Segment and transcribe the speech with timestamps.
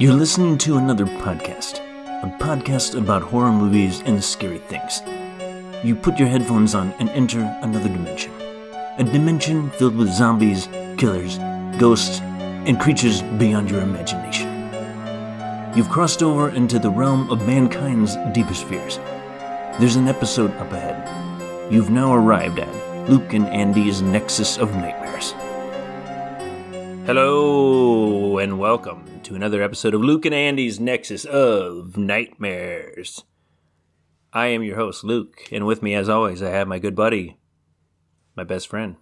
[0.00, 1.76] You're listening to another podcast,
[2.22, 5.02] a podcast about horror movies and scary things.
[5.84, 8.32] You put your headphones on and enter another dimension.
[8.96, 11.36] A dimension filled with zombies, killers,
[11.78, 14.48] ghosts, and creatures beyond your imagination.
[15.76, 18.96] You've crossed over into the realm of mankind's deepest fears.
[19.78, 21.70] There's an episode up ahead.
[21.70, 25.34] You've now arrived at Luke and Andy's Nexus of Nightmares.
[27.04, 27.79] Hello,
[28.40, 33.22] and welcome to another episode of Luke and Andy's Nexus of Nightmares.
[34.32, 37.38] I am your host, Luke, and with me, as always, I have my good buddy,
[38.34, 38.96] my best friend,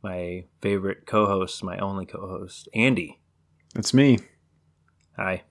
[0.00, 3.20] my favorite co host, my only co host, Andy.
[3.74, 4.20] That's me,
[5.16, 5.42] Hi.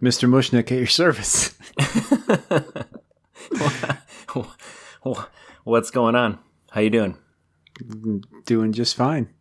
[0.00, 0.28] Mr.
[0.28, 1.58] Mushnick at your service.
[5.64, 6.38] What's going on?
[6.70, 7.18] How you doing?
[8.46, 9.34] Doing just fine.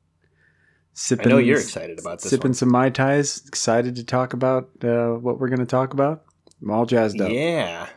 [1.01, 2.53] Sipping, I know you're excited about this Sipping one.
[2.55, 3.41] some Mai Tais.
[3.47, 6.25] Excited to talk about uh, what we're going to talk about.
[6.61, 7.31] I'm all jazzed up.
[7.31, 7.87] Yeah.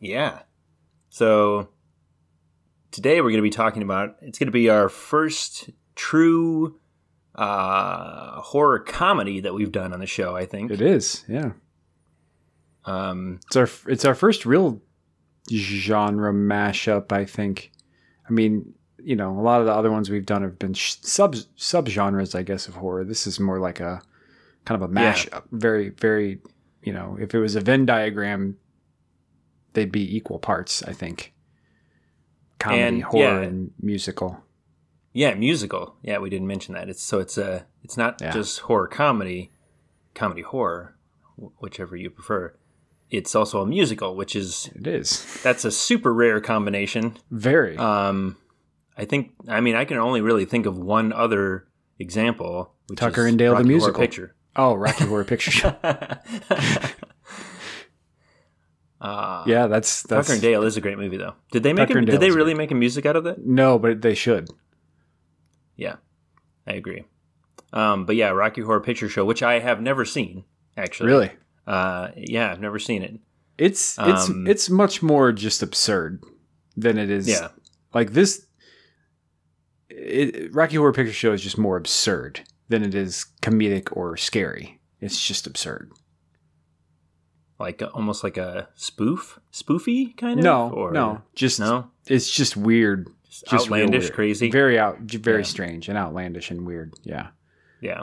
[0.00, 0.38] Yeah.
[1.10, 1.68] So
[2.92, 6.80] today we're going to be talking about it's going to be our first true
[7.34, 10.70] uh horror comedy that we've done on the show, I think.
[10.70, 11.52] It is, yeah.
[12.86, 14.80] Um It's our it's our first real
[15.52, 17.12] genre mashup.
[17.12, 17.70] I think.
[18.26, 18.72] I mean,
[19.06, 22.34] you know, a lot of the other ones we've done have been sub sub genres,
[22.34, 23.04] I guess, of horror.
[23.04, 24.02] This is more like a
[24.64, 25.12] kind of a Yeah.
[25.12, 25.44] mashup.
[25.52, 26.40] Very, very.
[26.82, 28.56] You know, if it was a Venn diagram,
[29.74, 30.82] they'd be equal parts.
[30.82, 31.32] I think.
[32.58, 33.48] Comedy, And, horror, yeah.
[33.48, 34.42] and musical.
[35.12, 35.94] yeah, musical.
[36.02, 36.88] Yeah, we didn't mention that.
[36.88, 38.32] It's so it's a it's not Yeah.
[38.32, 39.50] just horror comedy,
[40.14, 40.96] comedy horror,
[41.60, 42.54] whichever you prefer.
[43.10, 47.18] It's also a musical, which is It is that's a super rare combination.
[47.30, 47.76] very.
[47.76, 48.36] Um,
[48.96, 49.32] I think.
[49.48, 51.66] I mean, I can only really think of one other
[51.98, 52.72] example.
[52.88, 54.00] Which Tucker and Dale the Rocky Horror musical.
[54.00, 54.34] Picture.
[54.56, 55.68] oh, Rocky Horror Picture Show.
[55.80, 56.16] uh,
[59.46, 61.34] Yeah, that's that's Tucker and Dale is a great movie, though.
[61.52, 61.90] Did they make?
[61.90, 63.44] A, did they really make a music out of that?
[63.44, 64.48] no, but they should.
[65.76, 65.96] Yeah,
[66.66, 67.04] I agree.
[67.72, 70.44] Um, but yeah, Rocky Horror Picture Show, which I have never seen,
[70.76, 71.08] actually.
[71.10, 71.30] Really.
[71.66, 73.18] Uh, yeah, I've never seen it.
[73.58, 76.22] It's it's Um, it's much more just absurd
[76.76, 77.28] than it is.
[77.28, 77.48] Yeah.
[77.92, 78.45] like this.
[79.98, 84.78] It, Rocky Horror Picture Show is just more absurd than it is comedic or scary.
[85.00, 85.90] It's just absurd.
[87.58, 90.44] Like uh, almost like a spoof, spoofy kind of.
[90.44, 94.12] no, or, no, just no, it's just weird, just, just outlandish, weird.
[94.12, 94.50] crazy.
[94.50, 95.44] very out, very Yeah.
[95.44, 96.92] strange and outlandish and weird.
[97.02, 97.28] Yeah,
[97.80, 98.02] Yeah.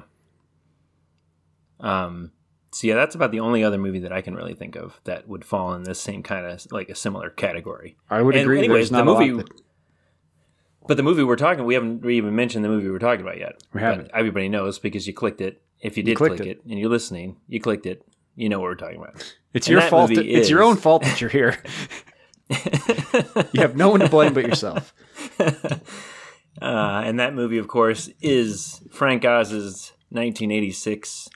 [1.79, 2.31] Um.
[2.71, 5.27] So yeah, that's about the only other movie that I can really think of that
[5.27, 7.97] would fall in this same kind of like a similar category.
[8.09, 8.57] I would And agree.
[8.57, 9.49] anyways, the movie- that-
[10.87, 13.63] But the movie we're talking, we haven't even mentioned the movie we're talking about yet.
[13.73, 14.11] We But haven't.
[14.13, 15.61] everybody knows because you clicked it.
[15.81, 16.57] If you did clicked click it.
[16.59, 16.65] it.
[16.69, 18.05] and you're listening, you clicked it.
[18.35, 19.33] You know what we're talking about.
[19.53, 20.09] it's and your fault.
[20.13, 21.57] that- it's your own fault that you're here.
[23.53, 24.93] you have no one to blame but yourself.
[26.61, 31.27] Uh, and that movie, of course, is Frank Oz's 1986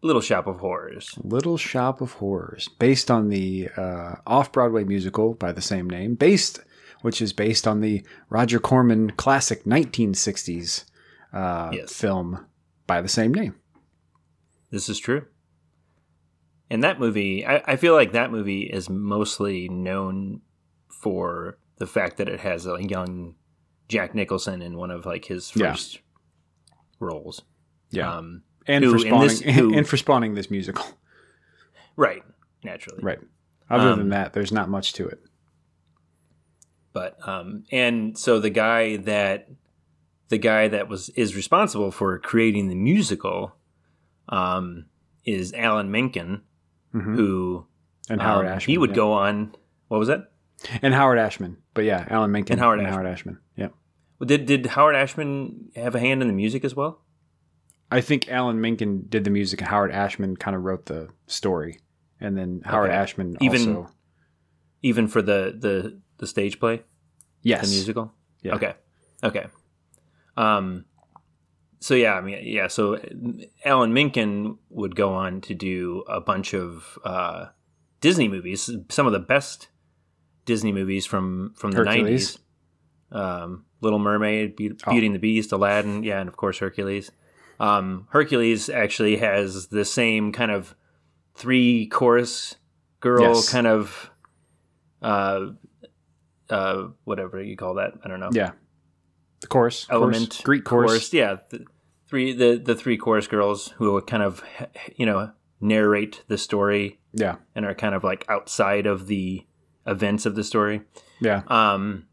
[0.00, 1.10] Little Shop of Horrors.
[1.24, 6.60] Little Shop of Horrors, based on the uh, off-Broadway musical by the same name, based
[7.06, 10.84] which is based on the Roger Corman classic 1960s
[11.32, 11.92] uh, Yes.
[11.92, 12.44] film
[12.88, 13.54] by the same name.
[14.72, 15.24] This is true.
[16.68, 20.40] And that movie, I, I feel like that movie is mostly known
[20.88, 23.36] for the fact that it has a young
[23.88, 25.70] Jack Nicholson in one of like his Yeah.
[25.70, 26.00] first
[26.98, 27.42] roles.
[27.92, 30.84] Yeah, Um, and who for spawning this- who- and for spawning this musical.
[31.94, 32.24] right,
[32.64, 32.98] naturally.
[33.00, 33.20] Right.
[33.70, 35.20] Other Um, than that, there's not much to it.
[36.96, 39.48] But um, and so the guy that
[40.30, 43.54] the guy that was is responsible for creating the musical
[44.30, 44.86] um,
[45.26, 46.40] is Alan Menken,
[46.94, 47.14] Mhm.
[47.16, 47.66] who
[48.08, 48.72] And Howard um, Ashman.
[48.72, 48.96] he would yeah.
[48.96, 49.54] go on.
[49.88, 50.32] What was that?
[50.80, 51.58] And Howard Ashman.
[51.74, 53.38] But yeah, Alan Menken And Howard Howard Ashman.
[53.56, 53.68] Yeah.
[54.18, 57.02] Well, Did did Howard Ashman have a hand in the music as well?
[57.92, 61.80] I think Alan Menken did the music and Howard Ashman kind of wrote the story.
[62.20, 62.98] And then Howard Okay.
[62.98, 63.92] Ashman Even- also.
[64.82, 66.82] Even for the the the stage play,
[67.42, 67.68] Yes.
[67.68, 68.12] the musical.
[68.42, 68.54] Yeah.
[68.54, 68.74] Okay.
[69.22, 69.46] Okay.
[70.36, 70.84] Um.
[71.80, 72.68] So yeah, I mean, yeah.
[72.68, 72.98] So
[73.64, 77.46] Alan Menken would go on to do a bunch of uh,
[78.00, 79.68] Disney movies, some of the best
[80.46, 82.02] Disney movies from from the Hercules.
[82.02, 82.38] nineties.
[83.12, 84.90] Um, Little Mermaid, Be- Oh.
[84.90, 87.10] Beauty and the Beast, Aladdin, yeah, and of course Hercules.
[87.60, 90.74] Um, Hercules actually has the same kind of
[91.34, 92.56] three chorus
[93.00, 93.50] girl Yes.
[93.52, 94.10] kind of
[95.02, 95.50] uh,
[96.50, 97.92] uh, whatever you call that.
[98.04, 98.30] I don't know.
[98.32, 98.52] Yeah.
[99.40, 99.86] The chorus.
[99.90, 101.12] Element Chorus, Greek chorus.
[101.12, 101.64] Yeah, the
[102.08, 104.42] three the the three chorus girls who kind of
[104.96, 107.36] you know narrate the story Yeah.
[107.54, 109.46] and are kind of like outside of the
[109.86, 110.82] events of the story.
[111.20, 111.42] Yeah.
[111.48, 112.06] Um,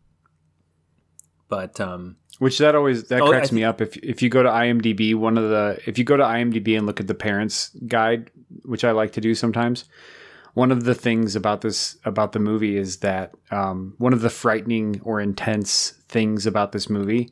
[1.50, 3.82] but um, Which that always that Oh, cracks thi- me up.
[3.82, 6.86] If if you go to IMDb, one of the if you go to IMDb and
[6.86, 8.32] look at the parents guide,
[8.66, 9.86] which I like to do sometimes,
[10.54, 14.30] one of the things about this about the movie is that um, one of the
[14.30, 17.32] frightening or intense things about this movie.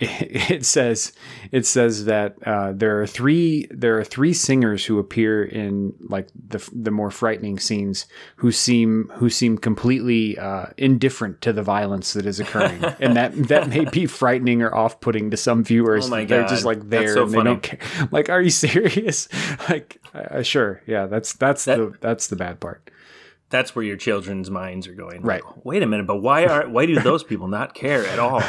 [0.50, 1.12] It, says
[1.52, 6.28] it says that uh, there are three there are three singers who appear in like
[6.48, 8.06] the the more frightening scenes
[8.36, 13.34] who seem who seem completely uh, indifferent to the violence that is occurring, and that
[13.48, 16.06] that may be frightening or off putting to some viewers.
[16.06, 16.48] Oh my They're God.
[16.48, 17.50] just like there so and they funny.
[17.50, 17.78] don't care.
[18.10, 19.28] Like, are you serious?
[19.68, 21.06] like, uh, sure, yeah.
[21.06, 22.90] That's that's That- the that's the bad part.
[23.50, 25.20] that's where your children's minds are going.
[25.22, 25.44] Right.
[25.44, 28.42] Like, Wait a minute, but why are why do those people not care at all?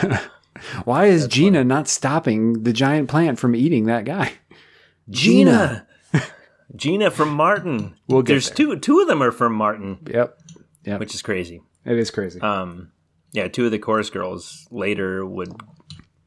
[0.86, 4.34] Why is Gina not stopping the giant plant from eating that guy?
[5.10, 5.88] Gina,
[6.76, 7.96] Gina from Martin.
[8.08, 8.56] We'll get There's there.
[8.58, 10.38] two two of them are from Martin, Yep,
[10.86, 11.00] yep.
[11.00, 11.62] which is crazy.
[11.86, 12.40] it is crazy.
[12.42, 12.92] Um,
[13.34, 15.54] yeah, two of the chorus girls later would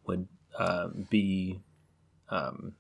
[0.07, 0.27] would
[0.59, 1.61] uh, be
[2.31, 2.75] um,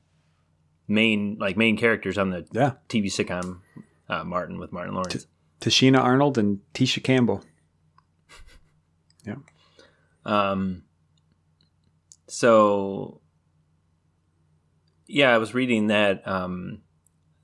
[0.88, 3.61] main like main characters on the yeah, TV sitcom
[4.08, 5.26] uh, Martin with Martin Lawrence.
[5.61, 7.43] Tichina Arnold and Tisha Campbell.
[9.26, 9.37] Yeah,
[10.26, 10.82] Um,
[12.26, 13.21] so,
[15.06, 16.81] yeah, I was reading that um,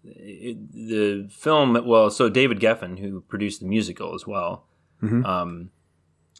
[0.04, 1.86] it, the film.
[1.86, 4.66] Well, so David Geffen, who produced the musical as well,
[5.02, 5.24] Mhm.
[5.26, 5.70] um,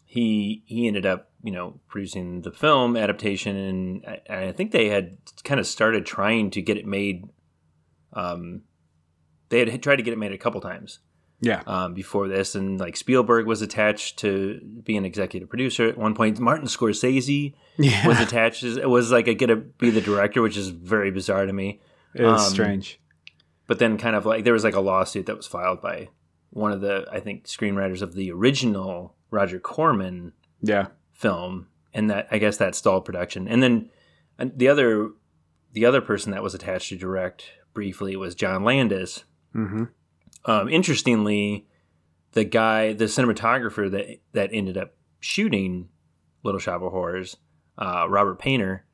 [0.04, 4.88] he he ended up you know producing the film adaptation, and I, I think they
[4.88, 7.28] had kind of started trying to get it made.
[8.12, 8.62] Um,
[9.50, 10.98] they had tried to get it made a couple times
[11.40, 15.96] yeah, um, before this, and like Spielberg was attached to be an executive producer at
[15.96, 16.38] one point.
[16.38, 18.06] Martin Scorsese yeah.
[18.06, 18.62] was attached.
[18.62, 21.80] It was like a get to be the director, which is very bizarre to me.
[22.14, 23.00] it is um, strange.
[23.66, 26.08] But then, kind of like there was like a lawsuit that was filed by
[26.50, 32.28] one of the I think screenwriters of the original Roger Corman Yeah, film, and that
[32.30, 33.48] I guess that stalled production.
[33.48, 33.90] And then
[34.38, 35.10] and the other
[35.72, 39.84] the other person that was attached to direct briefly was John Landis, hmm
[40.44, 41.66] um, interestingly,
[42.32, 45.88] the guy, the cinematographer that that ended up shooting
[46.42, 47.36] Little Shop of Horrors,
[47.78, 48.84] uh, Robert Paynter,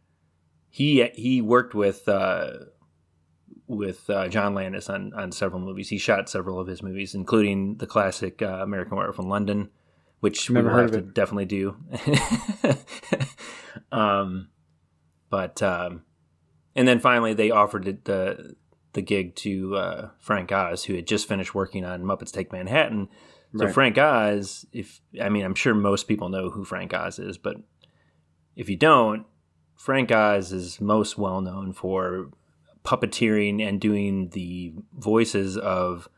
[0.69, 2.51] he he worked with uh,
[3.67, 5.89] with uh, John Landis on on several movies.
[5.89, 9.71] He shot several of his movies, including the classic uh, American Werewolf in London,
[10.21, 11.15] which Never we will have to it.
[11.15, 11.77] definitely do.
[13.93, 14.49] um,
[15.31, 16.03] but um,
[16.75, 18.57] and then finally they offered it the
[18.97, 23.09] the gig to uh, Frank Oz, who had just finished working on Muppets Take Manhattan.
[23.57, 23.75] So Right.
[23.75, 27.57] Frank Oz, if I mean, I'm sure most people know who Frank Oz is, but
[28.57, 29.25] if you don't,
[29.77, 32.31] Frank Oz is most well known for
[32.85, 36.09] puppeteering and doing the voices of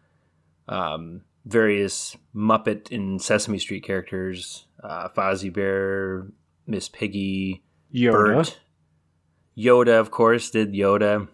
[0.68, 6.28] um, various Muppet and Sesame Street characters, uh, Fozzie Bear,
[6.66, 7.62] Miss Piggy,
[7.94, 8.12] Yoda.
[8.12, 8.60] Bert.
[9.56, 11.28] Yoda, of course, did Yoda.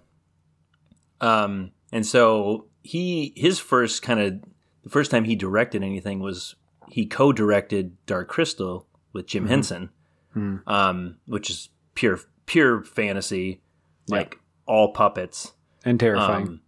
[1.25, 4.35] Um, and so he his first kind of
[4.83, 6.55] the first time he directed anything was
[6.91, 9.91] he co-directed Dark Crystal with Jim Henson,
[10.35, 10.57] Hmm.
[10.67, 13.61] um, which is pure pure fantasy,
[14.07, 14.17] Yeah.
[14.19, 16.47] like all puppets and terrifying.
[16.49, 16.61] um,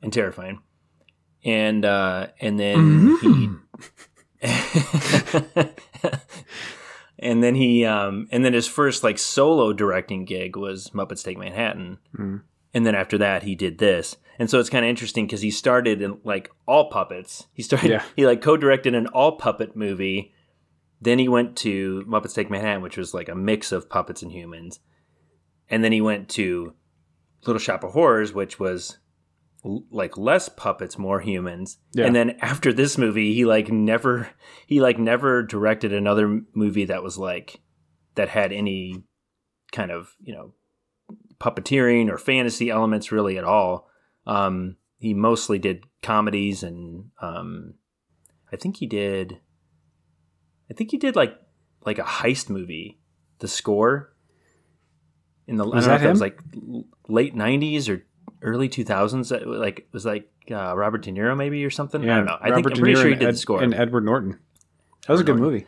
[0.00, 0.60] and terrifying.
[1.44, 3.50] And uh, and then he
[7.18, 11.38] and then he um, and then his first like solo directing gig was Muppets Take
[11.38, 11.98] Manhattan.
[12.16, 12.42] Mm.
[12.74, 15.50] And then after that, he did this, and so it's kind of interesting because he
[15.50, 17.46] started in like all puppets.
[17.52, 18.02] He started, Yeah.
[18.16, 20.32] he like co-directed an all puppet movie.
[21.00, 24.32] Then he went to Muppets Take Manhattan, which was like a mix of puppets and
[24.32, 24.78] humans.
[25.68, 26.74] And then he went to
[27.46, 28.98] Little Shop of Horrors, which was
[29.64, 31.78] l- like less puppets, more humans.
[31.92, 32.06] Yeah.
[32.06, 34.30] And then after this movie, he like never
[34.66, 37.60] he like never directed another movie that was like
[38.14, 39.02] that had any
[39.72, 40.54] kind of you know
[41.42, 43.88] puppeteering or fantasy elements really at all.
[44.26, 47.74] Um, he mostly did comedies and um,
[48.52, 49.40] I think he did.
[50.70, 51.36] I think he did like
[51.84, 52.98] like a heist movie.
[53.40, 54.14] The score
[55.48, 56.40] in the Was I don't know if that was like
[57.08, 58.04] late '90s or
[58.40, 59.44] early 2000s.
[59.44, 62.08] Like it was like uh, Robert De Niro maybe or something.
[62.08, 62.38] I don't know.
[62.40, 63.62] I think Robert I'm De pretty Niro sure he and did Ed- the score.
[63.62, 64.38] and Edward Norton.
[65.08, 65.52] That was a good Norton.
[65.54, 65.66] movie.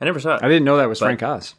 [0.00, 0.42] I never saw it.
[0.42, 1.54] I didn't know that was But- Frank Oz.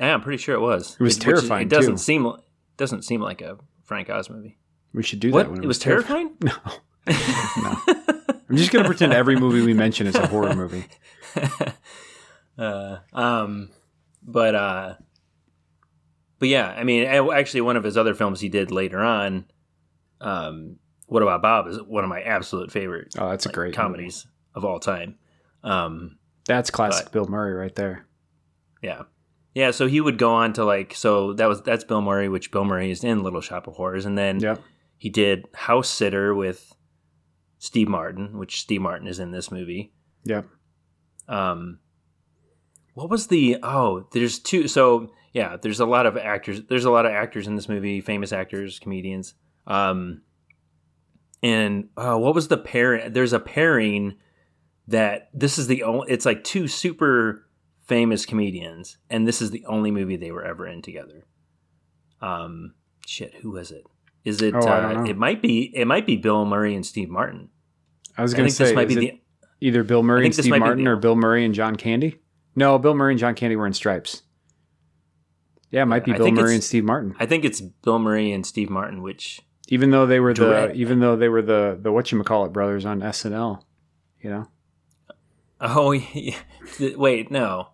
[0.00, 0.94] Yeah, I'm pretty sure it was.
[0.98, 1.98] It was is- terrifying, It doesn't too.
[1.98, 2.32] seem
[2.76, 4.58] doesn't seem like a Frank Oz movie.
[4.92, 5.44] We should do What?
[5.46, 5.52] that.
[5.52, 6.32] When It was terrifying.
[6.42, 6.52] No,
[7.62, 7.76] no.
[8.48, 10.84] I'm just gonna pretend every movie we mention is a horror movie.
[12.58, 13.70] uh, um,
[14.22, 14.94] but uh,
[16.38, 19.46] but yeah, I mean, actually, one of his other films he did later on,
[20.20, 20.76] um,
[21.06, 23.76] What About Bob is one of my absolute favorite Oh, that's a like, great movie.
[23.76, 25.16] comedies of all time.
[25.62, 28.06] Um, That's classic But- Bill Murray right there.
[28.82, 29.02] yeah,
[29.56, 29.70] yeah.
[29.70, 32.66] So he would go on to like so that was that's Bill Murray, which Bill
[32.66, 34.60] Murray is in Little Shop of Horrors, and then Yep.
[34.98, 36.74] he did House Sitter with
[37.58, 39.94] Steve Martin, which Steve Martin is in this movie.
[40.24, 40.42] Yeah.
[41.26, 41.78] Um,
[42.92, 44.06] what was the oh?
[44.12, 44.68] There's two.
[44.68, 46.60] So yeah, there's a lot of actors.
[46.68, 49.32] There's a lot of actors in this movie, famous actors, comedians.
[49.66, 50.20] Um,
[51.42, 53.08] and uh, what was the pair?
[53.08, 54.16] There's a pairing
[54.88, 56.12] that this is the only.
[56.12, 57.45] It's like two super
[57.86, 61.26] famous comedians, and this is the only movie they were ever in together.
[62.20, 62.74] Um,
[63.06, 63.84] shit, who was it?
[64.24, 64.54] Is it?
[64.54, 65.04] Oh, uh.
[65.04, 65.72] It might be.
[65.74, 67.48] It might be Bill Murray and Steve Martin.
[68.18, 69.20] I was going to think say this might be the.
[69.60, 72.20] either Bill Murray and Steve Martin the- or Bill Murray and John Candy.
[72.56, 74.22] No, Bill Murray and John Candy were in Stripes.
[75.70, 77.14] Yeah, it might be I Bill Murray and Steve Martin.
[77.18, 81.00] I think it's Bill Murray and Steve Martin, which Even though they were the even
[81.00, 83.62] though they were the the what you call it brothers on SNL,
[84.20, 84.48] you know.
[85.60, 86.38] oh yeah,
[86.96, 87.68] wait no,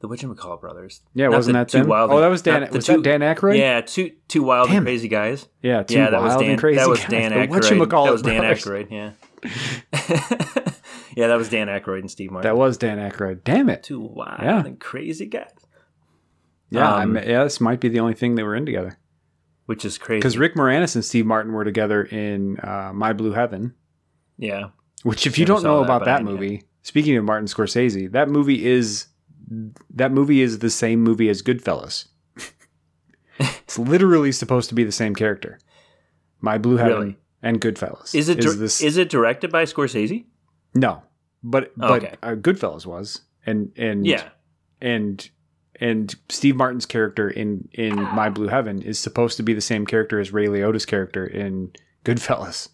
[0.00, 1.00] the mccall brothers.
[1.14, 1.88] Yeah, Not wasn't that two them?
[1.88, 2.68] wild oh, that was Dan.
[2.72, 3.58] Was two- that Dan Aykroyd?
[3.58, 5.48] Yeah, two two wild Damn and crazy guys.
[5.62, 6.50] yeah, two yeah, that was Dan.
[6.50, 6.76] and crazy.
[6.78, 7.10] that was guys.
[7.10, 8.04] Dan The Aykroyd.
[8.04, 8.64] That was Dan brothers.
[8.64, 8.90] Aykroyd.
[8.90, 9.12] Yeah.
[11.16, 12.48] yeah, that was Dan Aykroyd and Steve Martin.
[12.48, 13.44] That was Dan Aykroyd.
[13.44, 13.82] Damn it.
[13.82, 14.64] two wild Yeah.
[14.64, 15.50] and crazy guys,
[16.70, 18.98] Yeah, Um, yeah, this might be the only thing they were in together.
[19.66, 20.18] which is crazy.
[20.20, 23.74] Because Rick Moranis and Steve Martin were together in uh, My Blue Heaven,
[24.38, 24.68] yeah,
[25.02, 28.28] which, if you don't know that, about that I movie, speaking of Martin Scorsese, that
[28.30, 29.07] movie is
[29.90, 32.08] that movie is the same movie as Goodfellas.
[33.38, 35.58] it's literally supposed to be the same character.
[36.40, 37.16] My Blue Heaven Really?
[37.42, 38.14] and Goodfellas.
[38.14, 38.80] is it dir- this?
[38.80, 40.24] is it directed by Scorsese?
[40.74, 41.02] no,
[41.42, 42.14] but but Okay.
[42.22, 44.28] uh, Goodfellas was, and and Yeah,
[44.80, 45.28] and
[45.80, 49.86] and Steve Martin's character in in My Blue Heaven is supposed to be the same
[49.86, 51.72] character as Ray Liotta's character in
[52.04, 52.68] Goodfellas.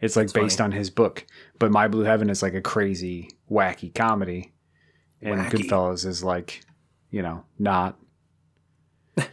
[0.00, 0.72] It's like That's based funny.
[0.74, 1.24] on his book,
[1.60, 4.51] but My Blue Heaven is like a crazy, wacky comedy,
[5.22, 5.50] and Wacky.
[5.50, 6.62] Goodfellas is like,
[7.10, 7.98] you know, not.
[9.16, 9.28] but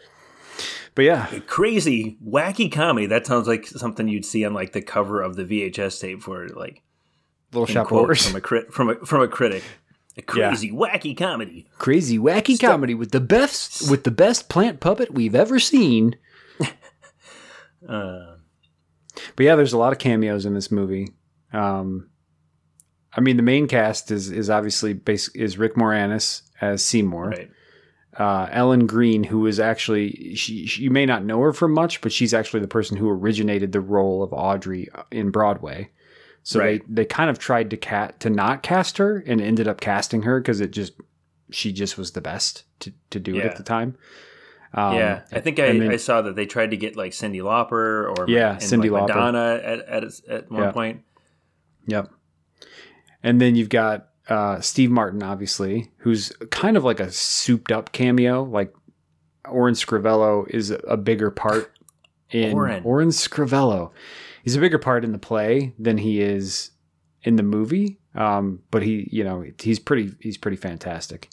[0.97, 3.07] yeah, crazy wacky comedy.
[3.07, 6.47] That sounds like something you'd see on like the cover of the VHS tape for
[6.49, 6.81] like
[7.51, 9.63] Little Shop of Horrors, from a crit from a from a critic.
[10.17, 11.67] A crazy wacky comedy.
[11.77, 16.15] crazy, wacky comedy with the best with the best plant puppet we've ever seen.
[17.87, 18.35] Uh,
[19.37, 21.13] But yeah, there's a lot of cameos in this movie.
[21.53, 22.09] Um,
[23.19, 27.51] I mean, the main cast is is obviously base, is Rick Moranis as Seymour, right.
[28.17, 30.83] uh, Ellen Greene, who is actually she, she.
[30.83, 33.81] You may not know her from much, but she's actually the person who originated the
[33.81, 35.89] role of Audrey in Broadway.
[36.43, 36.81] So Right.
[36.87, 40.21] they they kind of tried to cat to not cast her and ended up casting
[40.21, 40.93] her because it just
[41.51, 43.97] she just was the best to to do it at the time.
[44.73, 47.41] Um, yeah, I think I, then- I saw that they tried to get like Cyndi
[47.41, 49.07] Lauper or Yeah, Cyndi like, Lauper.
[49.09, 50.71] Madonna at at, at one Yeah.
[50.71, 51.01] point.
[51.87, 52.11] Yep.
[53.23, 57.91] And then you've got uh, Steve Martin, obviously, who's kind of like a souped up
[57.91, 58.43] cameo.
[58.43, 58.73] Like
[59.47, 61.77] Orin Scrivello is a bigger part
[62.29, 62.83] in Orin.
[62.83, 63.91] Orin Scrivello.
[64.43, 66.71] He's a bigger part in the play than he is
[67.23, 67.99] in the movie.
[68.15, 71.29] Um, but he, you know, he's pretty he's pretty fantastic.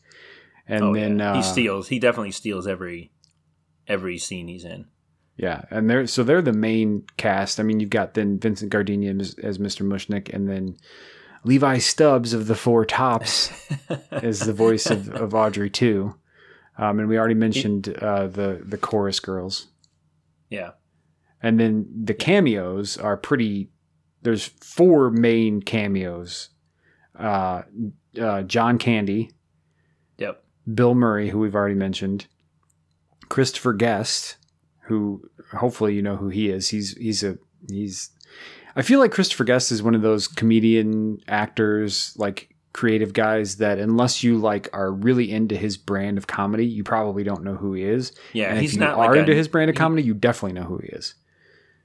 [0.69, 1.33] And oh, then yeah.
[1.33, 1.89] uh, he steals.
[1.89, 3.13] He definitely steals every
[3.87, 4.87] every scene he's in.
[5.37, 7.61] Yeah, and they're so they're the main cast.
[7.61, 9.87] I mean, you've got then Vincent Gardenia as, as Mr.
[9.87, 10.77] Mushnick, and then
[11.47, 13.53] Levi Stubbs of the Four Tops
[14.13, 16.11] is the voice of, of Audrey II.
[16.77, 19.69] Um, and we already mentioned uh, the the chorus girls,
[20.51, 20.73] yeah,
[21.41, 23.71] and then the cameos are pretty.
[24.23, 26.51] There's four main cameos:
[27.19, 27.63] uh,
[28.21, 29.31] uh, John Candy,
[30.19, 30.45] yep.
[30.75, 32.27] Bill Murray, who we've already mentioned,
[33.31, 34.37] Christopher Guest,
[34.89, 36.69] who hopefully you know who he is.
[36.71, 37.39] He's he's a
[37.71, 38.11] he's.
[38.77, 43.79] I feel like Christopher Guest is one of those comedian actors, like creative guys that
[43.79, 47.73] unless you like are really into his brand of comedy, you probably don't know who
[47.73, 48.13] he is.
[48.35, 50.03] Yeah, and he's if you not are like into a- his brand of he- comedy,
[50.03, 51.15] you definitely know who he is.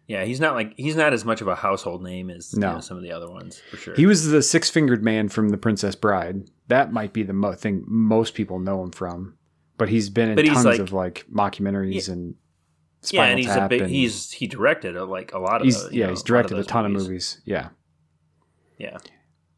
[0.08, 2.74] Yeah, he's not like he's not as much of a household name as you No.
[2.74, 3.96] know, some of the other ones for sure.
[3.96, 6.50] He was the six fingered man from The Princess Bride.
[6.68, 9.36] That might be the mo- thing most people know him from.
[9.78, 12.36] But he's been in But tons like- of like mockumentaries and
[13.10, 13.82] yeah, and he's a big.
[13.82, 15.66] and- He's he directed a, like a lot of.
[15.66, 17.02] he's the, yeah know, he's directed a those ton movies.
[17.04, 17.70] of movies yeah
[18.78, 18.98] Yeah,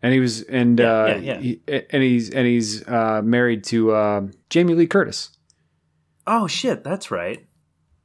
[0.02, 1.40] and he was and Yeah, uh yeah, yeah.
[1.40, 5.30] He, and he's and he's uh married to uh jamie lee curtis
[6.26, 7.46] Oh shit, that's right.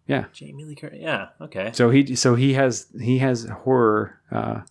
[0.08, 0.24] Yeah.
[0.32, 0.98] Jamie Lee Curtis.
[1.00, 1.28] Yeah.
[1.40, 1.70] Okay.
[1.72, 4.62] so he so he has he has horror uh,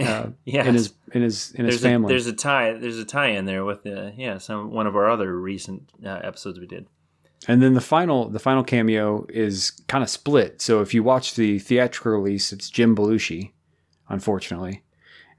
[0.00, 0.64] uh yeah.
[0.64, 2.72] in his in his in his there's family A, there's a tie.
[2.74, 6.20] There's a tie in there with the yeah some one of our other recent uh,
[6.22, 6.88] episodes we did.
[7.48, 11.34] And then the final the final cameo is kind of split so if you watch
[11.34, 13.50] the theatrical release it's jim belushi
[14.08, 14.82] unfortunately.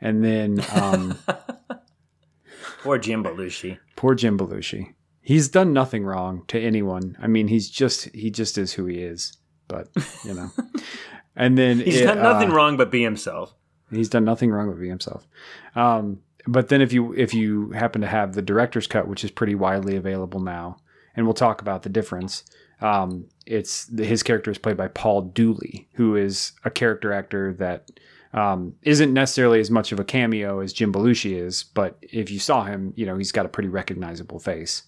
[0.02, 1.18] And then um,
[2.86, 3.78] Or Jim Belushi.
[3.96, 4.94] poor Jim Belushi.
[5.22, 7.18] He's done nothing wrong to anyone.
[7.22, 9.38] I mean, he's just he just is who he is.
[9.68, 9.90] But
[10.24, 10.50] you know,
[11.36, 13.54] and then He's it, done nothing uh, wrong but be himself.
[13.92, 15.28] He's done nothing wrong with being himself.
[15.76, 19.32] Um, but then if you if you happen to have the director's cut, which is
[19.32, 20.78] pretty widely available now,
[21.16, 22.44] and we'll talk about the difference.
[22.82, 27.90] Um, it's his character is played by Paul Dooley, who is a character actor that
[28.34, 32.40] um, isn't necessarily as much of a cameo as Jim Belushi is, but if you
[32.40, 34.84] saw him, you know he's got a pretty recognizable face.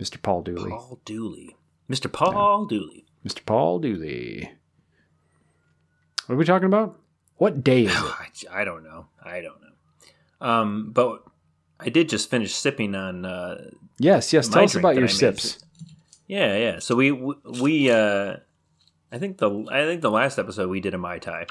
[0.00, 0.20] Mr.
[0.20, 0.70] Paul Dooley.
[0.70, 1.56] Paul Dooley.
[1.90, 2.12] Mr.
[2.12, 3.04] Paul Dooley.
[3.26, 3.44] Mr.
[3.44, 4.52] Paul Dooley.
[6.26, 6.98] What are we talking about?
[7.36, 8.48] What day is it?
[8.50, 9.06] I, I don't know.
[9.24, 10.46] I don't know.
[10.46, 11.24] Um, but
[11.80, 13.24] I did just finish sipping on.
[13.24, 13.70] Uh,
[14.00, 14.48] Yes, yes.
[14.48, 15.10] Tell us about your I made.
[15.10, 15.58] sips.
[16.28, 16.78] yeah, yeah.
[16.78, 17.10] So we
[17.60, 18.36] we uh,
[19.10, 21.46] I think the I think the last episode we did a mai tai.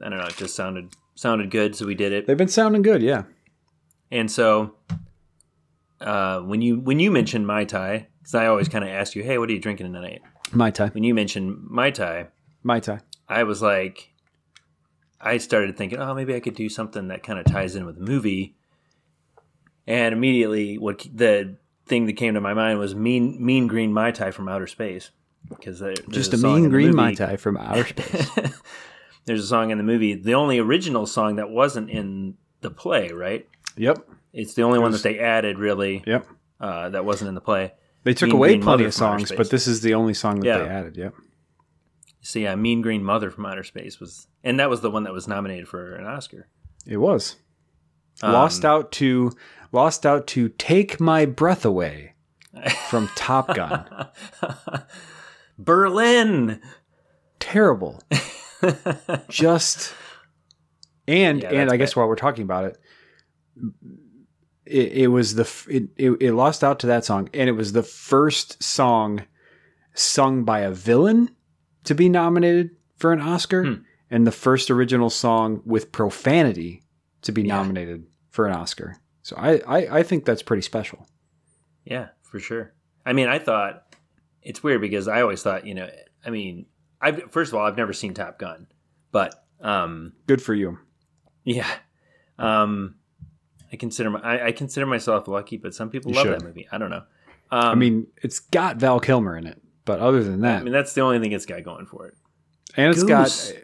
[0.00, 0.26] I don't know.
[0.26, 2.26] It just sounded sounded good, so we did it.
[2.26, 3.24] They've been sounding good, yeah.
[4.12, 4.74] And so
[6.00, 9.22] uh, when you when you mentioned mai tai, because I always kind of ask you,
[9.22, 10.22] hey, what are you drinking tonight?
[10.52, 10.88] Mai Tai.
[10.88, 12.28] When you mentioned mai tai,
[12.62, 13.00] Mai Tai.
[13.28, 14.10] I was like,
[15.20, 17.96] I started thinking, oh, maybe I could do something that kind of ties in with
[17.98, 18.56] the movie.
[19.86, 21.56] And immediately, what the
[21.86, 25.10] thing that came to my mind was Mean Mean Green Mai Tai from Outer Space,
[25.48, 28.28] because Just a song mean green Mai Tai from outer space.
[29.24, 33.10] There's a song in the movie, the only original song that wasn't in the play,
[33.10, 33.46] right?
[33.76, 33.98] yep.
[34.32, 36.26] It's the only one that they added, really, Yep.
[36.60, 37.72] uh, that wasn't in the play.
[38.04, 40.46] They took Mean away Green plenty of songs, but this is the only song that
[40.46, 40.58] Yeah.
[40.58, 40.96] they added.
[40.96, 41.14] Yep.
[42.20, 45.12] So yeah, Mean Green Mother from Outer Space was, and that was the one that
[45.12, 46.46] was nominated for an Oscar.
[46.86, 47.36] It was.
[48.22, 49.32] Um, lost out to
[49.72, 52.14] lost out to Take My Breath Away
[52.88, 53.84] from Top Gun.
[55.58, 56.60] Berlin.
[57.38, 58.02] Terrible.
[59.28, 59.94] Just
[61.08, 62.00] and Yeah, and I guess bad.
[62.00, 62.78] while we're talking about it,
[64.66, 67.72] it, it was the it, it, it lost out to that song, and it was
[67.72, 69.22] the first song
[69.94, 71.30] sung by a villain
[71.84, 73.74] to be nominated for an Oscar, Hmm.
[74.10, 76.82] and the first original song with profanity
[77.22, 77.56] to be Yeah.
[77.56, 78.96] nominated for an Oscar.
[79.30, 81.06] So I, I I think that's pretty special.
[81.84, 82.72] Yeah, for sure.
[83.06, 83.94] I mean, I thought
[84.42, 85.88] it's weird because I always thought, you know,
[86.26, 86.66] I mean,
[87.00, 88.66] I first of all, I've never seen Top Gun,
[89.12, 90.78] but um, Good for you.
[91.44, 91.70] yeah,
[92.38, 92.96] um,
[93.72, 96.40] I consider my, I, I consider myself lucky, but some people You love should.
[96.40, 96.66] that movie.
[96.72, 97.04] I don't know.
[97.52, 100.72] Um, I mean, it's got Val Kilmer in it, but other than that, I mean,
[100.72, 102.14] that's the only thing it's got going for it.
[102.76, 103.52] and it's Goose.
[103.52, 103.60] got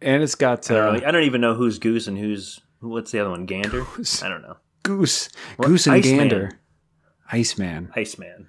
[0.00, 2.60] and it's got I don't, uh, really, I don't even know who's Goose and who's
[2.80, 3.84] what's the other one, Gander.
[3.96, 4.22] Goose.
[4.22, 4.56] I don't know,
[4.88, 5.28] Goose?
[5.60, 6.16] Goose and Iceman.
[6.28, 6.50] Gander,
[7.30, 7.90] Iceman.
[7.94, 8.46] Iceman,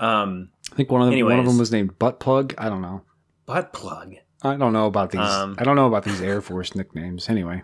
[0.00, 2.54] um, I think one of them, one of them was named Butt Plug.
[2.56, 3.02] I don't know.
[3.46, 5.20] butt plug, I don't know about these.
[5.20, 7.28] Um, I don't know about these Air Force nicknames.
[7.28, 7.62] Anyway,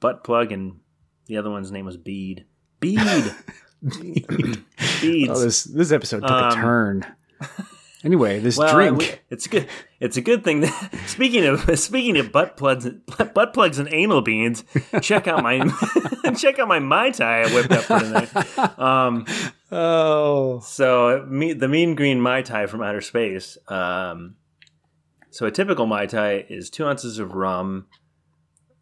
[0.00, 0.80] butt plug, and
[1.26, 2.44] the other one's name was Bead.
[2.80, 3.00] Bead.
[3.82, 4.26] Beads.
[5.30, 7.06] oh, this this episode took a Um, turn.
[8.04, 8.98] Anyway, this Well, drink.
[8.98, 9.66] we- it's good.
[10.04, 10.60] It's a good thing.
[10.60, 14.62] That, speaking of speaking of butt plugs, butt plugs and anal beans.
[15.00, 15.66] Check out my
[16.36, 18.78] check out my mai tai I whipped up for tonight.
[18.78, 19.24] Um,
[19.72, 23.56] oh, so me, the mean green mai tai from outer space.
[23.68, 24.36] Um,
[25.30, 27.86] so a typical mai tai is two ounces of rum,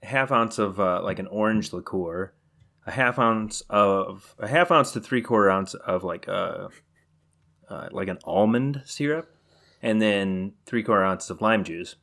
[0.02, 2.34] half ounce of uh, like an orange liqueur,
[2.84, 6.68] a half ounce of a half ounce to three quarter ounce of like a
[7.70, 9.32] uh, like an almond syrup,
[9.82, 11.96] and then three quarter ounces of lime juice.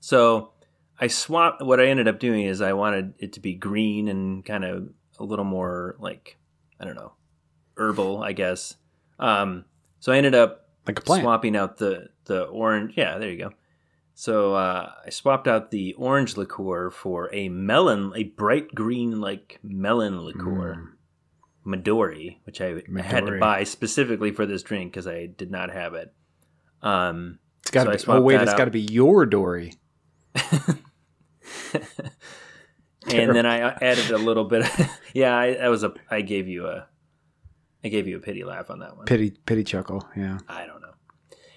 [0.00, 0.52] So
[1.00, 1.62] I swapped.
[1.62, 4.88] What I ended up doing is I wanted it to be green and kind of
[5.18, 6.38] a little more like
[6.80, 7.12] I don't know
[7.76, 8.76] herbal, I guess.
[9.18, 9.64] Um,
[10.00, 11.22] so I ended up like a plant.
[11.22, 12.94] swapping out the the orange.
[12.96, 13.52] Yeah, there you go.
[14.14, 19.58] So uh, I swapped out the orange liqueur for a melon, a bright green like
[19.62, 20.88] melon liqueur, Mm.
[21.64, 25.94] Midori, which I had to buy specifically for this drink because I did not have
[25.94, 26.12] it.
[26.82, 28.12] Um, It's got so to be.
[28.12, 29.74] Oh wait, it's got to be your Dory.
[30.34, 30.78] and
[33.34, 34.66] then I added a little bit.
[35.14, 35.92] yeah, I, that was a.
[36.10, 36.86] I gave you a.
[37.84, 39.06] I gave you a pity laugh on that one.
[39.06, 40.06] Pity, pity chuckle.
[40.16, 40.38] Yeah.
[40.48, 40.92] I don't know.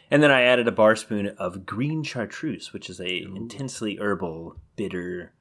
[0.10, 4.56] And then I added a bar spoon of green chartreuse, which is a intensely herbal,
[4.76, 5.34] bitter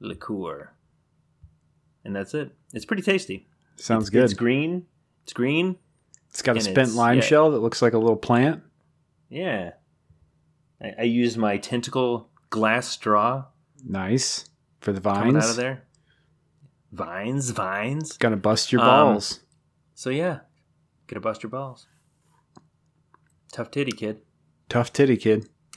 [0.00, 0.72] liqueur.
[2.04, 2.52] And that's it.
[2.72, 3.46] It's pretty tasty.
[3.76, 4.24] Sounds It's good.
[4.24, 4.86] It's green.
[5.22, 5.76] It's green.
[6.30, 7.22] It's got a spent lime yeah.
[7.22, 8.62] shell that looks like a little plant.
[9.28, 9.72] Yeah.
[10.80, 13.44] I, I used my tentacle glass straw
[13.86, 14.44] Nice
[14.80, 15.20] for the vines.
[15.20, 15.84] coming out of there.
[16.92, 18.16] Vines, vines.
[18.18, 19.40] Gonna bust your Um, balls.
[19.94, 20.40] So yeah,
[21.06, 21.86] gonna bust your balls.
[23.52, 24.20] Tough titty kid.
[24.68, 25.48] Tough titty kid.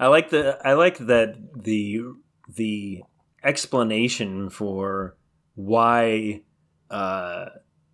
[0.00, 2.02] I like the I like that the
[2.48, 3.02] the
[3.42, 5.16] explanation for
[5.54, 6.42] why
[6.90, 7.46] uh,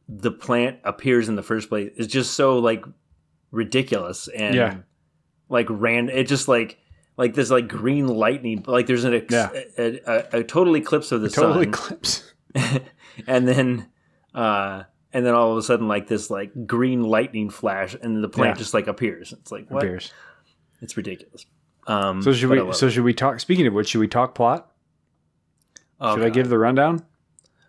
[0.09, 2.85] the plant appears in the first place is just so like
[3.50, 4.76] ridiculous and Yeah.
[5.48, 6.08] like ran.
[6.08, 6.78] It just like
[7.16, 8.64] like this like green lightning.
[8.66, 9.50] Like there's an ex- Yeah.
[9.78, 12.32] a, a, a total eclipse of the Total sun, eclipse.
[13.26, 13.88] and then
[14.34, 18.28] uh, and then all of a sudden like this like green lightning flash, and the
[18.28, 18.58] plant Yeah.
[18.60, 19.32] just like appears.
[19.32, 19.82] It's like what?
[19.84, 20.12] Appears.
[20.80, 21.46] It's ridiculous.
[21.86, 22.72] Um, So should we?
[22.72, 22.90] So it.
[22.90, 23.40] should we talk?
[23.40, 24.70] Speaking of which, should we talk plot?
[26.00, 27.04] oh, should I give the rundown?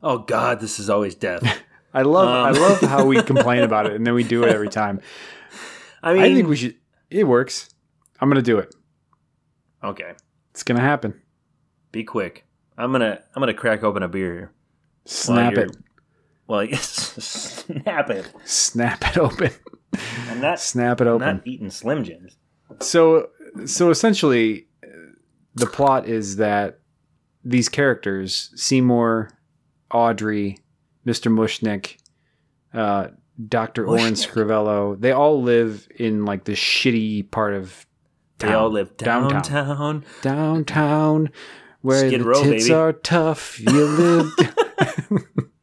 [0.03, 1.43] Oh God, this is always death.
[1.93, 2.27] I love.
[2.27, 2.55] Um.
[2.55, 5.01] I love how we complain about it and then we do it every time.
[6.03, 6.75] I mean, I think we should.
[7.09, 7.69] It works.
[8.19, 8.73] I'm gonna do it.
[9.83, 10.13] okay.
[10.51, 11.19] It's gonna happen.
[11.91, 12.45] Be quick.
[12.77, 14.51] I'm gonna I'm gonna crack open a beer here.
[15.05, 15.75] Snap it.
[16.47, 16.85] Well, yes.
[17.65, 18.31] snap it.
[18.45, 19.51] Snap it open.
[20.29, 20.59] I'm not.
[20.59, 21.27] Snap it I'm open.
[21.37, 22.37] not eating Slim Jims.
[22.79, 23.29] So,
[23.65, 24.67] so essentially,
[25.55, 26.79] the plot is that
[27.43, 29.31] these characters, Seymour,
[29.93, 30.57] Audrey,
[31.05, 31.31] Mr.
[31.31, 31.97] Mushnick,
[32.73, 33.07] uh,
[33.47, 33.87] Dr.
[33.87, 34.13] Orin.
[34.13, 37.85] Scrivello, they all live in like the shitty part of
[38.39, 39.41] They all live Downtown.
[39.41, 40.05] downtown.
[40.21, 41.29] downtown
[41.81, 42.73] where Skid the tits baby.
[42.73, 43.59] are tough.
[43.59, 44.31] You live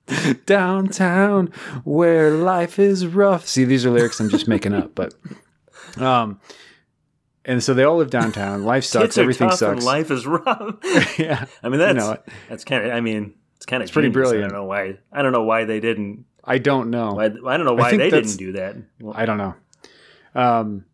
[0.46, 1.48] downtown
[1.84, 3.46] where life is rough.
[3.46, 5.14] See, these are lyrics I'm just making up, but
[5.96, 6.40] um,
[7.44, 8.64] and so they all live downtown.
[8.64, 9.18] Life sucks.
[9.18, 9.84] Everything sucks.
[9.84, 10.76] life is rough.
[11.18, 12.16] yeah, I mean, that's know
[12.48, 12.92] that's kind of.
[12.92, 14.44] I mean, it's kind of It's pretty brilliant.
[14.44, 14.98] I don't know why.
[15.12, 16.24] I don't know why they didn't.
[16.48, 17.12] I don't know.
[17.14, 18.76] Why, I don't know why they didn't do that.
[19.00, 19.54] Well, I don't know.
[20.34, 20.84] Um,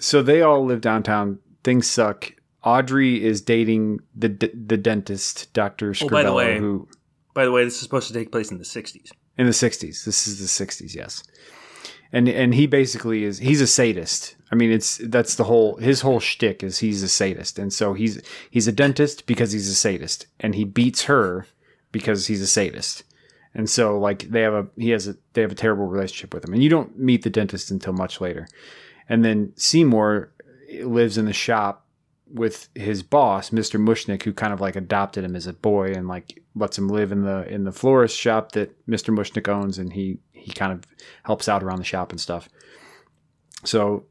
[0.00, 1.38] so they all live downtown.
[1.62, 2.32] Things suck.
[2.62, 6.88] Audrey is dating the the dentist, Doctor Scrivello, Oh, by the way- who
[7.34, 9.10] by the way, this is supposed to take place in the '60s.
[9.36, 11.24] in the 60s this is the 60s yes
[12.12, 16.02] and and he basically is he's a sadist i mean it's that's the whole his
[16.02, 19.74] whole shtick is he's a sadist and so he's he's a dentist because he's a
[19.74, 21.48] sadist and he beats her
[21.90, 23.02] because he's a sadist
[23.54, 26.44] and so like they have a he has a they have a terrible relationship with
[26.44, 28.46] him and you don't meet the dentist until much later
[29.08, 30.32] and then seymour
[30.70, 31.84] eh, lives in the shop
[32.34, 33.80] with his boss, Mr.
[33.80, 37.12] Mushnick, who kind of like adopted him as a boy and like lets him live
[37.12, 39.16] in the in the florist shop that Mr.
[39.16, 40.84] Mushnick owns, and he he kind of
[41.22, 42.48] helps out around the shop and stuff.
[43.64, 44.04] So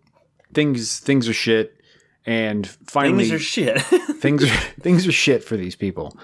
[0.54, 1.82] things things are shit,
[2.26, 3.82] and finally Things are shit.
[4.20, 6.18] things are things are shit for these people,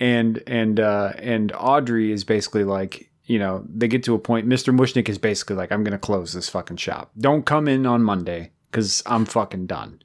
[0.00, 3.10] and and uh, and Audrey is basically like.
[3.26, 4.46] You know, they get to a point.
[4.46, 4.78] Mr.
[4.78, 7.10] Mushnick is basically like, "I'm going to close this fucking shop.
[7.18, 10.02] Don't come in on Monday because I'm fucking done."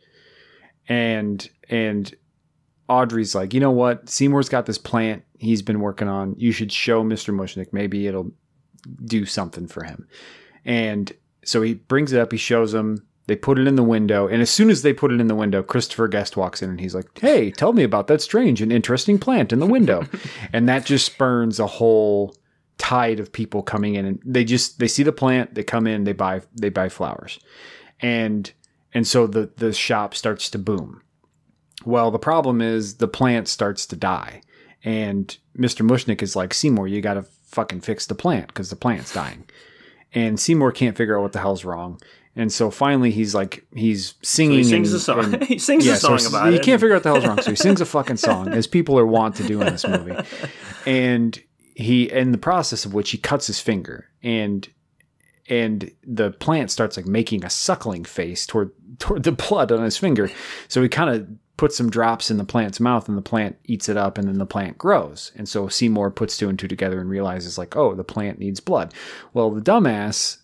[0.88, 2.13] and and
[2.89, 4.10] Audrey's like, you know what?
[4.10, 6.36] Seymour's got this plant he's been working on.
[6.38, 7.34] You should show Mr.
[7.34, 7.71] Mushnick.
[7.71, 8.32] Maybe it'll
[9.06, 10.08] do something for him.
[10.65, 11.12] And
[11.45, 12.32] so he brings it up.
[12.32, 13.06] He shows him.
[13.29, 15.35] They put it in the window, and as soon as they put it in the
[15.35, 18.73] window, Christopher Guest walks in and he's like, "Hey, tell me about that strange and
[18.73, 20.07] interesting plant in the window,"
[20.51, 22.35] and that just spurns a whole
[22.79, 26.05] tide of people coming in, and they just they see the plant, they come in,
[26.05, 27.39] they buy they buy flowers,
[28.01, 28.51] and
[28.95, 31.03] and so the the shop starts to boom.
[31.85, 34.41] Well, the problem is the plant starts to die,
[34.83, 35.87] and Mr.
[35.87, 39.47] Mushnick is like Seymour, you got to fucking fix the plant because the plant's dying,
[40.15, 42.01] and Seymour can't figure out what the hell's wrong,
[42.39, 44.60] and so finally he's like he's singing.
[44.60, 45.34] he sings and- a song.
[45.34, 46.63] and- he sings yeah, a song so about he it.
[46.63, 49.06] can't figure out the hell's wrong, so he sings a fucking song, as people are
[49.06, 50.15] wont to do in this movie,
[50.86, 51.41] and
[51.75, 54.67] he in the process of which he cuts his finger and
[55.47, 59.97] and the plant starts like making a suckling face toward toward the blood on his
[59.97, 60.30] finger
[60.67, 63.89] so he kind of puts some drops in the plant's mouth and the plant eats
[63.89, 66.99] it up and then the plant grows and so seymour puts two and two together
[66.99, 68.93] and realizes like oh the plant needs blood
[69.34, 70.38] well the dumbass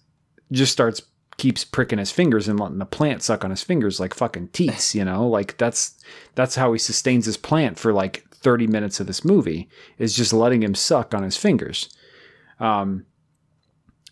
[0.51, 1.01] just starts
[1.37, 4.95] keeps pricking his fingers and letting the plant suck on his fingers like fucking teats
[4.95, 5.27] you know?
[5.27, 5.95] Like that's
[6.35, 10.33] that's how he sustains his plant for like 30 minutes of this movie is just
[10.33, 11.89] letting him suck on his fingers.
[12.59, 13.05] Um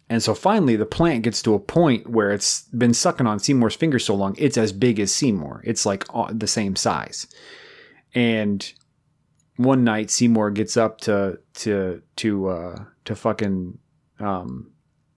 [0.10, 3.76] and so finally the plant gets to a point where it's been sucking on Seymour's
[3.76, 5.62] finger so long it's as big as Seymour.
[5.64, 7.28] It's like the same size.
[8.14, 8.74] And
[9.56, 13.78] one night Seymour gets up to to to uh to fucking
[14.20, 14.73] um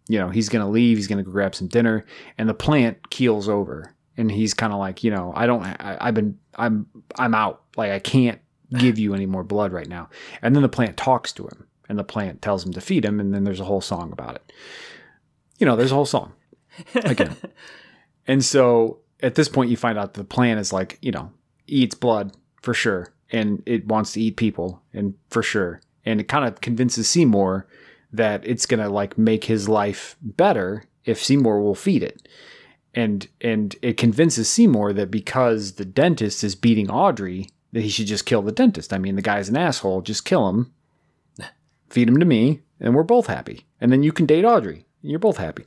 [0.08, 2.04] you know he's gonna leave he's gonna go grab some dinner
[2.38, 5.96] and the plant keels over and he's kind of like you know i don't I,
[6.00, 7.62] i've been i'm i'm out.
[7.76, 8.40] Like i can't
[8.76, 10.08] give you any more blood right now.
[10.42, 13.20] And then the plant talks to him and the plant tells him to feed him
[13.20, 14.52] and then there's a whole song about it.
[15.58, 16.32] You know there's a whole song.
[16.94, 17.36] Again.
[18.28, 21.30] And so at this point you find out the plant is like you know
[21.68, 26.26] eats blood for sure and it wants to eat people and for sure and it
[26.26, 27.68] kind of convinces seymour
[28.16, 32.26] that it's gonna like make his life better if seymour will feed it
[32.96, 38.06] and and it convinces Seymour that because the dentist is beating Audrey, that he should
[38.06, 38.92] just kill the dentist.
[38.92, 40.00] I mean, the guy's an asshole.
[40.00, 40.72] Just kill him,
[41.90, 43.66] feed him to me, and we're both happy.
[43.80, 44.86] And then you can date Audrey.
[45.02, 45.64] And you're both happy.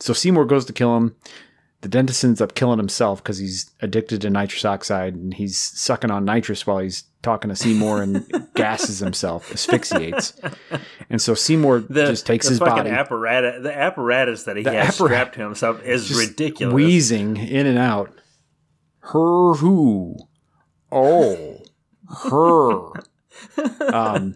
[0.00, 1.14] So Seymour goes to kill him.
[1.86, 6.10] The dentist ends up killing himself because he's addicted to nitrous oxide and he's sucking
[6.10, 10.32] on nitrous while he's talking to Seymour and gasses himself, asphyxiates.
[11.08, 14.98] And so Seymour The, just takes his body, apparatus, the apparatus that he The has
[14.98, 16.74] appara- strapped to himself is ridiculous.
[16.74, 18.12] wheezing in and out.
[18.98, 20.16] Her who?
[20.90, 21.62] Oh,
[22.24, 22.90] her.
[23.94, 24.34] um,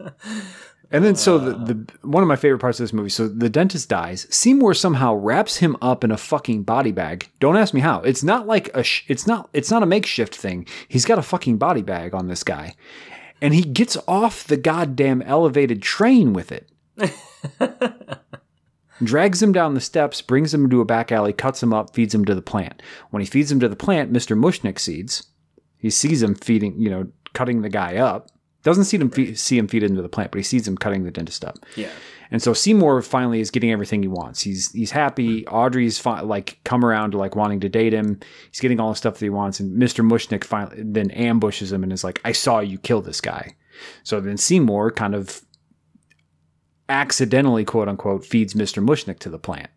[0.91, 1.65] and then so the, uh.
[1.65, 3.11] the one of my favorite parts of this movie.
[3.11, 4.27] So the dentist dies.
[4.31, 7.31] Seymour somehow wraps him up in a fucking body bag.
[7.39, 8.01] Don't ask me how.
[8.01, 8.83] It's not like a.
[8.83, 9.49] Sh- it's not.
[9.53, 10.67] It's not a makeshift thing.
[10.89, 12.75] He's got a fucking body bag on this guy,
[13.41, 16.69] and he gets off the goddamn elevated train with it.
[19.03, 22.15] drags him down the steps, brings him to a back alley, cuts him up, feeds
[22.15, 22.83] him to the plant.
[23.11, 24.39] When he feeds him to the plant, Mr.
[24.39, 25.25] Mushnick sees.
[25.79, 28.31] He sees him feeding, you know, cutting the guy up.
[28.63, 31.05] Doesn't see him fe- see him feed into the plant, but he sees him cutting
[31.05, 31.59] the dentist up.
[31.77, 31.91] yeah.
[32.33, 34.41] And so Seymour finally is getting everything he wants.
[34.43, 35.45] He's he's happy.
[35.49, 38.21] Audrey's fi- like come around to like wanting to date him.
[38.53, 39.59] He's getting all the stuff that he wants.
[39.59, 40.09] And Mr.
[40.09, 43.57] Mushnick finally then ambushes him and is like, "I saw you kill this guy."
[44.05, 45.41] So then Seymour kind of
[46.89, 48.85] accidentally, quote unquote, feeds Mr.
[48.85, 49.71] Mushnick to the plant.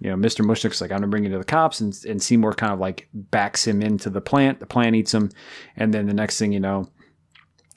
[0.00, 0.44] You know, Mr.
[0.44, 3.08] Mushnick's like, I'm gonna bring you to the cops, and, and Seymour kind of like
[3.14, 4.60] backs him into the plant.
[4.60, 5.30] The plant eats him,
[5.76, 6.88] and then the next thing you know,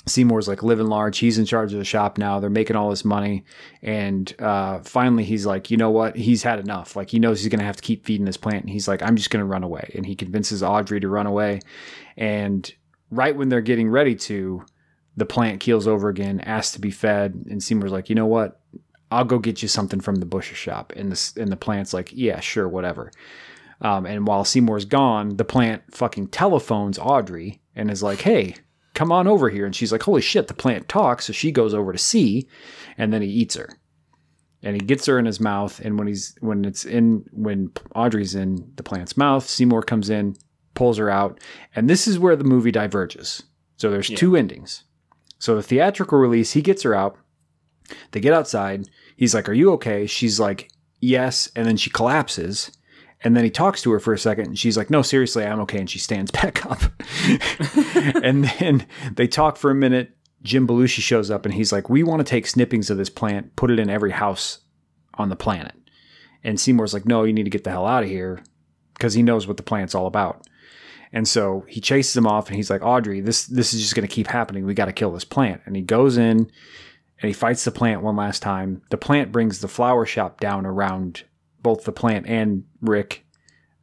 [0.09, 1.17] Seymour's like living large.
[1.17, 2.39] He's in charge of the shop now.
[2.39, 3.45] They're making all this money,
[3.81, 6.15] and uh, finally he's like, you know what?
[6.15, 6.95] He's had enough.
[6.95, 9.15] Like he knows he's gonna have to keep feeding this plant, and he's like, I'm
[9.15, 9.91] just gonna run away.
[9.95, 11.59] And he convinces Audrey to run away,
[12.15, 12.71] and
[13.11, 14.65] right when they're getting ready to,
[15.15, 18.59] the plant keels over again, asks to be fed, and Seymour's like, you know what?
[19.09, 20.93] I'll go get you something from the butcher shop.
[20.95, 23.11] And the and the plant's like, yeah, sure, whatever.
[23.81, 28.55] Um, and while Seymour's gone, the plant fucking telephones Audrey and is like, hey,
[28.97, 29.67] come on over here.
[29.67, 31.25] And she's like, holy shit, the plant talks.
[31.25, 32.49] So she goes over to see,
[32.97, 33.69] and then he eats her.
[34.63, 35.79] And he gets her in his mouth.
[35.81, 40.35] And when he's when it's in when Audrey's in the plant's mouth, Seymour comes in,
[40.73, 41.39] pulls her out,
[41.75, 43.43] and this is where the movie diverges.
[43.77, 44.83] So there's two endings.
[45.37, 47.17] So the theatrical release, he gets her out.
[48.11, 48.89] They get outside.
[49.15, 52.71] He's like, "Are you okay?" She's like, "Yes," and then she collapses.
[53.23, 55.59] And then he talks to her for a second, and she's like, "No, seriously, I'm
[55.61, 56.81] okay." And she stands back up.
[58.23, 60.11] and then they talk for a minute.
[60.43, 63.55] Jim Belushi shows up, and he's like, "We want to take snippings of this plant,
[63.55, 64.59] put it in every house
[65.15, 65.73] on the planet."
[66.43, 68.43] And Seymour's like, "No, you need to get the hell out of here,"
[68.93, 70.47] because he knows what the plant's all about.
[71.11, 74.07] And so he chases him off, and he's like, "Audrey, this this is just going
[74.07, 74.65] to keep happening.
[74.65, 76.49] We got to kill this plant." And he goes in, and
[77.27, 78.83] he fights the plant one last time.
[78.91, 81.23] The plant brings the flower shop down around
[81.67, 83.25] both the plant and Rick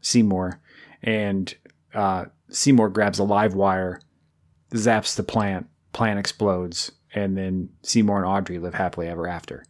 [0.00, 0.58] Seymour,
[1.02, 1.54] and
[1.92, 4.00] uh, Seymour grabs a live wire,
[4.72, 9.66] zaps the plant, plant explodes, and then Seymour and Audrey live happily ever after.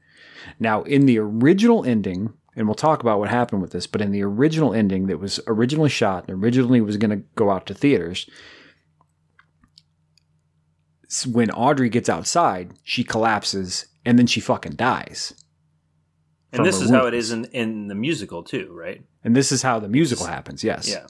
[0.61, 4.13] Now, in the original ending, and we'll talk about what happened with this, but in
[4.13, 7.75] the original ending that was originally shot and originally was going to go out to
[7.75, 8.31] theaters,
[11.27, 15.35] when Audrey gets outside, she collapses and then she fucking dies.
[16.55, 19.03] And this is how it is in, in the musical too, right?
[19.23, 20.89] And this is how the musical happens, yes.
[20.89, 21.07] Yeah.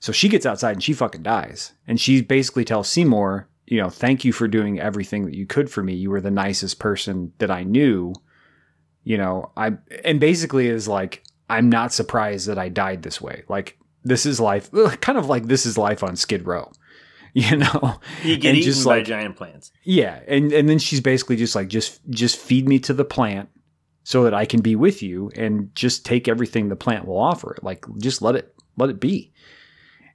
[0.00, 1.72] So she gets outside and she fucking dies.
[1.86, 5.70] And she basically tells Seymour, you know, thank you for doing everything that you could
[5.70, 5.94] for me.
[5.94, 8.14] You were the nicest person that I knew.
[9.04, 9.72] You know, I
[10.04, 13.44] and basically is like, I'm not surprised that I died this way.
[13.48, 16.70] Like this is life kind of like this is life on Skid Row.
[17.34, 18.00] You know?
[18.24, 19.70] You get And eaten just by like- giant plants.
[19.84, 23.50] Yeah, and and then she's basically just like just just feed me to the plant
[24.08, 27.58] so that I can be with you and just take everything the plant will offer.
[27.60, 29.34] Like just let it let it be.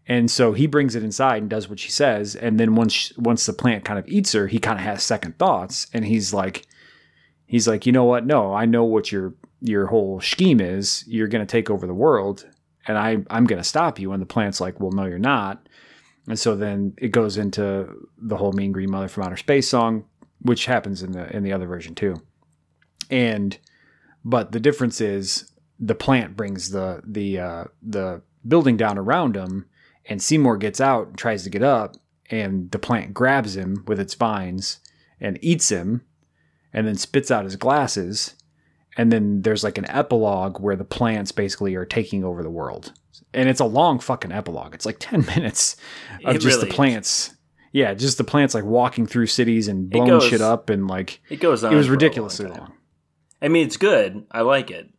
[0.07, 3.45] And so he brings it inside and does what she says, and then once once
[3.45, 6.65] the plant kind of eats her, he kind of has second thoughts, and he's like,
[7.45, 8.25] he's like, you know what?
[8.25, 11.03] No, I know what your your whole scheme is.
[11.05, 12.49] You're going to take over the world,
[12.87, 14.11] and I I'm going to stop you.
[14.11, 15.69] And the plant's like, well, no, you're not.
[16.27, 20.05] And so then it goes into the whole Mean Green Mother from Outer Space song,
[20.41, 22.15] which happens in the in the other version too.
[23.11, 23.55] And
[24.23, 29.65] but the difference is the plant brings the the uh, the building down around him,
[30.05, 31.95] and Seymour gets out and tries to get up,
[32.29, 34.79] and the plant grabs him with its vines
[35.19, 36.01] and eats him,
[36.73, 38.35] and then spits out his glasses.
[38.95, 42.93] And then there's like an epilogue where the plants basically are taking over the world.
[43.33, 44.75] And it's a long fucking epilogue.
[44.75, 45.75] It's like 10 minutes
[46.23, 46.75] of It just really the is.
[46.75, 47.33] plants.
[47.71, 51.21] Yeah, just the plants like walking through cities and blowing goes shit up and like
[51.29, 51.73] It goes on.
[51.73, 52.73] it was ridiculously long long.
[53.43, 54.25] I mean, it's good.
[54.31, 54.89] I like it.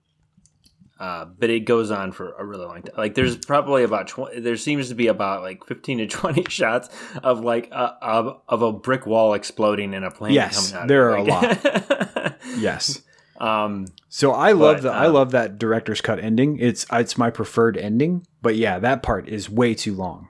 [1.00, 2.94] Uh, but it goes on for a really long time.
[2.96, 6.88] Like there's probably about 20, there seems to be about like 15 to 20 shots
[7.24, 10.88] of like a, of, of a brick wall exploding and a plane Yes, coming out.
[10.88, 12.37] there are a lot.
[12.59, 13.02] Yes.
[13.40, 16.59] um, So I love But, the I um, love that director's cut ending.
[16.61, 18.24] It's it's my preferred ending.
[18.40, 20.28] But yeah, that part is way too long.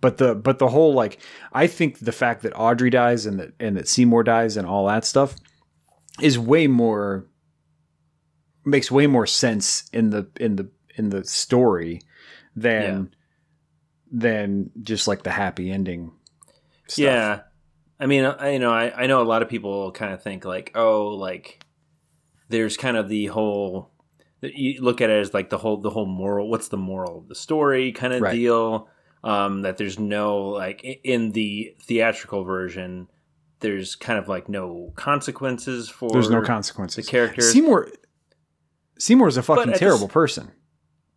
[0.00, 1.18] But the but the whole like
[1.52, 4.86] I think the fact that Audrey dies and that and that Seymour dies and all
[4.86, 5.34] that stuff
[6.22, 7.26] is way more
[8.66, 12.00] makes way more sense in the in the in the story
[12.54, 13.14] than
[14.10, 16.12] than just like the happy ending.
[16.88, 16.98] Stuff.
[16.98, 17.40] Yeah,
[17.98, 20.44] I mean, I, you know, I, I know a lot of people kind of think
[20.44, 21.64] like, oh, like
[22.48, 23.90] there's kind of the whole
[24.42, 26.48] you look at it as like the whole the whole moral.
[26.50, 28.32] What's the moral of the story kind of Right.
[28.32, 28.88] deal?
[29.24, 33.08] Um, that there's no like in the theatrical version,
[33.58, 37.52] there's kind of like no consequences for There's no consequences the characters.
[37.52, 37.88] Seymour
[38.98, 40.52] Seymour's a fucking the terrible person.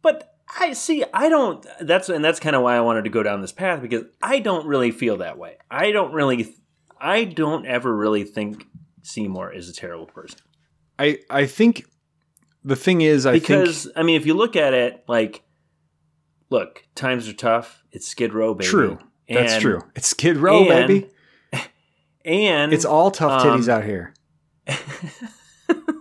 [0.01, 1.03] But I see.
[1.13, 1.65] I don't.
[1.81, 4.39] That's and that's kind of why I wanted to go down this path because I
[4.39, 5.57] don't really feel that way.
[5.69, 6.55] I don't really.
[6.99, 8.65] I don't ever really think
[9.03, 10.39] Seymour is a terrible person
[10.99, 11.85] I I think
[12.63, 15.43] the thing is I because think I mean, if you look at it, like,
[16.49, 17.83] look, times are tough.
[17.91, 18.69] It's Skid Row, baby.
[18.69, 18.99] True.
[19.27, 19.81] that's true.
[19.95, 21.09] It's Skid Row, and- baby.
[22.25, 24.13] And It's all tough um, titties out here.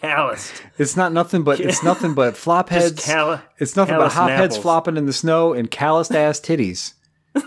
[0.00, 0.62] calloused.
[0.78, 3.04] It's not nothing but it's nothing but flop heads.
[3.04, 6.94] call- it's nothing but hop heads flopping in the snow and calloused ass titties.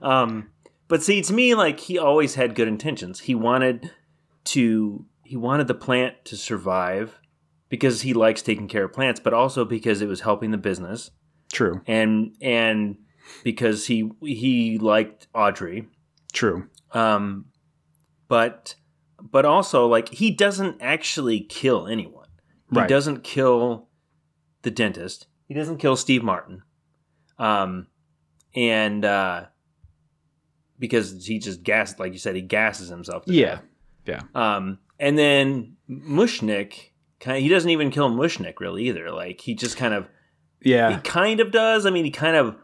[0.00, 0.50] Um,
[0.86, 3.20] but see, to me, like he always had good intentions.
[3.20, 3.90] He wanted
[4.44, 7.18] to, he wanted the plant to survive
[7.68, 11.10] because he likes taking care of plants, but also because it was helping the business,
[11.52, 11.80] True.
[11.86, 12.96] and and
[13.42, 15.88] because he he liked Audrey.
[16.32, 16.68] True.
[16.92, 17.46] Um,
[18.28, 18.74] but
[19.22, 22.28] but also like he doesn't actually kill anyone.
[22.72, 22.88] He Right.
[22.88, 23.88] doesn't kill
[24.62, 25.26] the dentist.
[25.46, 26.62] He doesn't kill Steve Martin.
[27.38, 27.88] Um,
[28.54, 29.46] and uh,
[30.78, 33.24] because he just gassed, like you said, he gasses himself.
[33.26, 33.60] Yeah.
[34.04, 34.24] death.
[34.34, 39.10] Um, and then Mushnik, kind of, he doesn't even kill Mushnik really either.
[39.10, 40.08] Like he just kind of
[40.62, 41.86] yeah, he kind of does.
[41.86, 42.54] I mean, he kind of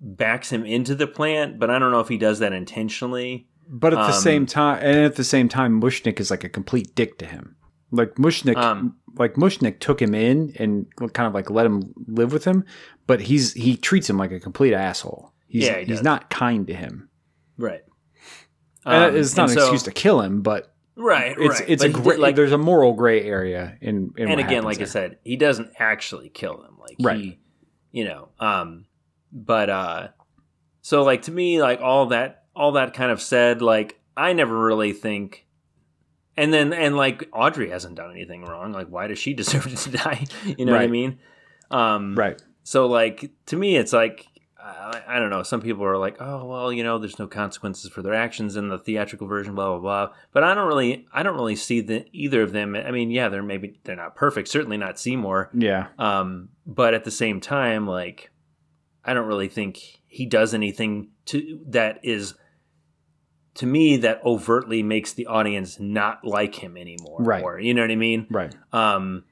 [0.00, 3.46] backs him into the plant, but I don't know if he does that intentionally.
[3.72, 6.48] But at the um, same time and at the same time Mushnik is like a
[6.48, 7.54] complete dick to him.
[7.92, 12.32] Like Mushnik Um, like Mushnik took him in and kind of like let him live
[12.32, 12.64] with him,
[13.06, 15.32] but he's he treats him like a complete asshole.
[15.46, 17.08] He's Yeah, he he's not kind to him.
[17.56, 17.82] Right.
[18.84, 21.34] Um, it's not an so- excuse to kill him, but Right.
[21.38, 21.68] it's right.
[21.70, 24.64] it's But a gray, did, like, there's a moral gray area in, in and again,
[24.64, 26.76] like I said, he doesn't actually kill him.
[26.78, 27.18] Like Right.
[27.20, 27.38] he,
[27.92, 28.86] you know, um,
[29.32, 30.08] but uh,
[30.82, 34.58] so like to me, like all that, all that kind of said, like I never
[34.58, 35.46] really think.
[36.36, 38.72] And then, and like Audrey hasn't done anything wrong.
[38.72, 40.26] Like, why does she deserve to die?
[40.58, 41.18] You know what I mean?
[41.70, 42.40] Um, right.
[42.62, 44.26] So like to me, it's like
[44.62, 45.42] I, I don't know.
[45.42, 48.68] Some people are like, oh well, you know, there's no consequences for their actions in
[48.68, 50.14] the theatrical version, blah blah blah.
[50.32, 52.74] But I don't really, I don't really see the either of them.
[52.74, 54.48] I mean, yeah, they're maybe they're not perfect.
[54.48, 55.50] Certainly not Seymour.
[55.54, 55.88] Yeah.
[55.98, 58.30] Um, but at the same time, like
[59.04, 62.34] I don't really think he does anything to that is
[63.54, 67.18] to me that overtly makes the audience not like him anymore.
[67.20, 67.42] Right.
[67.42, 68.26] Or, you know what I mean?
[68.28, 68.54] Right.
[68.72, 69.24] Um,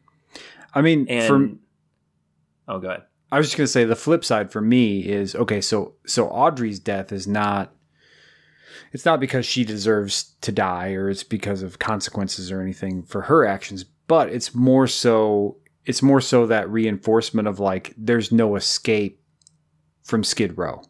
[0.73, 3.03] I mean, and for oh, go ahead.
[3.33, 5.61] I was just gonna say the flip side for me is okay.
[5.61, 7.75] So so Audrey's death is not.
[8.93, 13.23] It's not because she deserves to die, or it's because of consequences or anything for
[13.23, 15.57] her actions, but it's more so.
[15.85, 19.21] It's more so that reinforcement of like there's no escape
[20.09, 20.83] from Skid Row.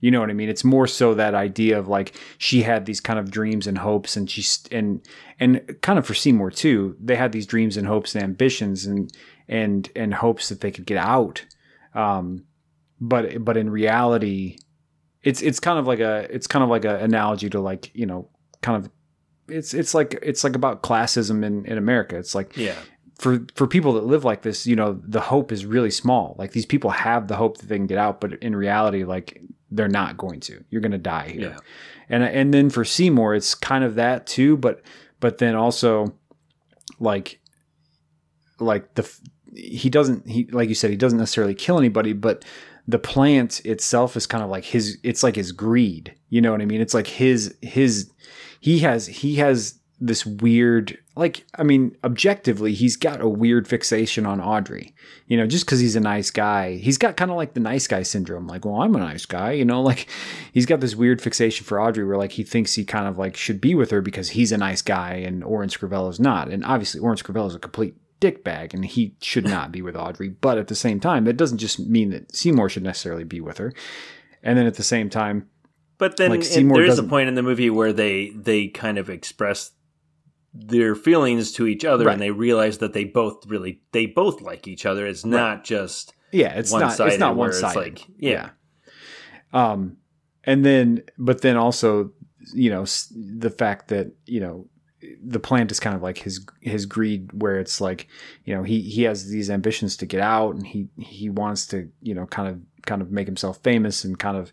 [0.00, 0.48] You know what I mean?
[0.48, 4.16] It's more so that idea of like she had these kind of dreams and hopes,
[4.16, 5.04] and she's and
[5.40, 6.96] and kind of for Seymour too.
[7.00, 9.10] They had these dreams and hopes and ambitions and
[9.48, 11.44] and and hopes that they could get out.
[11.94, 12.44] Um,
[13.00, 14.58] but but in reality,
[15.24, 18.06] it's it's kind of like a it's kind of like an analogy to like you
[18.06, 18.28] know
[18.62, 18.92] kind of
[19.48, 22.16] it's it's like it's like about classism in in America.
[22.16, 22.78] It's like Yeah.
[23.18, 26.36] For for people that live like this, you know, the hope is really small.
[26.38, 29.42] Like these people have the hope that they can get out, but in reality, like
[29.70, 30.64] they're not going to.
[30.70, 31.50] You're going to die here.
[31.50, 31.58] Yeah.
[32.08, 34.82] And and then for Seymour, it's kind of that too, but
[35.20, 36.14] but then also
[37.00, 37.40] like
[38.60, 39.10] like the
[39.54, 42.44] he doesn't he like you said he doesn't necessarily kill anybody, but
[42.86, 46.14] the plant itself is kind of like his it's like his greed.
[46.30, 46.80] You know what I mean?
[46.80, 48.10] It's like his his
[48.60, 54.24] he has he has this weird like I mean objectively he's got a weird fixation
[54.24, 54.94] on Audrey.
[55.26, 56.76] You know, just cuz he's a nice guy.
[56.76, 59.52] He's got kind of like the nice guy syndrome like, well, I'm a nice guy,
[59.52, 60.06] you know, like
[60.52, 63.36] he's got this weird fixation for Audrey where like he thinks he kind of like
[63.36, 66.48] should be with her because he's a nice guy and Orin Scrivello's not.
[66.48, 70.28] And obviously Orin Scrivello's a complete dickbag and he should not be with Audrey.
[70.28, 73.58] But at the same time, that doesn't just mean that Seymour should necessarily be with
[73.58, 73.72] her.
[74.42, 75.48] And then at the same time,
[75.98, 78.98] But then Like, it- there is a point in the movie where they they kind
[78.98, 79.72] of express
[80.60, 82.14] their feelings to each other Right.
[82.14, 85.06] and they realize that they both really they both like each other.
[85.06, 87.76] It's not just yeah, it's not it's not one sided.
[87.76, 88.50] like- yeah.
[89.52, 89.96] Um,
[90.44, 92.12] and then but then also
[92.54, 92.84] you know
[93.14, 94.66] the fact that you know
[95.24, 98.08] the plant is kind of like his his greed where it's like
[98.44, 101.88] you know he he has these ambitions to get out and he he wants to
[102.02, 104.52] you know kind of kind of make himself famous and kind of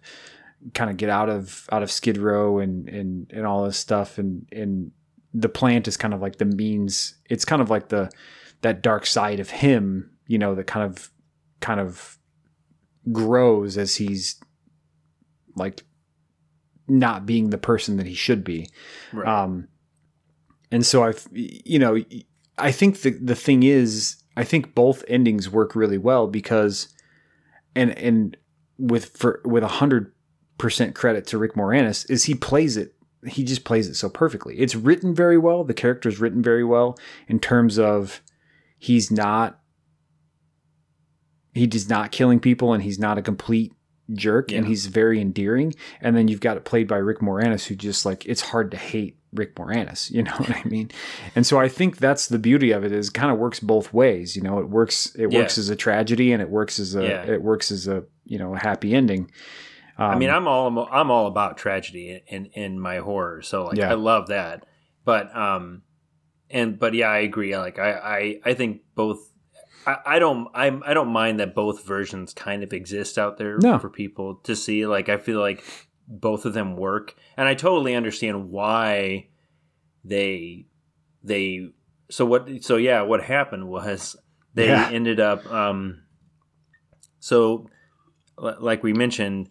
[0.73, 4.17] kind of get out of out of skid row and and and all this stuff
[4.17, 4.91] and and
[5.37, 8.09] the plant is kind of like the means it's kind of like the
[8.61, 11.11] that dark side of him you know that kind of
[11.59, 12.17] kind of
[13.11, 14.39] grows as he's
[15.55, 15.83] like
[16.87, 18.67] not being the person that he should be
[19.13, 19.27] right.
[19.27, 19.67] um,
[20.71, 22.01] and so I, you know,
[22.57, 26.89] I think the the thing is, I think both endings work really well because,
[27.75, 28.35] and and
[28.77, 30.11] with for with a hundred
[30.57, 32.94] percent credit to Rick Moranis is he plays it.
[33.27, 34.57] He just plays it so perfectly.
[34.59, 35.63] It's written very well.
[35.63, 36.97] The character's written very well
[37.27, 38.21] in terms of
[38.77, 39.59] he's not
[41.53, 43.73] he is not killing people and he's not a complete
[44.13, 47.75] jerk and he's very endearing and then you've got it played by Rick Moranis who
[47.75, 50.91] just like it's hard to hate Rick Moranis you know what I mean
[51.35, 54.35] and so I think that's the beauty of it is kind of works both ways
[54.35, 55.39] you know it works it Yeah.
[55.39, 57.23] works as a tragedy and it works as a Yeah.
[57.25, 59.31] it works as a you know a happy ending
[59.97, 63.77] um, I mean, I'm all I'm all about tragedy in in my horror, so like
[63.77, 63.91] Yeah.
[63.91, 64.65] I love that.
[65.03, 65.83] But um,
[66.49, 67.57] and but yeah, I agree.
[67.57, 69.19] Like I I, I think both.
[69.87, 73.57] I, I don't I'm I don't mind that both versions kind of exist out there
[73.61, 73.77] No.
[73.79, 74.85] for people to see.
[74.87, 75.63] Like I feel like
[76.07, 79.27] both of them work, and I totally understand why
[80.03, 80.65] they
[81.23, 81.69] they.
[82.09, 82.63] So what?
[82.63, 84.15] So yeah, what happened was
[84.53, 84.89] they Yeah.
[84.91, 85.45] ended up.
[85.51, 86.01] Um,
[87.19, 87.67] so,
[88.37, 89.49] li- like we mentioned,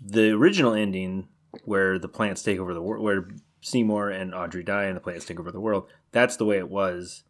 [0.00, 1.28] the original ending
[1.64, 3.28] where the plants take over the world, where
[3.60, 6.68] Seymour and Audrey die and the plants take over the world, that's the way it
[6.68, 7.24] was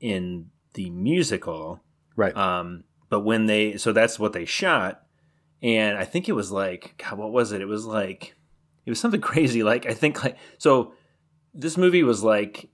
[0.00, 1.80] in the musical.
[2.16, 5.02] right Um, but when they, so that's what they shot.
[5.62, 7.60] And I think it was like, God, what was it?
[7.60, 8.34] It was like,
[8.86, 9.62] it was something crazy.
[9.62, 10.94] Like, I think, like, so
[11.52, 12.70] this movie was like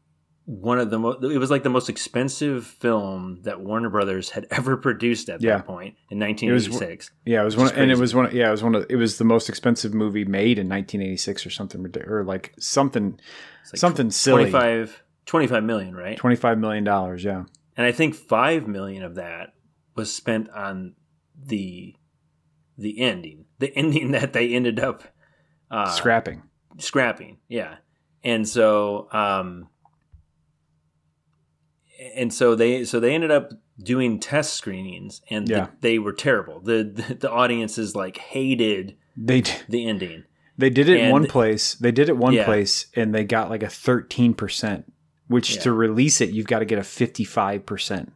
[0.48, 4.46] one of the most, it was like the most expensive film that Warner Brothers had
[4.50, 5.56] ever produced at Yeah.
[5.56, 7.10] that point in was- 1986.
[7.24, 9.18] yeah it was one and it was one yeah it was one of it was
[9.18, 13.18] the most expensive movie made in 1986 or something or like something
[13.72, 16.16] like something silly 25, 25 million, right?
[16.16, 17.42] 25 million dollars yeah
[17.76, 19.52] And I think five million of that
[19.96, 20.94] was spent on
[21.44, 21.96] the
[22.78, 25.02] the ending, the ending that they ended up
[25.72, 26.42] uh, scrapping
[26.78, 27.38] scrapping.
[27.48, 27.76] Yeah,
[28.22, 29.68] and so um,
[32.14, 36.60] and so they so they ended up doing test screenings, and the- they were terrible.
[36.60, 40.24] The, the the audiences like hated they the ending.
[40.58, 41.74] They did it in one place.
[41.74, 42.44] They did it one Yeah.
[42.46, 44.92] place, and they got like a thirteen percent.
[45.28, 45.62] Which Yeah.
[45.62, 48.12] to release it, you've got to get a fifty-five percent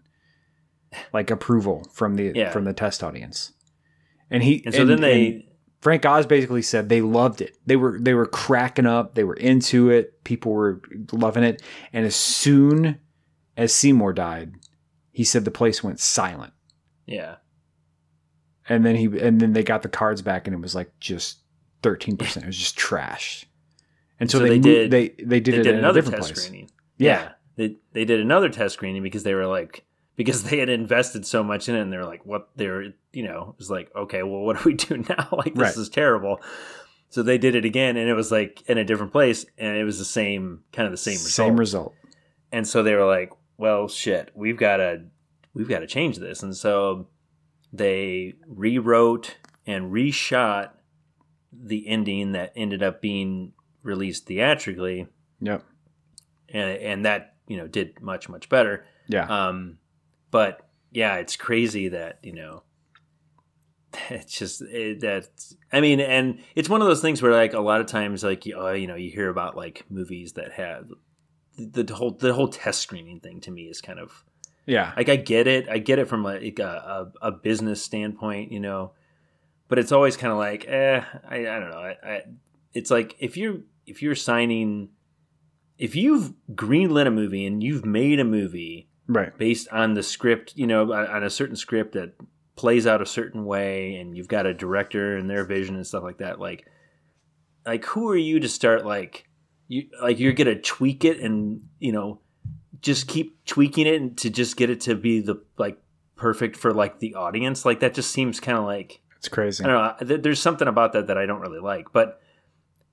[1.12, 2.50] like approval from the Yeah.
[2.50, 3.52] from the test audience.
[4.30, 5.46] And he And so then they
[5.80, 7.56] Frank Oz basically said they loved it.
[7.66, 9.14] They were they were cracking up.
[9.14, 10.22] They were into it.
[10.24, 10.80] People were
[11.12, 11.62] loving it.
[11.92, 12.98] And as soon
[13.56, 14.54] as Seymour died,
[15.12, 16.52] he said the place went silent.
[17.06, 17.36] yeah
[18.68, 21.38] And then he and then they got the cards back, and it was like just
[21.82, 22.44] thirteen percent.
[22.44, 23.46] It was just trash.
[24.18, 25.78] And so, So they they moved, did- they they did they it did in a
[25.78, 26.44] another different test place.
[26.46, 26.70] screening.
[26.98, 27.32] Yeah.
[27.56, 29.84] They they did another test screening because they were like
[30.16, 33.50] because they had invested so much in it and they're like what they're you know,
[33.54, 35.28] it was like, okay, well what do we do now?
[35.32, 35.76] like this Right.
[35.76, 36.40] is terrible.
[37.08, 39.84] So they did it again and it was like in a different place and it
[39.84, 41.30] was the same kind of the same result.
[41.32, 41.94] Same result.
[42.52, 45.02] and so they were like, well shit, we've gotta
[45.54, 46.42] we've gotta change this.
[46.42, 47.08] And so
[47.72, 49.36] they rewrote
[49.66, 50.70] and reshot
[51.52, 53.52] the ending that ended up being
[53.82, 55.06] released theatrically
[55.40, 55.64] Yep.
[56.48, 58.84] and and that you know did much much better.
[59.08, 59.26] Yeah.
[59.48, 59.78] Um,
[60.30, 62.62] but yeah, it's crazy that you know
[64.10, 65.28] it's just it, that
[65.72, 68.46] I mean, and it's one of those things where like a lot of times like
[68.46, 70.88] you- uh, you know you hear about like movies that have
[71.72, 74.24] the, the whole the whole test screening thing to me is kind of
[74.66, 74.92] yeah.
[74.96, 78.60] like I get it, I get it from like a, a, a business standpoint, you
[78.60, 78.92] know,
[79.68, 81.78] but it's always kind of like, eh, I, I don't know.
[81.78, 82.22] I, I,
[82.72, 84.90] it's like if you're if you're signing,
[85.78, 89.36] if you've greenlit a movie and you've made a movie Right.
[89.36, 92.12] based on the script, you know, on on a certain script that
[92.54, 96.04] plays out a certain way, and you've got a director and their vision and stuff
[96.04, 96.66] like that, like,
[97.66, 99.29] like who are you to start like
[99.70, 102.18] you like you're gonna tweak it and you know
[102.82, 105.78] just keep tweaking it and to just get it to be the like
[106.16, 107.64] perfect for like the audience.
[107.64, 109.62] Like that just seems kind of like It's crazy.
[109.64, 110.16] I don't know.
[110.16, 112.20] There's something about that that I don't really like, but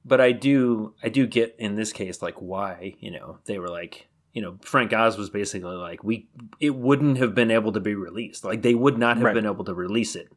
[0.06, 3.70] but I do I do get in this case like why you know they were
[3.70, 6.28] like you know Frank Oz was basically like we
[6.60, 9.34] it wouldn't have been able to be released like they would not have Right.
[9.34, 10.30] been able to release it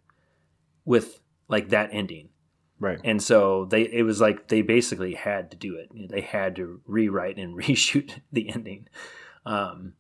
[0.87, 2.29] with like that ending
[2.81, 2.99] Right.
[3.05, 6.81] and so they it was like they basically had to do it they had to
[6.87, 8.89] rewrite and reshoot the ending
[9.47, 9.93] um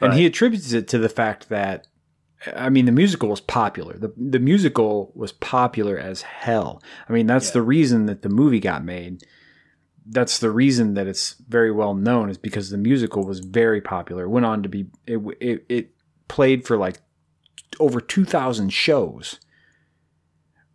[0.00, 1.86] and he attributes it to the fact that
[2.54, 3.98] I mean the musical was popular.
[3.98, 6.82] The the musical was popular as hell.
[7.08, 7.54] I mean that's Yeah.
[7.54, 9.22] the reason that the movie got made.
[10.06, 14.24] That's the reason that it's very well known is because the musical was very popular.
[14.24, 15.90] It went on to be it it, it
[16.28, 16.98] played for like
[17.80, 19.40] over 2000 shows.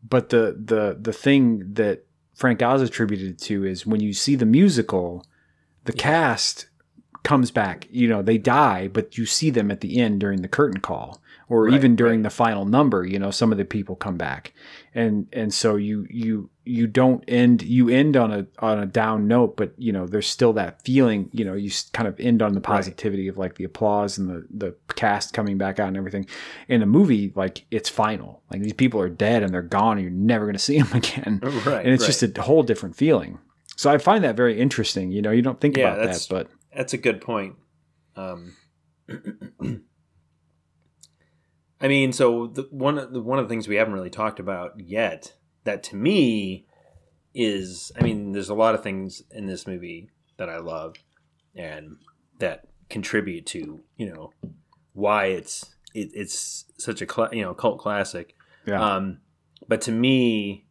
[0.07, 4.45] But the the the thing that Frank Oz attributed to is when you see the
[4.45, 5.25] musical,
[5.85, 6.67] the cast
[7.23, 7.87] comes back.
[7.91, 11.21] You know, they die, but you see them at the end during the curtain call,
[11.51, 12.23] or Right, even during right.
[12.23, 13.05] the final number.
[13.05, 14.53] You know, some of the people come back,
[14.95, 19.27] and and so you you you don't end you end on a on a down
[19.27, 21.29] note, but you know there's still that feeling.
[21.33, 24.47] You know, you kind of end on the positivity of like the applause and the
[24.49, 26.25] the cast coming back out and everything.
[26.69, 28.41] In a movie, like it's final.
[28.51, 30.93] Like these people are dead and they're gone, and you're never going to see them
[30.97, 32.17] again right and it's right.
[32.19, 33.39] just a whole different feeling.
[33.75, 35.11] So I find that very interesting.
[35.11, 37.55] You know, you don't think Yeah, about that, that's- but That's a good point.
[38.15, 38.55] Um,
[41.81, 44.39] I mean, so the, one of the, one of the things we haven't really talked
[44.39, 46.65] about yet that to me
[47.33, 50.95] is, I mean, there's a lot of things in this movie that I love
[51.55, 51.97] and
[52.39, 54.31] that contribute to you know
[54.93, 58.35] why it's it, it's such a cla you know cult classic.
[58.65, 59.19] yeah, Um,
[59.67, 60.65] but to me,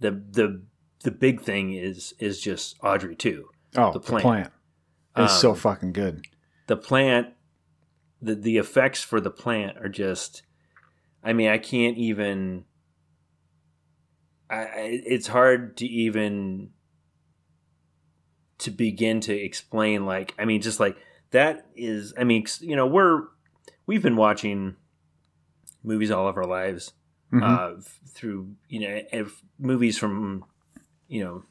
[0.00, 0.62] the the
[1.02, 3.40] the big thing is is just Audrey II.
[3.76, 4.22] oh, the plant, the plant.
[5.14, 6.26] plant, is so Um, fucking good.
[6.66, 7.28] the plant
[8.22, 10.42] the the effects for the plant are just
[11.24, 12.64] i mean i can't even
[14.50, 16.70] I, it's hard to even
[18.58, 20.96] to begin to explain like i mean just like
[21.30, 23.22] that is i mean you know we're
[23.86, 24.76] we've been watching
[25.82, 26.92] movies all of our lives
[27.32, 27.42] Mhm.
[27.42, 30.44] uh, through you know if movies from
[31.08, 31.42] you know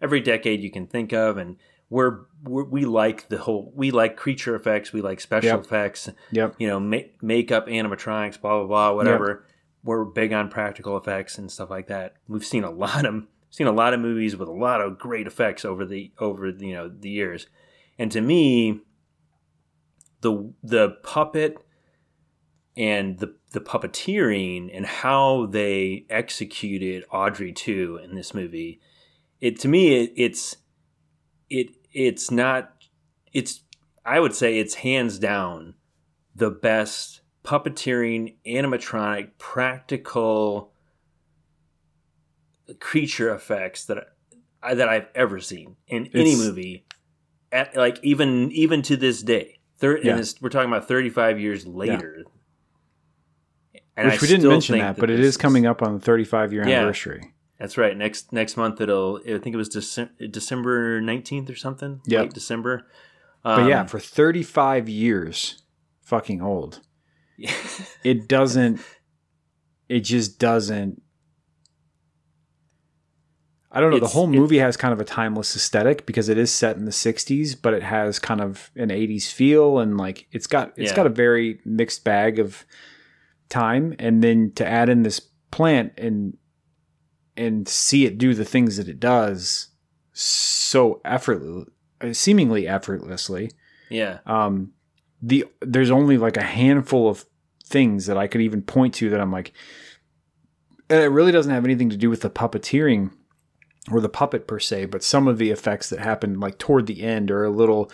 [0.00, 1.56] every decade you can think of, and
[1.92, 5.60] we're, we're we like the whole we like creature effects, we like special Yep.
[5.60, 9.44] effects, yep, you know, ma- makeup, animatronics, blah blah blah, whatever.
[9.84, 12.14] We're big on practical effects and stuff like that.
[12.28, 15.26] We've seen a lot of seen a lot of movies with a lot of great
[15.26, 17.46] effects over the over the, you know the years,
[17.98, 18.80] and to me,
[20.22, 21.58] the the puppet
[22.76, 28.80] and the the puppeteering and how they executed Audrey II in this movie
[29.42, 30.56] it to me it, it's
[31.50, 32.72] it it's not
[33.32, 33.60] it's
[34.04, 35.74] I would say it's hands down
[36.34, 40.72] the best puppeteering animatronic practical
[42.80, 43.98] creature effects that
[44.62, 46.86] I, that I've ever seen in any movie
[47.50, 50.12] at like even even to this day Thir- Yeah.
[50.12, 52.24] and this, we're talking about 35 years later
[53.96, 56.00] And which I we didn't mention think that, but it is coming up on the
[56.00, 56.76] 35 year Yeah.
[56.78, 57.34] anniversary.
[57.62, 57.96] That's right.
[57.96, 59.20] Next next month it'll.
[59.24, 62.00] I think it was Dece- December nineteenth or something.
[62.06, 62.88] Yeah, December.
[63.44, 65.62] But yeah, Um, for 35 years,
[66.00, 66.80] fucking old.
[68.04, 68.80] It doesn't.
[69.88, 71.00] It just doesn't.
[73.70, 74.00] I don't know.
[74.00, 76.90] the whole movie has kind of a timeless aesthetic because it is set in the
[76.90, 80.96] 60s, but it has kind of an 80s feel and like it's got it's Yeah.
[80.96, 82.66] got a very mixed bag of
[83.48, 86.36] time and then to add in this plant and
[87.36, 89.68] and see it do the things that it does
[90.12, 91.68] so effortless
[92.12, 93.50] seemingly effortlessly
[93.90, 94.18] yeah.
[94.26, 94.72] um
[95.22, 97.24] the there's only like a handful of
[97.64, 99.52] things that I could even point to that I'm like
[100.90, 103.12] and it really doesn't have anything to do with the puppeteering
[103.90, 107.02] or the puppet per se, but some of the effects that happen like toward the
[107.02, 107.90] end are a little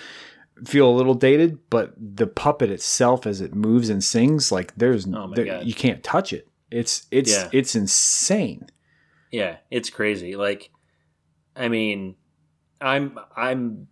[0.64, 5.06] feel a little dated, but the puppet itself as it moves and sings, like there's
[5.06, 6.48] Oh there- you can't touch it.
[6.70, 7.48] It's it's Yeah.
[7.52, 8.66] it's insane.
[9.30, 10.36] Yeah, it's crazy.
[10.36, 10.70] Like,
[11.56, 12.16] I mean,
[12.80, 13.88] I'm I'm.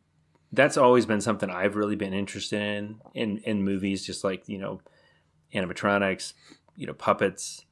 [0.53, 4.59] That's always been something I've really been interested in in in movies, just like you
[4.59, 4.81] know,
[5.55, 6.35] animatronics,
[6.77, 7.65] you know, puppets,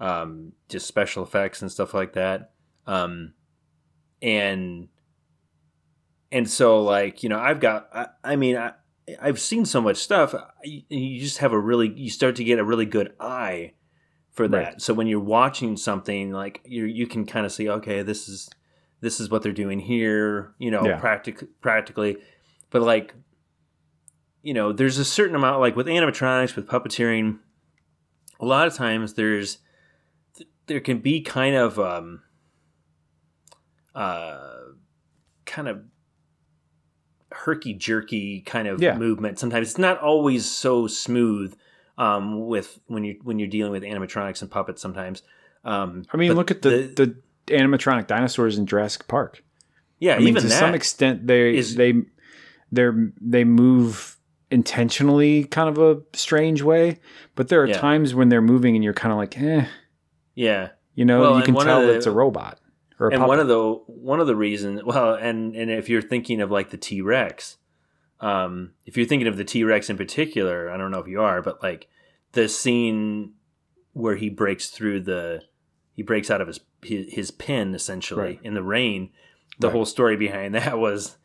[0.00, 2.52] um, just special effects and stuff like that.
[2.86, 3.34] Um,
[4.20, 4.88] and
[6.30, 7.88] and so like you know, I've got.
[7.92, 8.72] I, I mean, I
[9.20, 10.34] I've seen so much stuff.
[10.64, 13.74] You, you just have a really you start to get a really good eye
[14.32, 14.56] for that.
[14.64, 14.80] Right.
[14.82, 18.50] So when you're watching something like you you can kind of see okay, this is
[19.00, 20.98] this is what they're doing here, you know, Yeah.
[21.00, 22.16] practic- practically.
[22.70, 23.14] But like
[24.42, 27.38] you know, there's a certain amount like with animatronics, with puppeteering.
[28.40, 29.58] A lot of times there's
[30.66, 32.22] there can be kind of um,
[33.94, 34.50] uh,
[35.44, 35.82] kind of
[37.30, 38.96] herky jerky kind of Yeah.
[38.96, 39.38] movement.
[39.38, 41.54] Sometimes it's not always so smooth
[42.02, 44.80] um, with when you when you're dealing with animatronics and puppets.
[44.82, 45.22] Sometimes,
[45.64, 49.42] um, I mean, look at the, the animatronic dinosaurs in Jurassic Park.
[49.98, 51.92] yeah, I mean, even to some extent, they is- they
[52.72, 52.88] they
[53.20, 54.16] they move
[54.50, 56.98] intentionally, kind of a strange way.
[57.34, 57.78] But there are Yeah.
[57.78, 59.64] times when they're moving, and you're kind of like, eh,
[60.34, 60.70] yeah.
[60.94, 62.58] you know, Well, you can tell the- it's a robot
[63.00, 63.28] or a and puppet.
[63.28, 66.68] one of the one of the reasons well and and if you're thinking of like
[66.70, 67.56] the t-rex
[68.22, 71.42] um if you're thinking of the t-rex in particular i don't know if you are
[71.42, 71.88] but like
[72.32, 73.32] the scene
[73.92, 75.42] where he breaks through the
[75.94, 78.40] he breaks out of his his, his pin essentially Right.
[78.42, 79.10] in the rain
[79.58, 79.72] the Right.
[79.72, 81.16] whole story behind that was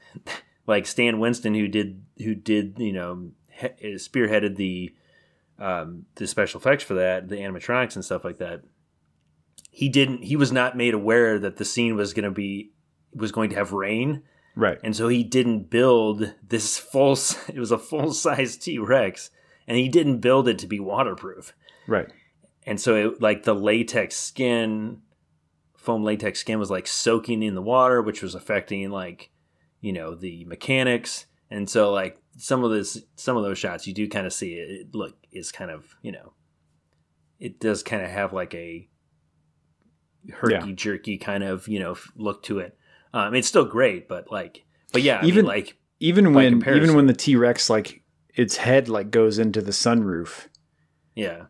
[0.66, 4.94] like stan winston who did who did you know he, spearheaded the
[5.60, 8.62] um the special effects for that the animatronics and stuff like that
[9.72, 12.72] he didn't he was not made aware that the scene was going to be
[13.14, 14.24] was going to have rain
[14.58, 17.14] right, and so he didn't build this full
[17.48, 19.30] it was a full size t-rex
[19.68, 21.54] and he didn't build it to be waterproof.
[21.88, 22.12] Right,
[22.66, 25.02] and so it like the latex skin
[25.76, 29.30] foam latex skin was like soaking in the water which was affecting like
[29.80, 31.26] you know the mechanics.
[31.50, 34.56] And so like some of this some of those shots you do kind of see
[34.56, 36.34] it, it look is kind of you know
[37.40, 38.90] it does kind of have like a
[40.34, 42.78] herky jerky kind of you know look to it
[43.26, 44.64] um it's still great but like
[44.94, 46.84] but yeah I mean, Even- like even when comparison.
[46.84, 48.04] even when the T Rex like
[48.36, 50.48] its head like goes into the sunroof
[51.16, 51.46] yeah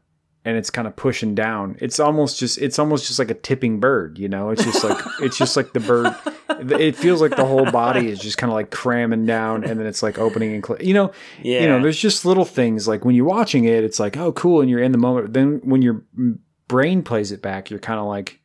[0.45, 1.75] and it's kind of pushing down.
[1.81, 4.51] It's almost just it's almost just like a tipping bird, you know.
[4.51, 6.15] It's just like it's just like the bird.
[6.79, 9.85] It feels like the whole body is just kind of like cramming down, and then
[9.85, 11.11] it's like opening and cl- you know.
[11.43, 14.31] yeah You know, there's just little things like when you're watching it, it's like oh
[14.31, 15.33] cool, and you're in the moment.
[15.33, 16.05] Then when your
[16.69, 18.39] brain plays it back, you're kind of like.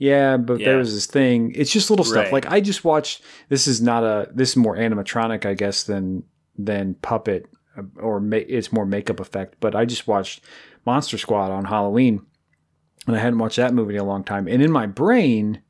[0.00, 0.66] Yeah, but Yeah.
[0.70, 1.52] there was this thing.
[1.54, 2.24] It's just little stuff.
[2.24, 2.32] Right.
[2.32, 3.22] Like I just watched.
[3.50, 4.28] This is not a.
[4.34, 6.24] This is more animatronic, I guess, than
[6.58, 7.46] than puppet,
[7.76, 9.56] uh, or ma- it's more makeup effect.
[9.60, 10.42] But I just watched
[10.86, 12.24] Monster Squad on Halloween,
[13.06, 14.48] and I hadn't watched that movie in a long time.
[14.48, 15.60] And in my brain,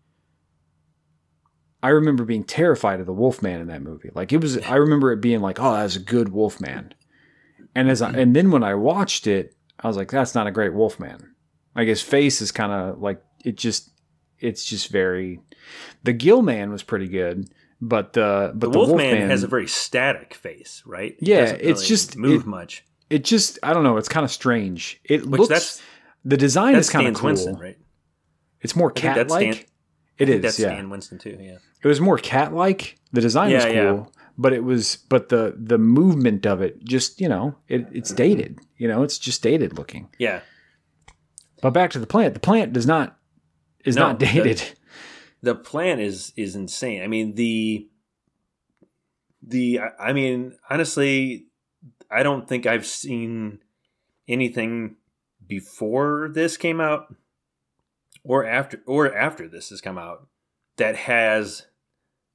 [1.82, 4.10] I remember being terrified of the Wolfman in that movie.
[4.14, 6.94] Like it was, I remember it being like, "Oh, that's a good Wolfman."
[7.74, 10.50] And as I, and then when I watched it, I was like, "That's not a
[10.52, 11.34] great Wolfman."
[11.74, 13.89] Like his face is kind of like it just,
[14.40, 15.40] it's just very.
[16.02, 17.48] The Gill Man was pretty good,
[17.80, 21.60] but the but the, the, wolfman, has a very static face right It Yeah, doesn't
[21.60, 23.96] it's really just- move it- much it just I don't know.
[23.96, 25.00] It's kind of strange.
[25.04, 25.82] It which looks that's
[26.24, 27.26] the design is kind of cool.
[27.28, 27.78] Winston right
[28.60, 29.68] It's more cat like.
[30.18, 30.68] It is, that's yeah.
[30.68, 32.98] Stan Winston too yeah It was more cat like.
[33.12, 34.04] The design was cool, yeah.
[34.38, 38.60] but it was but the the movement of it just you know it, it's dated.
[38.76, 40.08] You know, it's just dated looking.
[40.18, 40.40] yeah
[41.62, 42.34] But back to the plant.
[42.34, 43.16] The plant does not
[43.84, 44.62] is No, not dated.
[45.42, 47.02] the plan is is insane.
[47.02, 47.88] I mean the
[49.42, 51.46] the I- I mean honestly,
[52.10, 53.60] I don't think I've seen
[54.28, 54.96] anything
[55.46, 57.14] before this came out
[58.22, 60.28] or after or after this has come out
[60.76, 61.66] that has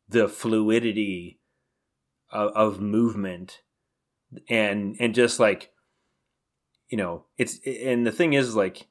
[0.10, 1.40] the fluidity
[2.32, 3.62] of, of movement
[4.50, 5.72] and and just like
[6.90, 8.88] you know it's and the thing is like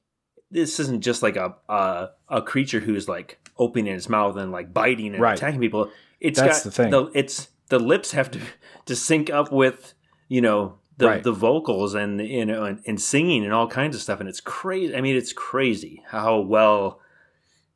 [0.55, 4.73] this isn't just like a a, a creature who's like opening its mouth and like
[4.73, 5.37] biting and Right.
[5.37, 5.91] attacking people.
[6.21, 7.11] It's That's got the thing.
[7.15, 8.41] it's the lips have to
[8.87, 9.95] to sync up with
[10.29, 11.23] you know the Right.
[11.23, 14.41] the vocals and you know and, and singing and all kinds of stuff and it's
[14.41, 14.95] crazy.
[14.97, 17.01] I mean, it's crazy how well.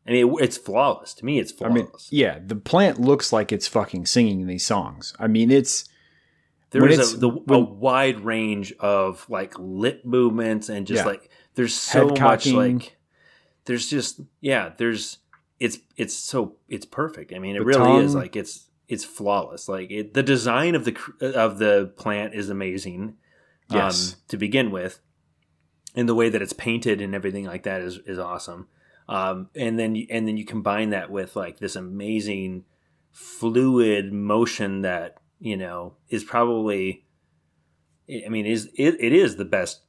[0.07, 1.39] I mean, it- it's flawless to me.
[1.39, 1.75] It's I flawless.
[1.75, 5.15] mean, yeah, the plant looks like it's fucking singing these songs.
[5.19, 5.85] I mean, it's
[6.71, 11.11] There when is a, the, a wide range of like lip movements and just Yeah.
[11.11, 11.29] like
[11.59, 12.97] there's so much like
[13.65, 15.19] there's just yeah there's
[15.59, 17.33] it's it's so it's perfect.
[17.35, 19.69] I mean it The really is like it's it's flawless.
[19.69, 23.17] Like it, the design of the of the plant is amazing.
[23.71, 24.13] Yes.
[24.13, 25.01] um, to begin with,
[25.97, 28.69] and the way that it's painted and everything like that is is awesome.
[29.09, 32.67] Um, and then you, and then you combine that with like this amazing
[33.11, 37.05] fluid motion that you know is probably
[38.25, 39.81] I mean is it, it is the best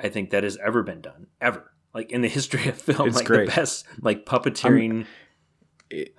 [0.00, 3.16] I think that has ever been done ever like in the history of film It's
[3.16, 3.48] like great.
[3.50, 5.06] the best like puppeteering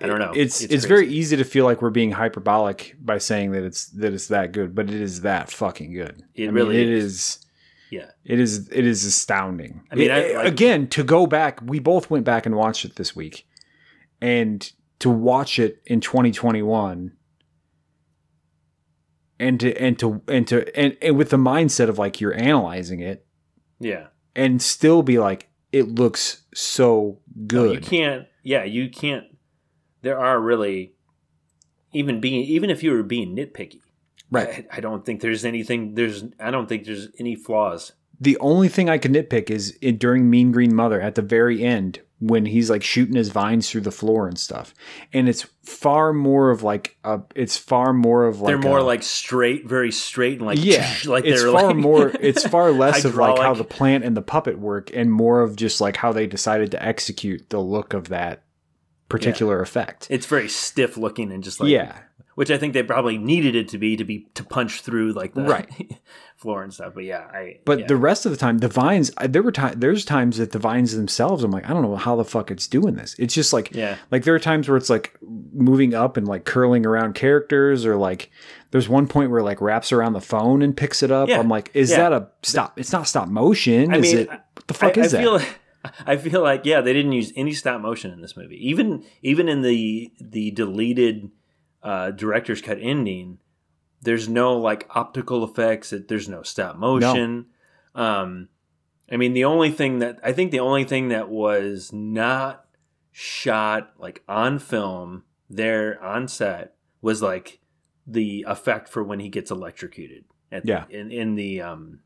[0.00, 0.32] I don't know.
[0.34, 3.86] It's It's it's, very easy to feel like we're being hyperbolic by saying that it's
[3.90, 6.22] that it's that good, but it is that fucking good.
[6.34, 7.14] It I really mean, it is.
[7.14, 7.46] is.
[7.90, 9.82] yeah It is it is astounding.
[9.90, 12.96] I mean, I- like- again, to go back, we both went back and watched it
[12.96, 13.46] this week.
[14.22, 17.12] And to watch it in 2021
[19.38, 23.00] and to and to and to and, and with the mindset of like you're analyzing
[23.00, 23.25] it
[23.78, 24.08] Yeah.
[24.34, 27.74] and still be like it looks so oh, good.
[27.74, 28.26] You can't.
[28.42, 29.24] Yeah, you can't.
[30.02, 30.94] There are really,
[31.92, 33.80] even being even if you were being nitpicky,
[34.30, 34.66] right.
[34.70, 35.94] I, I don't think there's anything.
[35.94, 37.92] There's I don't think there's any flaws.
[38.20, 41.62] The only thing I can nitpick is it, during Mean Green Mother at the very
[41.62, 44.72] end when he's like shooting his vines through the floor and stuff,
[45.12, 47.20] and it's far more of like a.
[47.34, 50.94] It's far more of like they're more a- like straight, very straight, and like yeah,
[51.04, 52.12] like it's they're far like more.
[52.20, 55.56] It's far less of like how the plant and the puppet work, and more of
[55.56, 58.44] just like how they decided to execute the look of that
[59.08, 60.06] particular effect.
[60.10, 61.98] It's very stiff looking and just like yeah,
[62.36, 65.34] which I think they probably needed it to be to be to punch through like
[65.34, 65.98] the Right.
[66.36, 66.92] floor and stuff.
[66.94, 67.86] But yeah, I but yeah.
[67.86, 69.10] the rest of the time, the vines.
[69.26, 69.76] There were times.
[69.78, 71.42] There's times that the vines themselves.
[71.42, 73.16] I'm like, I don't know how the fuck it's doing this.
[73.18, 76.44] It's just like, yeah like there are times where it's like moving up and like
[76.44, 78.30] curling around characters, or like
[78.70, 81.28] there's one point where it, like wraps around the phone and picks it up.
[81.28, 81.38] Yeah.
[81.40, 82.10] I'm like, is Yeah.
[82.10, 82.78] that a stop?
[82.78, 83.92] It's not stop motion.
[83.94, 84.28] I is mean, it?
[84.28, 85.40] What the fuck I, is I that?
[85.40, 85.40] feel
[86.06, 88.56] I feel like yeah, they didn't use any stop motion in this movie.
[88.68, 91.30] Even even in the the deleted
[91.86, 93.38] uh, director's cut ending,
[94.02, 95.92] there's no like optical effects.
[95.92, 97.46] it- There's no stop motion.
[97.94, 98.48] Um,
[99.10, 102.64] I mean, the only thing that I think the only thing that was not
[103.12, 107.60] shot like on film there on set was like
[108.06, 110.24] the effect for when he gets electrocuted.
[110.52, 110.84] At the- Yeah.
[110.90, 112.00] in in the um,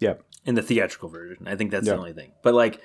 [0.00, 0.22] Yep.
[0.46, 1.46] in the theatrical version.
[1.48, 1.94] I think that's Yeah.
[1.94, 2.32] the only thing.
[2.42, 2.80] But like,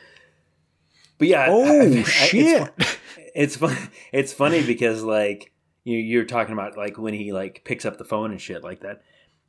[1.20, 1.46] but yeah.
[1.50, 2.72] Oh I- I- shit!
[2.78, 2.98] It's,
[3.36, 3.78] it's fun.
[4.12, 5.52] It's funny because like
[5.90, 8.82] you you're talking about like when he like picks up the phone and shit like
[8.82, 9.02] that.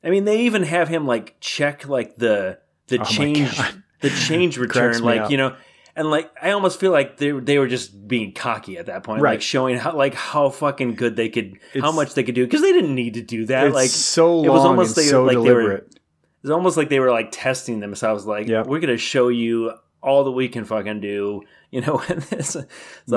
[0.03, 3.57] I mean, they even have him like check like the the Oh change
[4.01, 5.31] the change return, like up.
[5.31, 5.55] you know.
[5.97, 9.21] And like, I almost feel like they they were just being cocky at that point,
[9.21, 9.33] Right.
[9.33, 12.63] like showing how like how fucking good they could, how much they could do, because
[12.63, 13.67] they didn't need to do that.
[13.67, 15.95] it's like, so long it was almost like- so like they were- deliberate.
[16.43, 18.25] it's almost like they were like testing themselves.
[18.25, 18.67] Like, Yep.
[18.69, 19.73] we're gonna show you
[20.03, 21.43] all that we can fucking do.
[21.73, 21.99] You know,
[22.41, 22.65] so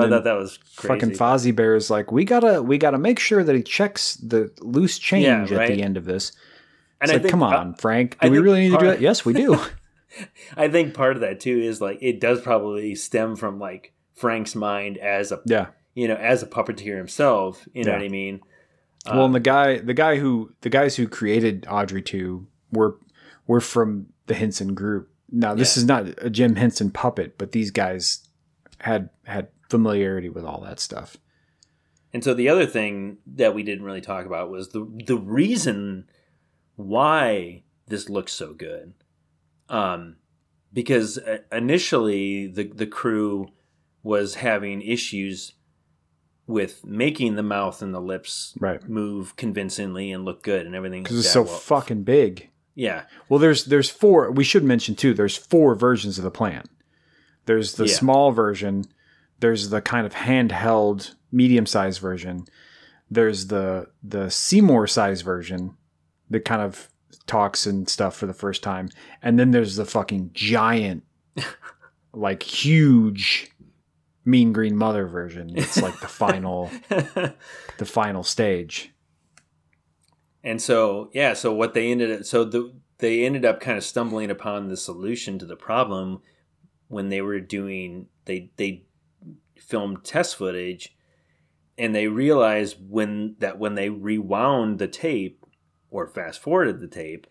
[0.00, 0.86] I thought that was crazy.
[0.94, 4.48] Fucking Fozzie Bear is like, we gotta, we gotta make sure that he checks the
[4.60, 6.30] loose change Yeah, at the end of this.
[7.00, 8.16] and It's I like, think, come uh, on, Frank.
[8.20, 9.00] I Do we really need to do that?
[9.00, 9.58] Yes, we do.
[10.56, 14.54] I think part of that too is like it does probably stem from like Frank's
[14.54, 15.66] mind as a yeah.
[15.94, 17.66] you know as a puppeteer himself.
[17.74, 17.96] You know Yeah.
[17.98, 18.40] what I mean?
[19.06, 22.98] well, Uh, and the guy, the guy who, the guys who created Audrey II were,
[23.48, 25.10] were from the Henson group.
[25.36, 25.80] Now, this Yeah.
[25.80, 28.28] is not a Jim Henson puppet, but these guys
[28.78, 31.16] had had familiarity with all that stuff.
[32.12, 36.06] And so the other thing that we didn't really talk about was the the reason
[36.76, 38.94] why this looks so good.
[39.68, 40.16] Um,
[40.72, 43.48] because uh, initially the the crew
[44.02, 45.54] was having issues
[46.46, 48.86] with making the mouth and the lips Right.
[48.86, 51.02] move convincingly and look good and everything.
[51.02, 52.50] Because like it's so Well, fucking big.
[52.74, 54.30] Yeah, Well, there's there's four.
[54.30, 55.14] We should mention too.
[55.14, 56.64] There's four versions of the plan.
[57.46, 57.94] There's the Yeah.
[57.94, 58.84] small version.
[59.40, 62.46] There's the kind of handheld, medium sized version.
[63.10, 65.76] There's the the Seymour size version
[66.30, 66.88] that kind of
[67.26, 68.88] talks and stuff for the first time,
[69.22, 71.04] and then there's the fucking giant,
[72.12, 73.50] like huge,
[74.24, 75.52] Mean Green Mother version.
[75.56, 78.90] It's like the final the final stage.
[80.44, 83.82] And so, yeah, so what they ended up, so the, they ended up kind of
[83.82, 86.20] stumbling upon the solution to the problem
[86.88, 88.84] when they were doing, they, they
[89.58, 90.94] filmed test footage
[91.76, 95.44] and they realized when that when they rewound the tape
[95.90, 97.26] or fast forwarded the tape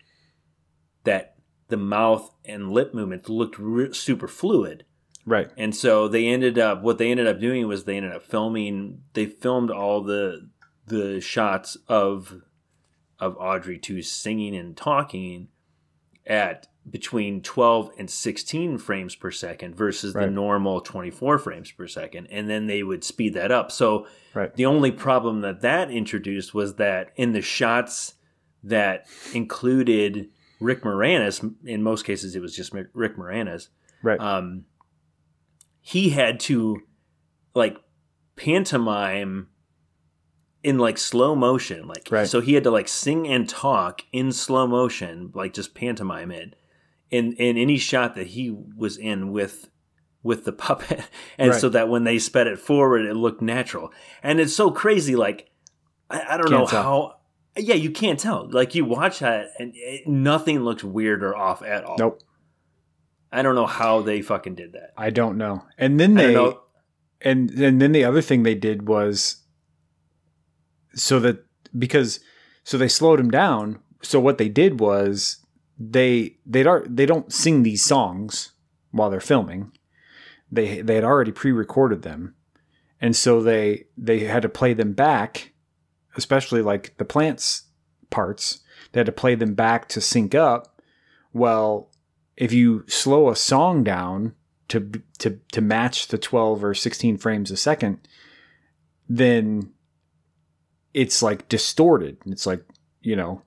[1.04, 1.36] that
[1.68, 4.84] the mouth and lip movements looked re- super fluid.
[5.26, 5.50] Right.
[5.56, 9.02] And so they ended up what they ended up doing was they ended up filming
[9.14, 10.50] they filmed all the
[10.86, 12.42] the shots of
[13.18, 15.48] of Audrey II singing and talking
[16.26, 22.26] at between 12 and 16 frames per second versus the normal 24 frames per second
[22.30, 23.72] and then they would speed that up.
[23.72, 24.54] So Right.
[24.54, 28.14] the only problem that that introduced was that in the shots
[28.62, 30.28] that included
[30.60, 33.68] Rick Moranis, in most cases it was just Rick Moranis,
[34.02, 34.20] Right.
[34.20, 34.64] um,
[35.80, 36.82] he had to
[37.54, 37.76] like
[38.36, 39.48] pantomime
[40.64, 42.26] in like slow motion like Right.
[42.26, 46.56] so he had to like sing and talk in slow motion like just pantomime it
[47.10, 49.68] in in any shot that he was in with
[50.22, 51.02] with the puppet
[51.38, 51.60] and Right.
[51.60, 53.92] so that when they sped it forward it looked natural
[54.22, 55.50] and it's so crazy like
[56.10, 56.82] i, I don't know Can't tell.
[56.82, 57.14] how
[57.56, 61.62] yeah you can't tell like you watch that and it, nothing looks weird or off
[61.62, 62.20] at all nope.
[63.30, 65.62] i don't know how they fucking did that I don't know.
[65.78, 66.34] And then they
[67.20, 69.36] and and then the other thing they did was
[70.94, 71.44] so that
[71.76, 72.20] because
[72.62, 75.38] so they slowed him down so what they did was
[75.78, 78.52] they they don't they don't sing these songs
[78.90, 79.72] while they're filming.
[80.50, 82.34] They they had already pre-recorded them,
[83.00, 85.52] and so they they had to play them back,
[86.16, 87.64] especially like the plants
[88.10, 88.60] parts.
[88.92, 90.80] They had to play them back to sync up.
[91.32, 91.90] Well,
[92.36, 94.34] if you slow a song down
[94.68, 98.06] to to to match the 12 or 16 frames a second,
[99.08, 99.72] then
[100.94, 102.16] it's like distorted.
[102.26, 102.64] It's like,
[103.02, 103.42] you know,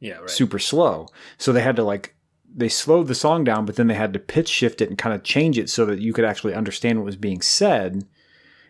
[0.00, 0.30] yeah, right.
[0.30, 1.06] super slow.
[1.38, 2.14] So they had to like
[2.54, 5.14] they slowed the song down, but then they had to pitch shift it and kind
[5.14, 8.04] of change it so that you could actually understand what was being said.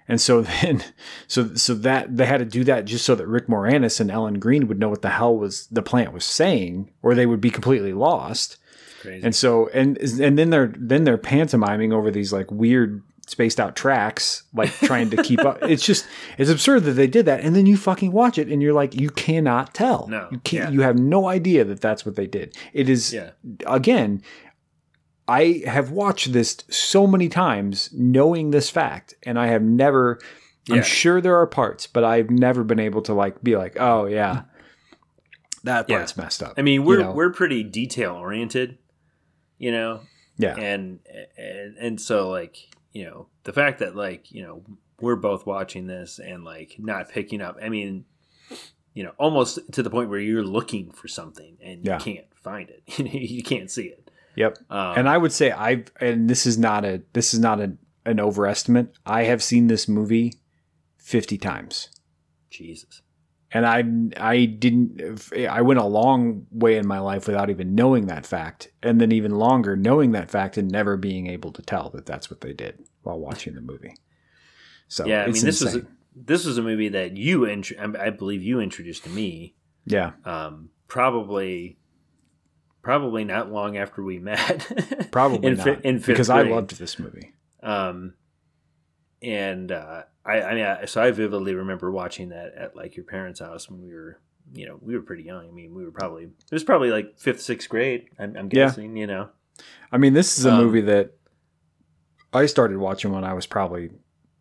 [0.06, 0.84] And so then,
[1.26, 4.38] so so that they had to do that just so that Rick Moranis and Ellen
[4.38, 7.50] Greene would know what the hell was the plant was saying, or they would be
[7.50, 8.58] completely lost.
[9.00, 9.24] Crazy.
[9.24, 13.76] And so and and then they're then they're pantomiming over these like weird spaced out
[13.76, 15.58] tracks, like trying to keep up.
[15.68, 16.06] It's just
[16.38, 18.94] it's absurd that they did that, and then you fucking watch it, and you're like,
[18.94, 20.06] you cannot tell.
[20.08, 20.70] No, you can't.
[20.70, 20.74] yeah.
[20.74, 22.56] You have no idea that that's what they did.
[22.72, 23.30] It is yeah.
[23.66, 24.22] again.
[25.30, 30.18] I have watched this so many times, knowing this fact, and I have never.
[30.66, 30.76] Yeah.
[30.76, 34.06] I'm sure there are parts, but I've never been able to like be like, oh
[34.06, 34.48] yeah, hmm.
[35.64, 35.98] that Yeah.
[35.98, 36.54] part's messed up.
[36.56, 37.12] I mean, we're You know?
[37.12, 38.78] we're pretty detail oriented,
[39.58, 40.00] you know,
[40.38, 41.00] yeah, and
[41.36, 42.56] and and so like
[42.92, 44.62] you know the fact that like you know
[45.00, 47.56] we're both watching this and like not picking up.
[47.62, 48.04] I mean,
[48.94, 51.98] you know, almost to the point where you're looking for something and Yeah.
[51.98, 52.82] you can't find it.
[53.14, 54.10] you can't see it.
[54.34, 54.58] yep.
[54.70, 57.74] Um, and I would say I've and this is not a this is not a,
[58.04, 58.92] an overestimate.
[59.06, 60.34] I have seen this movie
[60.96, 61.90] fifty times,
[62.50, 63.02] Jesus.
[63.52, 68.06] And I I didn't I went a long way in my life without even knowing
[68.06, 71.90] that fact, and then even longer knowing that fact and never being able to tell
[71.90, 73.94] that that's what they did while watching the movie.
[74.88, 78.10] So yeah, I mean, this was a, this was a movie that you int- I
[78.10, 79.54] believe you introduced to me.
[79.86, 81.78] yeah Um, probably,
[82.82, 85.08] probably not long after we met.
[85.10, 87.32] probably in, not in because I loved this movie.
[87.62, 88.14] Um,
[89.22, 93.04] and uh, I, I mean, I, so I vividly remember watching that at like your
[93.04, 94.20] parents' house when we were,
[94.52, 95.48] you know, we were pretty young.
[95.48, 98.08] I mean, we were probably it was probably like fifth, sixth grade.
[98.18, 98.66] I'm, I'm Yeah.
[98.66, 99.30] guessing, you know.
[99.90, 101.12] I mean, this is a Um, movie that
[102.32, 103.90] I started watching when I was probably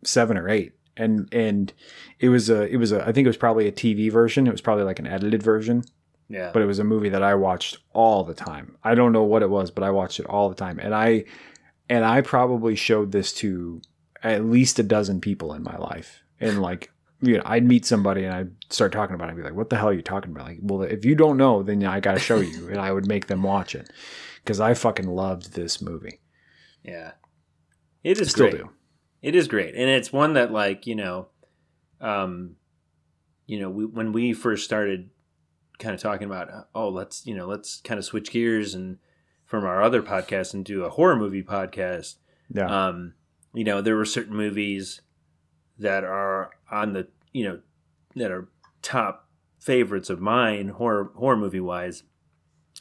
[0.04, 1.72] seven or eight, and and
[2.20, 4.46] it was a it was a I think it was probably a TV version.
[4.46, 5.84] It was probably like an edited version,
[6.28, 8.76] Yeah, but it was a movie that I watched all the time.
[8.84, 11.24] I don't know what it was, but I watched it all the time, and I
[11.88, 13.80] and I probably showed this to
[14.22, 16.90] at least a dozen people in my life, and like.
[17.20, 19.70] You know, I'd meet somebody and I'd start talking about it and be like, what
[19.70, 20.46] the hell are you talking about?
[20.46, 22.68] Like, well, if you don't know, then I got to show you.
[22.68, 23.90] And I would make them watch it
[24.36, 26.20] because I fucking loved this movie.
[26.84, 27.14] yeah.
[28.04, 28.62] It is Still great.
[28.62, 28.70] do.
[29.20, 31.26] It is great, and it's one that like you know,
[32.00, 32.54] um,
[33.46, 35.10] you know, we, when we first started
[35.80, 38.98] kind of talking about, oh, let's you know, let's kind of switch gears and
[39.44, 42.18] from our other podcast and do a horror movie podcast.
[42.54, 42.86] Yeah.
[42.88, 43.14] Um,
[43.54, 45.00] you know, there were certain movies
[45.78, 47.60] that are on the you know
[48.16, 48.48] that are
[48.82, 49.28] top
[49.60, 52.02] favorites of mine horror horror movie wise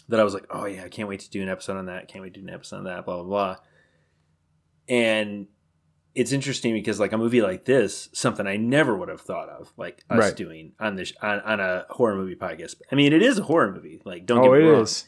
[0.10, 2.08] that I was like, oh yeah, I can't wait to do an episode on that.
[2.08, 3.06] Can't wait to do an episode on that.
[3.06, 3.56] Blah blah blah.
[4.90, 5.48] And
[6.16, 9.72] it's interesting because like a movie like this, something I never would have thought of,
[9.78, 10.36] like us Right.
[10.36, 12.76] doing on this on, on a horror movie podcast.
[12.92, 14.02] I mean, it is a horror movie.
[14.06, 14.82] Like, don't oh, get me wrong.
[14.84, 15.06] is.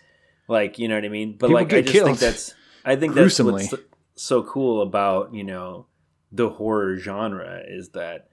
[0.47, 1.33] Like, you know what I mean?
[1.33, 2.05] But People like, I just killed.
[2.07, 2.53] think that's
[2.85, 3.51] I think that's Gruesomely.
[3.71, 3.83] what's
[4.19, 5.87] so cool about you know
[6.31, 8.27] the horror genre is that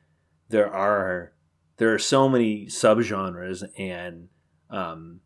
[0.48, 1.32] there are
[1.76, 4.28] there are so many subgenres and
[4.70, 5.20] um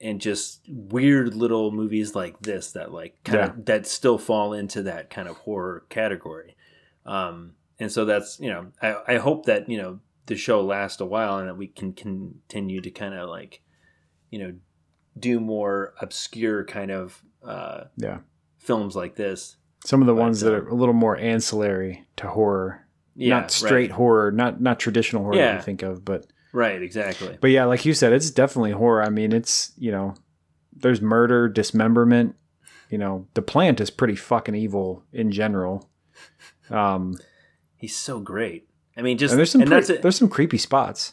[0.00, 4.82] and just weird little movies like this that like kind of that still fall into
[4.84, 6.54] that kind of horror category.
[7.04, 11.00] Um and so that's you know I, I hope that you know the show lasts
[11.00, 13.62] a while and that we can continue to kind of like
[14.30, 14.54] you know
[15.18, 18.18] do more obscure kind of uh Yeah.
[18.58, 22.28] films like this Some of the But, ones that are a little more ancillary to
[22.28, 26.26] horror, yeah not straight right, horror, not not traditional horror that you think of, but
[26.52, 29.02] right exactly but yeah, like you said, it's definitely horror.
[29.02, 30.14] I mean, it's you know,
[30.74, 32.34] there's murder, dismemberment.
[32.90, 35.88] You know, the plant is pretty fucking evil in general.
[36.70, 37.18] Um,
[37.76, 41.12] he's so great i mean just and there's some and, to, there's some creepy spots.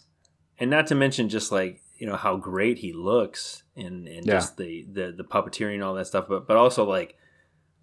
[0.58, 4.34] and not to mention just like you know how great he looks and and Yeah.
[4.34, 7.16] just the, the the puppeteering and all that stuff but but also like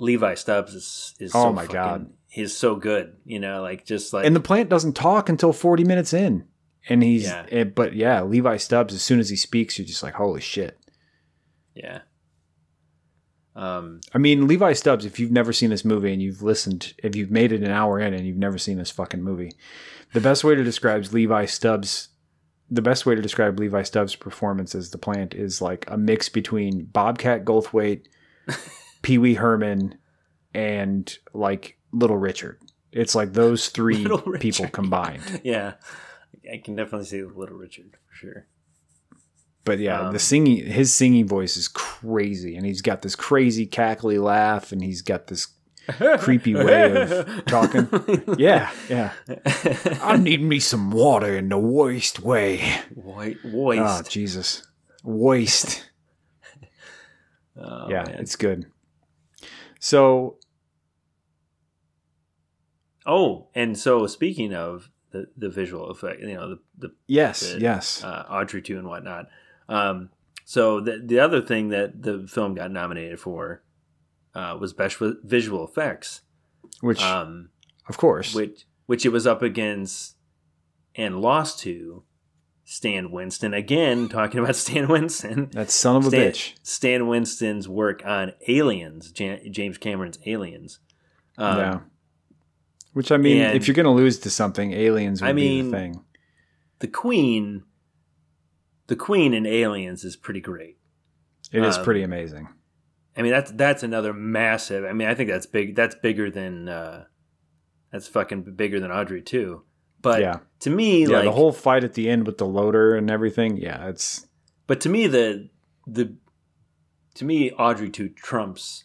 [0.03, 2.13] levi stubbs is is Oh so my fucking- God.
[2.29, 5.85] he's so good you know like just like and the plant doesn't talk until 40
[5.85, 6.45] minutes in,
[6.89, 7.47] and he's Yeah.
[7.51, 8.93] eh, but yeah, Levi Stubbs.
[8.95, 10.79] As soon as he speaks, you're just like, holy shit.
[11.75, 12.01] yeah
[13.55, 17.15] um I mean, Levi Stubbs, if you've never seen this movie and you've listened, if
[17.15, 19.53] you've made it an hour in and you've never seen this fucking movie,
[20.15, 22.09] the best way to describe Levi Stubbs'
[22.71, 26.31] the best way to describe Levi Stubbs' performance as the plant is like a mix
[26.31, 28.07] between Bobcat Goldthwait,
[29.03, 29.99] Pee Wee Herman,
[30.55, 32.59] and like Little Richard.
[32.93, 34.07] It's like those three
[34.41, 35.41] people combined.
[35.45, 35.75] Yeah,
[36.53, 38.47] I can definitely see Little Richard for sure.
[39.65, 43.67] But yeah, Um, the singing, his singing voice is crazy, and he's got this crazy
[43.67, 45.49] cackly laugh, and he's got this
[46.19, 47.89] creepy way of talking.
[48.39, 49.13] Yeah, yeah.
[50.03, 52.59] I need me some water in the worst way.
[52.95, 54.11] White Oh voiced.
[54.11, 54.67] Jesus,
[55.05, 55.89] waste.
[57.57, 58.17] Oh, yeah, man.
[58.21, 58.67] it's good.
[59.83, 60.37] So
[63.05, 67.61] Oh, and so speaking of the, the visual effect, you know, the, the yes, The-
[67.61, 69.27] yes, uh, Audrey II and whatnot.
[69.69, 70.11] Um,
[70.45, 73.65] so the, the other thing that the film got nominated for
[74.37, 76.21] uh, was best visual effects,
[76.81, 77.49] which um,
[77.89, 80.15] of course, which which it was up against
[80.95, 82.05] and lost to
[82.65, 83.53] Stan Winston.
[83.55, 85.51] Again, talking about Stan Winston.
[85.53, 86.53] that son of a Stan, bitch.
[86.63, 90.79] Stan Winston's work on Aliens, Jan- James Cameron's Aliens.
[91.39, 91.81] Um, yeah.
[92.93, 95.63] Which I mean, and- if you're going to lose to something, aliens would I be
[95.63, 96.05] the thing.
[96.81, 97.63] The Queen,
[98.89, 100.79] the Queen in Aliens is pretty great.
[101.53, 102.49] It is um, pretty amazing.
[103.17, 104.85] I mean, that's that's another massive.
[104.85, 105.77] I mean, I think that's big.
[105.77, 107.05] That's bigger than uh,
[107.93, 109.57] that's fucking bigger than Audrey II.
[110.03, 111.09] But yeah, to me, yeah.
[111.09, 113.57] like, the whole fight at the end with the loader and everything.
[113.57, 114.27] Yeah, it's
[114.67, 115.49] but to me, the
[115.87, 116.17] the
[117.15, 118.85] to me, Audrey II trumps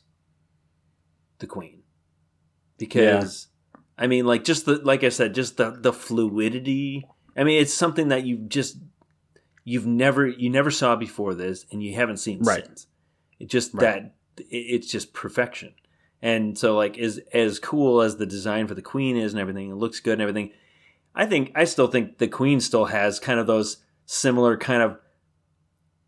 [1.39, 1.83] the Queen
[2.77, 3.47] because
[3.97, 7.07] I mean, like, just the like I said, just the the fluidity.
[7.35, 8.77] I mean, it's something that you've just
[9.63, 12.65] you've never you never saw before this, and you haven't seen Right.
[12.65, 12.87] since.
[13.39, 13.81] It just Right.
[13.81, 15.73] that it, it's just perfection.
[16.21, 19.69] And so, like, as as cool as the design for the Queen is and everything,
[19.69, 20.51] it looks good and everything.
[21.17, 24.99] I think I still think the Queen still has kind of those similar kind of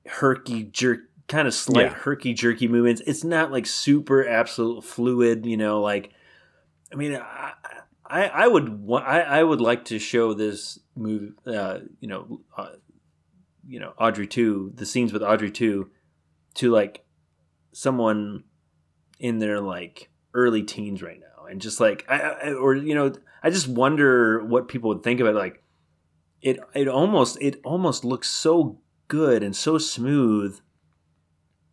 [0.06, 1.94] herky jerk, kind of slight Yeah.
[1.94, 3.02] herky jerky movements.
[3.06, 5.82] It's not like super absolute fluid, you know.
[5.82, 6.12] Like,
[6.92, 7.54] I mean, I
[8.06, 12.70] I, I would I, I would like to show this movie, uh, you know, uh,
[13.68, 15.84] you know, Audrey II, the scenes with Audrey II,
[16.56, 17.04] to like
[17.72, 18.44] someone
[19.20, 23.14] in their like early teens right now, and just like I, I or you know,
[23.44, 25.38] I just wonder what people would think about it.
[25.40, 25.64] like
[26.42, 26.60] it.
[26.74, 30.60] It almost it almost looks so good and so smooth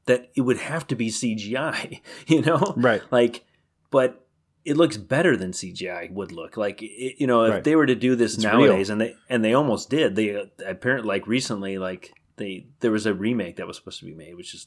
[0.07, 3.03] that it would have to be CGI, you know, right.
[3.11, 3.45] like,
[3.91, 4.27] but
[4.64, 6.57] it looks better than CGI would look.
[6.57, 7.64] Like, it, you know, if Right.
[7.64, 10.16] they were to do this It's nowadays, and they and they almost did.
[10.16, 14.05] They uh, apparently like recently, like they there was a remake that was supposed to
[14.07, 14.66] be made, which is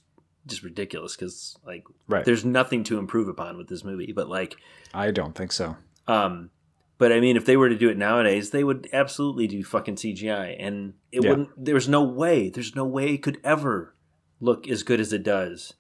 [0.49, 2.25] just ridiculous because like Right.
[2.25, 4.11] there's nothing to improve upon with this movie.
[4.11, 4.55] But like,
[4.93, 5.77] I don't think so.
[6.07, 6.49] um,
[6.97, 9.95] but I mean, if they were to do it nowadays, they would absolutely do fucking
[9.95, 11.29] CGI, and it Yeah.
[11.29, 11.49] wouldn't.
[11.57, 12.49] There's no way.
[12.49, 13.95] There's no way it could ever
[14.41, 15.73] look as good as it does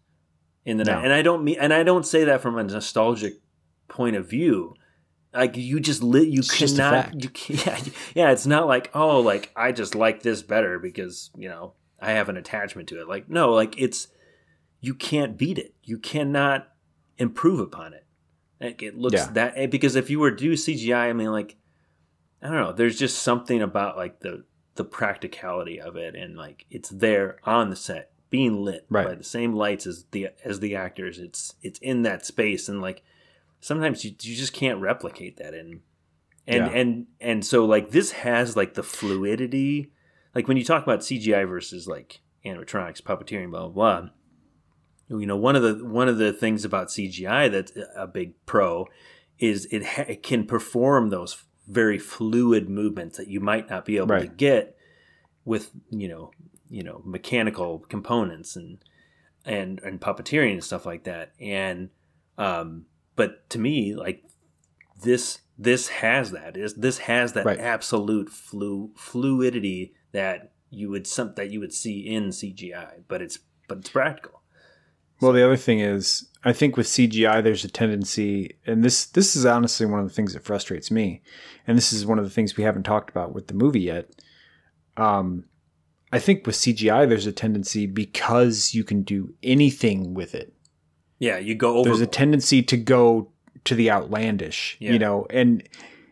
[0.65, 0.93] in the No.
[0.95, 1.03] night.
[1.05, 3.33] And I don't mean, and I don't say that from a nostalgic
[3.89, 4.75] point of view.
[5.33, 7.21] Like you just lit, you It's cannot.
[7.21, 7.79] You can, yeah,
[8.15, 8.31] yeah.
[8.31, 12.29] It's not like oh, like I just like this better because you know I have
[12.29, 13.07] an attachment to it.
[13.07, 14.07] Like no, like it's
[14.81, 15.73] you can't beat it.
[15.83, 16.69] You cannot
[17.17, 18.05] improve upon it.
[18.61, 19.31] Like it looks Yeah.
[19.33, 21.55] that because if you were to do CGI, I mean, like
[22.41, 22.71] I don't know.
[22.71, 27.69] There's just something about like the the practicality of it, and like it's there on
[27.69, 29.07] the set, being lit Right.
[29.07, 31.19] by the same lights as the as the actors.
[31.19, 33.03] It's it's in that space, and like
[33.59, 35.81] sometimes you you just can't replicate that, and
[36.47, 36.71] and Yeah.
[36.71, 39.91] and and so like this has like the fluidity,
[40.33, 44.09] like when you talk about CGI versus like animatronics, puppeteering, blah blah blah
[45.09, 48.87] you know one of the one of the things about CGI that's a big pro
[49.39, 53.97] is it, ha- it can perform those very fluid movements that you might not be
[53.97, 54.75] able to get
[55.45, 56.31] with you know
[56.69, 58.79] you know mechanical components and
[59.45, 61.31] and and puppeteering and stuff like that.
[61.39, 61.89] And
[62.37, 62.85] um
[63.15, 64.23] but to me like
[65.01, 66.55] this this has that.
[66.55, 67.59] Is this has that Right.
[67.59, 73.39] absolute flu fluidity that you would some that you would see in CGI but it's
[73.67, 74.38] but it's practical
[75.21, 79.35] Well, the other thing is, I think with CGI, there's a tendency, and this this
[79.35, 81.21] is honestly one of the things that frustrates me,
[81.67, 84.09] and this is one of the things we haven't talked about with the movie yet.
[84.95, 85.45] Um,
[86.11, 90.53] I think with CGI, there's a tendency because you can do anything with it.
[91.19, 91.89] Yeah, you go over.
[91.89, 93.31] There's a tendency to go
[93.65, 94.93] to the outlandish, Yeah.
[94.93, 95.67] you know, and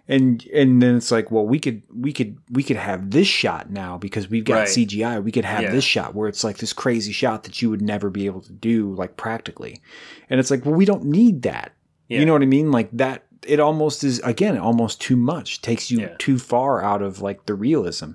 [0.07, 3.69] and and then it's like, well, we could we could we could have this shot
[3.69, 4.67] now because we've got Right.
[4.67, 5.21] CGI.
[5.23, 5.71] We could have Yeah.
[5.71, 8.53] this shot where it's like this crazy shot that you would never be able to
[8.53, 9.81] do like practically,
[10.29, 11.73] and it's like, well, we don't need that.
[12.07, 12.19] Yeah.
[12.19, 12.71] You know what I mean?
[12.71, 13.23] Like that.
[13.45, 16.15] it almost is again almost too much takes you Yeah.
[16.17, 18.11] too far out of like the realism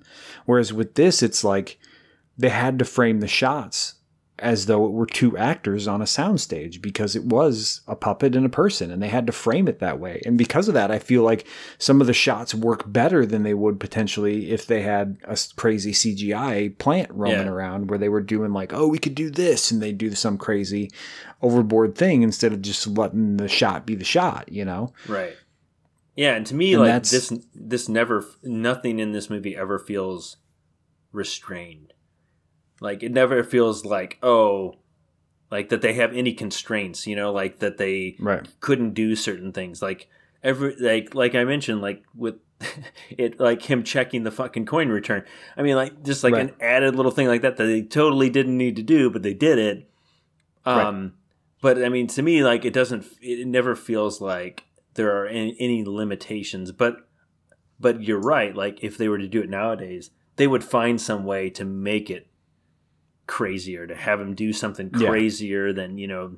[0.47, 1.79] whereas with this it's like
[2.37, 3.95] they had to frame the shots
[4.39, 8.47] as though it were two actors on a soundstage because it was a puppet and
[8.47, 10.99] a person and they had to frame it that way and because of that i
[10.99, 11.47] feel like
[11.79, 15.93] some of the shots work better than they would potentially if they had a crazy
[15.93, 17.53] cgi plant roaming Yeah.
[17.53, 20.39] around where they were doing like oh we could do this and they'd do some
[20.39, 20.91] crazy
[21.43, 25.37] overboard thing instead of just letting the shot be the shot you know Right.
[26.15, 30.37] Yeah, and to me, And like this, this never, nothing in this movie ever feels
[31.11, 31.92] restrained.
[32.83, 34.77] Like it never feels like oh,
[35.51, 37.07] like that they have any constraints.
[37.07, 39.81] You know, like that they right couldn't do certain things.
[39.81, 40.09] Like
[40.43, 42.37] every, like like I mentioned, like with
[43.11, 45.25] it, like him checking the fucking coin return.
[45.57, 46.49] I mean, like just like Right.
[46.49, 49.35] an added little thing like that that they totally didn't need to do, but they
[49.35, 49.89] did it.
[50.67, 50.87] Right.
[50.87, 51.15] Um,
[51.61, 54.65] but I mean, to me, like it doesn't, it never feels like
[54.95, 56.73] there are any, any limitations.
[56.73, 57.09] But,
[57.81, 58.55] but you're right.
[58.55, 62.11] Like if they were to do it nowadays, they would find some way to make
[62.11, 62.29] it
[63.33, 65.09] crazier, to have him do something Yeah.
[65.09, 66.37] crazier than you know.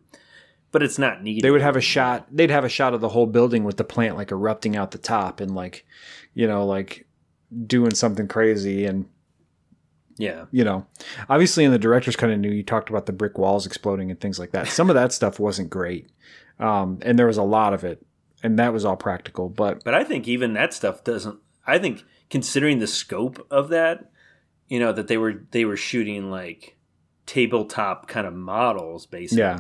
[0.71, 1.43] But it's not needed.
[1.45, 3.85] they would have a shot they'd have a shot of the whole building with the
[3.85, 5.85] plant like erupting out the top and like
[6.35, 7.07] you know like
[7.67, 9.07] doing something crazy and
[10.17, 10.87] Yeah, you know
[11.29, 14.21] obviously in the director's kind of new you talked about the brick walls exploding and
[14.21, 16.09] things like that some of that stuff wasn't great
[16.59, 18.05] um, and there was a lot of it
[18.43, 21.39] and that was all practical but But I think even that stuff doesn't.
[21.67, 24.11] I think considering the scope of that,
[24.69, 26.74] you know, that they were they were shooting like
[27.27, 29.39] tabletop kind of models basically.
[29.41, 29.59] Yeah.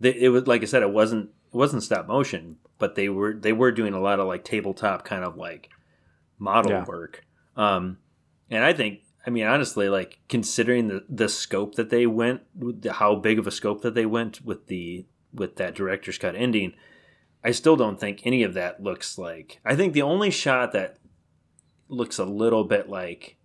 [0.00, 3.34] They, it was like I said, it wasn't it wasn't stop motion, but they were
[3.34, 5.68] they were doing a lot of like tabletop kind of like
[6.38, 6.84] model Yeah.
[6.84, 7.24] work.
[7.56, 7.98] Um,
[8.50, 9.00] and I think.
[9.26, 13.38] I mean, honestly, like considering the, the scope that they went, with the- how big
[13.38, 15.04] of a scope that they went with the
[15.34, 16.72] with that director's cut ending,
[17.44, 19.60] I still don't think any of that looks like.
[19.62, 20.96] I think the only shot that
[21.90, 23.36] looks a little bit like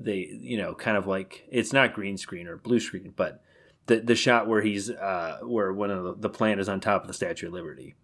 [0.00, 3.42] they, you know, kind of like it's not green screen or blue screen, but
[3.86, 7.02] the the shot where he's uh where one of the, the plant is on top
[7.02, 7.94] of the Statue of Liberty.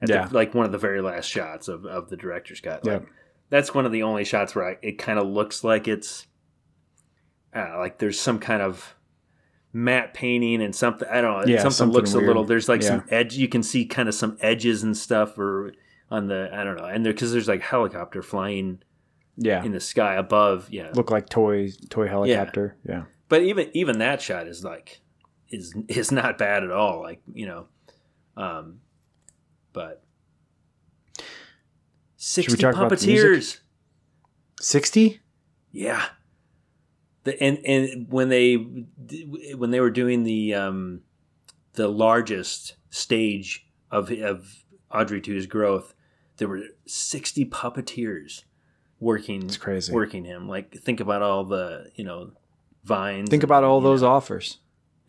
[0.00, 0.28] At the- Yeah.
[0.30, 2.84] like one of the very last shots of, of the director's cut.
[2.84, 3.08] Like, Yeah.
[3.48, 6.26] That's one of the only shots where I, it kind of looks like it's
[7.54, 8.94] uh, like there's some kind of
[9.72, 11.08] matte painting and something.
[11.08, 11.46] I don't know.
[11.46, 12.44] Yeah, something, something looks a little.
[12.44, 12.88] There's like Yeah.
[12.88, 13.36] some edge.
[13.36, 15.72] You can see kind of some edges and stuff, or
[16.10, 16.84] on the I don't know.
[16.86, 18.80] And there because there's like helicopter flying
[19.36, 20.68] yeah in the sky above.
[20.70, 25.00] Yeah, look like toy toy helicopter yeah, but even even that shot is like
[25.48, 27.00] is is not bad at all.
[27.02, 27.66] Like you know,
[28.36, 28.80] um,
[29.72, 30.02] but
[32.16, 33.60] sixty talk about puppeteers.
[34.60, 35.20] 60
[35.72, 36.06] Yeah.
[37.24, 41.02] The, and and when they when they were doing the um,
[41.74, 45.94] the largest stage of of Audrey II's growth,
[46.36, 48.44] there were sixty puppeteers
[49.00, 49.92] working It's crazy.
[49.92, 50.48] working him.
[50.48, 52.32] Like think about all the you know
[52.84, 53.28] vines.
[53.30, 54.08] think about all those know.
[54.08, 54.58] offers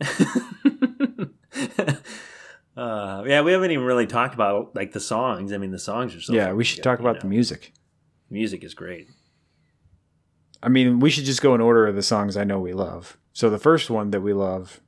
[2.76, 5.52] uh, yeah, we haven't even really talked about like the songs.
[5.52, 6.32] I mean, the songs are so.
[6.32, 7.72] yeah we should good, talk about the music
[8.30, 9.08] music is great.
[10.62, 13.16] I mean, we should just go in order of the songs I know we love.
[13.32, 14.80] So the first one that we love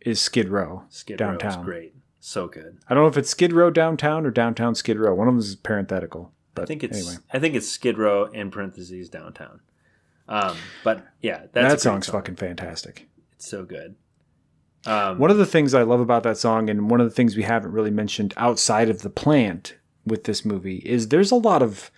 [0.00, 1.64] is Skid Row Skid Row is downtown.
[1.64, 2.78] great, so good.
[2.88, 5.14] I don't know if it's Skid Row downtown or downtown Skid Row.
[5.14, 6.32] One of them is parenthetical.
[6.56, 9.60] But I think it's anyway, I think it's Skid Row in parentheses downtown.
[10.28, 12.14] Um, but yeah, that's that song's song.
[12.14, 13.08] fucking fantastic.
[13.32, 13.94] It's so good.
[14.86, 17.36] Um, One of the things I love about that song, and one of the things
[17.36, 21.62] we haven't really mentioned outside of the plant with this movie, is there's a lot
[21.62, 21.90] of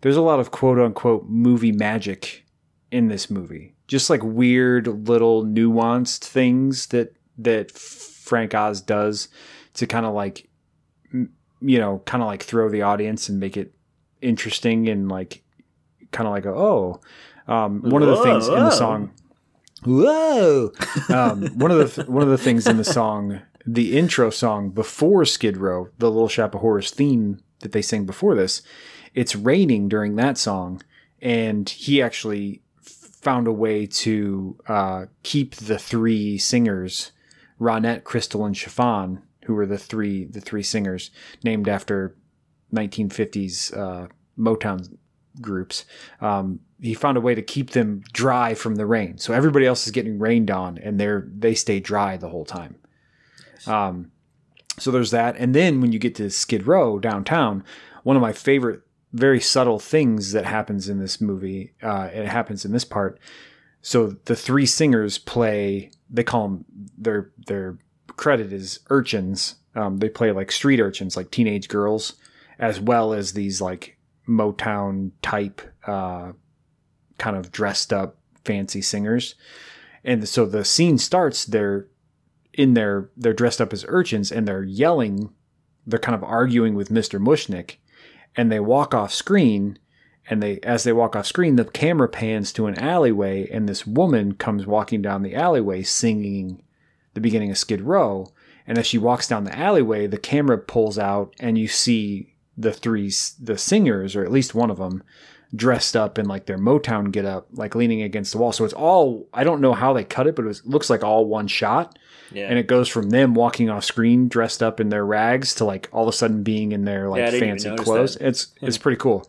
[0.00, 2.44] there's a lot of quote unquote movie magic
[2.90, 3.74] in this movie.
[3.86, 9.28] Just like weird little nuanced things that that Frank Oz does
[9.74, 10.48] to kind of like
[11.60, 13.74] you know, kind of like throw the audience and make it
[14.26, 15.42] interesting and like
[16.12, 17.00] kind of like a, oh,
[17.48, 19.12] um, one of the Whoa, things in the song.
[19.84, 20.72] Whoa!
[21.08, 24.70] Um, one of the th- one of the things in the song, the intro song
[24.70, 28.62] before Skid Row, the Little Shop of Horrors theme that they sing before this,
[29.14, 30.82] it's raining during that song,
[31.20, 37.12] and he actually found a way to uh, keep the three singers,
[37.60, 41.10] Ronette, Crystal, and Chiffon, who were the three the three singers
[41.44, 42.16] named after
[42.74, 44.96] 1950s uh, Motown
[45.40, 45.84] groups.
[46.20, 49.86] Um, he found a way to keep them dry from the rain, so everybody else
[49.86, 52.76] is getting rained on, and they're they stay dry the whole time.
[53.66, 54.12] Um,
[54.78, 57.64] so there's that, and then when you get to Skid Row downtown,
[58.02, 58.82] one of my favorite,
[59.12, 63.18] very subtle things that happens in this movie, uh, it happens in this part.
[63.80, 65.90] So the three singers play.
[66.10, 66.64] They call them
[66.98, 67.78] their their
[68.16, 69.56] credit is urchins.
[69.74, 72.14] Um, they play like street urchins, like teenage girls,
[72.58, 73.95] as well as these like
[74.28, 76.32] Motown type uh,
[77.18, 79.34] kind of dressed up fancy singers.
[80.04, 81.44] And so the scene starts.
[81.44, 81.86] They're
[82.52, 85.32] in their they're dressed up as urchins and they're yelling.
[85.86, 87.76] They're kind of arguing with Mister Mushnick,
[88.36, 89.78] and they walk off screen.
[90.28, 93.86] And they, as they walk off screen, the camera pans to an alleyway, and this
[93.86, 96.64] woman comes walking down the alleyway singing
[97.14, 98.26] the beginning of Skid Row.
[98.66, 102.72] And as she walks down the alleyway, the camera pulls out, and you see the
[102.72, 105.02] three the singers, or at least one of them,
[105.54, 108.52] dressed up in like their Motown get up, like leaning against the wall.
[108.52, 111.04] So it's all I don't know how they cut it, but it was, looks like
[111.04, 111.98] all one shot.
[112.32, 112.48] Yeah.
[112.48, 115.88] And it goes from them walking off screen dressed up in their rags to like
[115.92, 118.16] all of a sudden being in their like didn't fancy clothes.
[118.16, 118.26] that.
[118.26, 118.66] It's hmm.
[118.66, 119.28] it's pretty cool.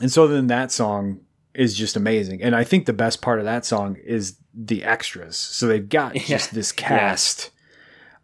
[0.00, 1.20] And so then that song
[1.54, 2.42] is just amazing.
[2.42, 5.36] And I think the best part of that song is the extras.
[5.36, 7.50] So they've got just this cast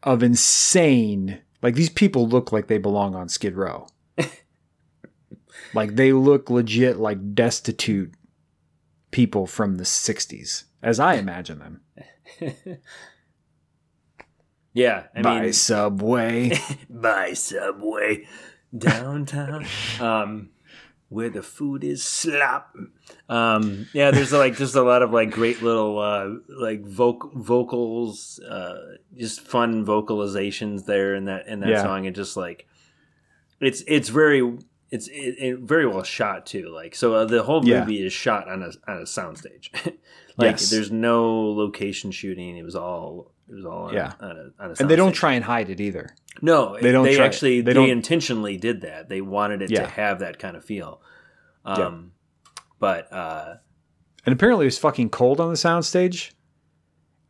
[0.03, 3.87] of insane like these people look like they belong on Skid Row.
[5.75, 8.13] like they look legit like destitute
[9.11, 11.81] people from the 60s as I imagine them.
[14.73, 15.05] yeah.
[15.15, 16.59] I By mean, subway.
[16.91, 18.27] by subway
[18.77, 19.67] downtown
[19.99, 20.51] um
[21.11, 22.73] where the food is slop
[23.29, 28.39] um yeah there's like just a lot of like great little uh like voc- vocals
[28.49, 28.77] uh
[29.17, 31.83] just fun vocalizations there in that in that Yeah.
[31.83, 32.67] song and just like
[33.61, 34.57] it's it's very
[34.91, 37.81] it's it, it very well shot too like so uh, the whole Yeah.
[37.81, 39.69] movie is shot on a on a soundstage
[40.37, 40.71] like Yes.
[40.71, 44.13] there's no location shooting it was all it was all on, Yeah.
[44.21, 46.15] on a, on a and they don't try and hide it either.
[46.41, 49.09] No, They don't They try- actually they they, don't- intentionally did that.
[49.09, 49.83] They wanted it Yeah.
[49.83, 51.03] to have that kind of feel.
[51.67, 51.73] Yeah.
[51.73, 52.13] Um,
[52.79, 53.57] but uh,
[54.25, 56.31] And apparently it was fucking cold on the soundstage.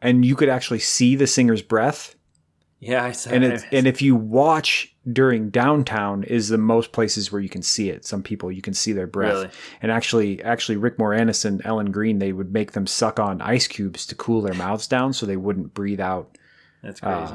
[0.03, 2.17] And you could actually see the singer's breath.
[2.81, 3.31] Yeah, I saw.
[3.31, 7.61] And it's and if you watch during downtown is the most places where you can
[7.63, 8.05] see it.
[8.07, 9.35] Some people you can see their breath.
[9.35, 9.51] Really?
[9.83, 13.67] And actually actually Rick Moranis and Ellen Greene, they would make them suck on ice
[13.67, 16.37] cubes to cool their mouths down so they wouldn't breathe out
[16.83, 17.35] that's crazy.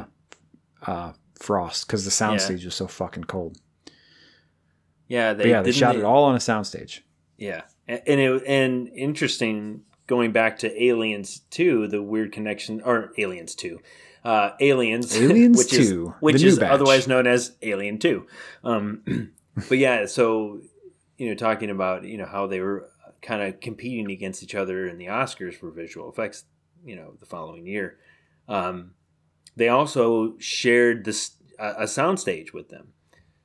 [0.88, 3.58] uh, uh, frost because the soundstage was so fucking cold.
[5.08, 7.02] yeah, they But yeah, they shot they- it all on a soundstage.
[7.38, 13.12] Yeah, and and, it, and interesting going back to Aliens Two, the weird connection, or
[13.18, 13.80] Aliens Two,
[14.26, 16.72] uh, Aliens, Aliens which is which is batch.
[16.72, 18.26] otherwise known as Alien Two.
[18.64, 19.32] Um,
[19.70, 20.62] but yeah, so
[21.18, 22.90] you know, talking about you know how they were
[23.22, 26.44] kind of competing against each other in the Oscars for visual effects,
[26.84, 27.98] you know, the following year.
[28.48, 28.92] Um,
[29.56, 32.94] they also shared this a, a soundstage with them,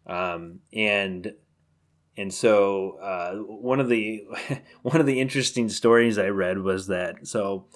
[0.06, 1.34] um, and
[2.16, 4.24] and so uh, one of the
[4.82, 7.66] one of the interesting stories I read was that so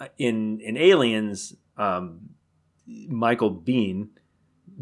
[0.00, 2.30] uh, in in Aliens, um,
[2.86, 4.08] Michael Biehn,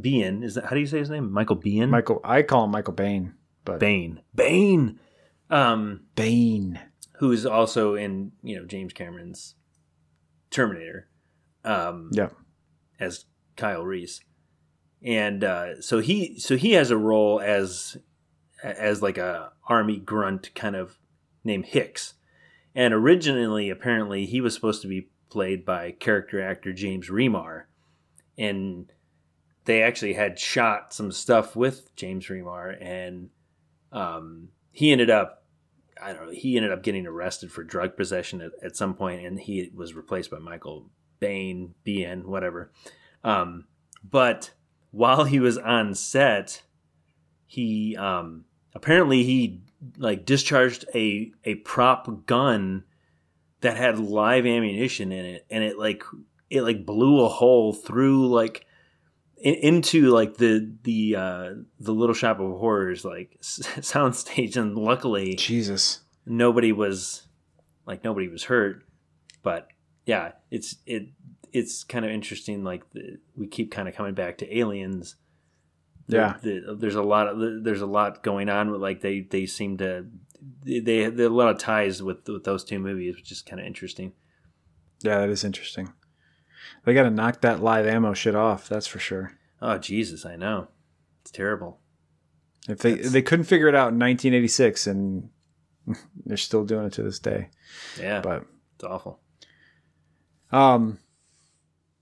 [0.01, 1.31] Biehn is that how do you say his name?
[1.33, 4.99] Michael Biehn, Michael I call him Michael Bain, but Bain, Bain,
[5.51, 6.81] um, Bain.
[7.19, 9.55] who is also in you know James Cameron's
[10.51, 11.09] Terminator,
[11.65, 12.29] um, Yeah.
[13.01, 13.25] as
[13.57, 14.21] Kyle Reese,
[15.03, 17.97] and uh, so he so he has a role as
[18.63, 20.99] as like a army grunt kind of
[21.45, 22.15] named Hicks,
[22.75, 27.65] and originally apparently he was supposed to be played by character actor James Remar,
[28.37, 28.93] and
[29.65, 33.31] they actually had shot some stuff with James Remar, and
[33.93, 35.43] um, he ended up.
[36.03, 36.33] I don't know.
[36.33, 39.95] He ended up getting arrested for drug possession at, at some point, and he was
[39.95, 40.91] replaced by Michael
[41.21, 42.73] Bain, BN, whatever.
[43.23, 43.67] Um,
[44.03, 44.51] but
[44.91, 46.63] while he was on set,
[47.47, 48.45] he um,
[48.75, 49.63] apparently he
[49.97, 52.85] like discharged a a prop gun
[53.61, 56.03] that had live ammunition in it, and it like
[56.55, 58.65] it like blew a hole through like
[59.37, 61.51] in, into like the the uh,
[61.81, 66.01] the little shop of horrors like s- soundstage, and luckily Jesus.
[66.27, 67.27] nobody was
[67.87, 68.83] like nobody was hurt
[69.43, 69.69] but
[70.07, 71.09] yeah it's it
[71.53, 75.17] it's kind of interesting like the, we keep kind of coming back to aliens
[76.09, 76.37] The- Yeah.
[76.43, 79.77] the, there's a lot of there's a lot going on with like they they seem
[79.79, 80.07] to
[80.65, 83.61] they they have a lot of ties with with those two movies which is kind
[83.61, 84.13] of interesting
[85.03, 85.93] Yeah, that is interesting.
[86.85, 88.69] They got to knock that live ammo shit off.
[88.69, 89.33] That's for sure.
[89.63, 90.69] oh jesus i know
[91.23, 91.81] it's terrible
[92.69, 95.31] If they That's- they couldn't figure it out in 1986, and
[96.27, 97.49] they're still doing it to this day.
[98.01, 98.45] yeah But
[98.77, 99.21] it's awful
[100.53, 100.99] um,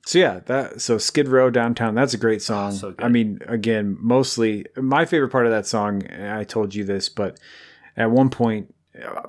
[0.04, 1.94] so yeah, that so Skid Row downtown.
[1.94, 2.72] That's a great song.
[2.72, 2.94] Oh, so.
[2.98, 6.02] I mean, again, mostly my favorite part of that song.
[6.12, 7.38] I told you this, but
[7.96, 9.22] at one point, uh,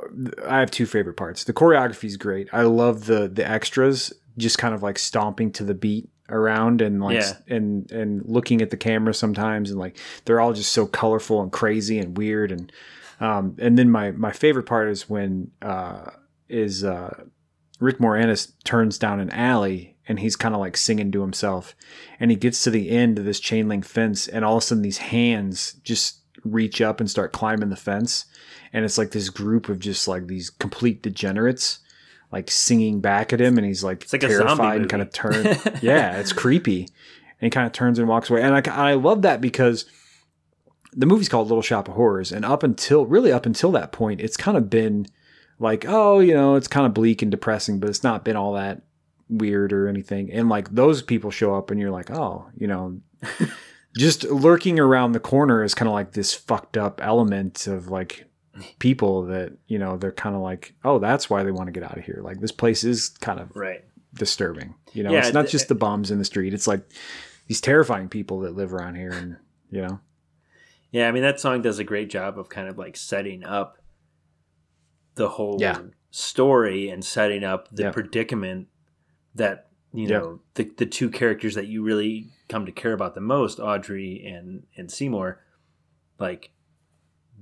[0.45, 1.43] I have two favorite parts.
[1.45, 2.49] The choreography is great.
[2.51, 7.01] I love the the extras, just kind of like stomping to the beat around and
[7.03, 7.33] like Yeah.
[7.47, 11.51] and and looking at the camera sometimes and like they're all just so colorful and
[11.51, 12.71] crazy and weird and
[13.19, 16.09] um and then my my favorite part is when uh
[16.49, 17.23] is uh
[17.79, 21.75] Rick Moranis turns down an alley and he's kind of like singing to himself
[22.19, 24.65] and he gets to the end of this chain link fence and all of a
[24.65, 28.25] sudden these hands just reach up and start climbing the fence
[28.71, 31.79] and it's like this group of just like these complete degenerates
[32.33, 35.45] like singing back at him and he's like, it's like terrified and kind of turn
[35.81, 36.81] yeah it's creepy.
[36.81, 38.41] And he kind of turns and walks away.
[38.41, 39.85] And I, I love that because
[40.95, 44.21] the movie's called Little Shop of Horrors, and up until really up until that point,
[44.21, 45.05] it's kind of been
[45.59, 48.53] like, oh, you know, it's kind of bleak and depressing, but it's not been all
[48.53, 48.81] that
[49.29, 50.31] weird or anything.
[50.31, 52.99] And like those people show up, and you're like, oh, you know,
[53.97, 58.25] just lurking around the corner is kind of like this fucked up element of like
[58.79, 61.83] people that you know they're kind of like, oh, that's why they want to get
[61.83, 62.19] out of here.
[62.23, 63.83] Like this place is kind of Right.
[64.13, 64.75] disturbing.
[64.93, 66.53] You know, Yeah, it's not th- just the bombs in the street.
[66.53, 66.81] It's like
[67.47, 69.37] these terrifying people that live around here, and
[69.71, 69.99] you know.
[70.91, 73.77] Yeah, I mean that song does a great job of kind of like setting up
[75.15, 75.79] the whole Yeah.
[76.11, 77.91] story and setting up the Yeah.
[77.91, 78.67] predicament
[79.35, 83.21] that you know the the two characters that you really come to care about the
[83.21, 85.39] most, Audrey and and Seymour,
[86.19, 86.51] like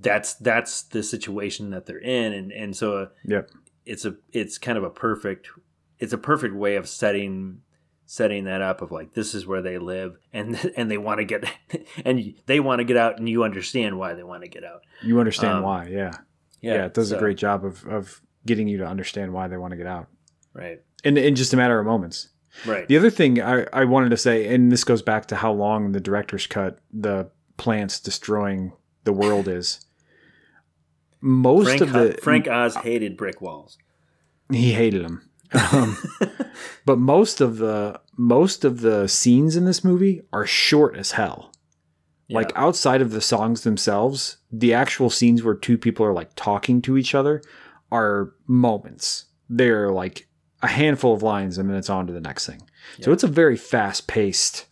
[0.01, 3.51] that's that's the situation that they're in, and and so uh, Yep.
[3.85, 5.47] it's a it's kind of a perfect
[5.99, 7.61] it's a perfect way of setting
[8.05, 11.23] setting that up of like this is where they live and and they want to
[11.25, 11.45] get
[12.05, 14.81] and they want to get out and you understand why they want to get out
[15.01, 16.11] You understand Um, why, yeah.
[16.61, 16.85] yeah.
[16.85, 19.77] it does a great job of, of getting you to understand why they want to
[19.77, 20.07] get out.
[20.53, 22.29] right In, in just a matter of moments.
[22.65, 25.53] right The other thing I, I wanted to say, and this goes back to how
[25.53, 28.73] long the director's cut the plants destroying
[29.05, 29.85] the world is.
[31.21, 33.77] Most frank, of the frank oz hated brick walls
[34.51, 35.29] he hated them.
[35.71, 35.97] Um,
[36.85, 41.51] but most of the most of the scenes in this movie are short as hell.
[42.29, 46.81] Like outside of the songs themselves, the actual scenes where two people are like talking
[46.83, 47.41] to each other
[47.91, 49.25] are moments.
[49.49, 50.29] They're like
[50.61, 52.61] a handful of lines and then it's on to the next thing.
[53.01, 54.67] So it's a very fast paced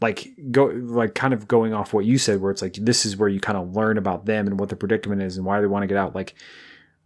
[0.00, 3.16] like go like kind of going off what you said where it's like this is
[3.16, 5.66] where you kind of learn about them and what the predicament is and why they
[5.66, 6.34] want to get out like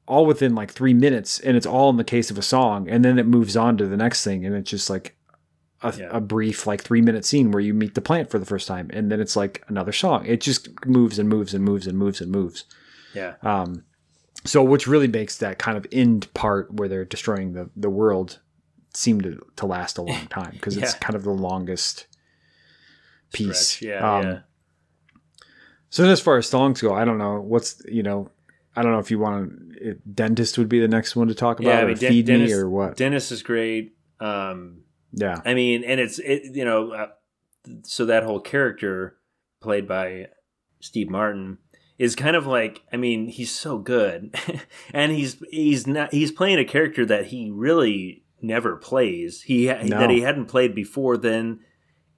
[0.06, 3.04] all within like 3 minutes and it's all in the case of a song and
[3.04, 5.16] then it moves on to the next thing and it's just like
[5.82, 6.08] a, Yeah.
[6.10, 8.90] a brief like 3 minute scene where you meet the plant for the first time
[8.92, 10.26] and then it's like another song.
[10.26, 12.64] It just moves and moves and moves and moves and moves.
[13.14, 13.34] Yeah.
[13.42, 13.84] Um,
[14.44, 18.40] so which really makes that kind of end part where they're destroying the, the world
[18.94, 22.06] seem to, to last a long time because it's kind of the longest
[23.32, 23.68] piece.
[23.68, 24.38] Stretch, yeah Um, yeah
[25.90, 28.30] So as far as songs go, I don't know what's you know,
[28.76, 31.58] I don't know if you want to, dentist would be the next one to talk
[31.60, 32.96] about, Yeah, I or mean, Den- feed Dennis- me, or what?
[32.96, 34.82] dennis is great um
[35.12, 37.08] yeah, I mean, and it's it you know, uh,
[37.82, 39.16] so that whole character
[39.60, 40.28] played by
[40.80, 41.58] Steve Martin
[41.98, 44.32] is kind of like I mean, he's so good,
[44.94, 49.42] and he's he's not he's playing a character that he really never plays.
[49.42, 49.98] He No.
[49.98, 51.58] that he hadn't played before then,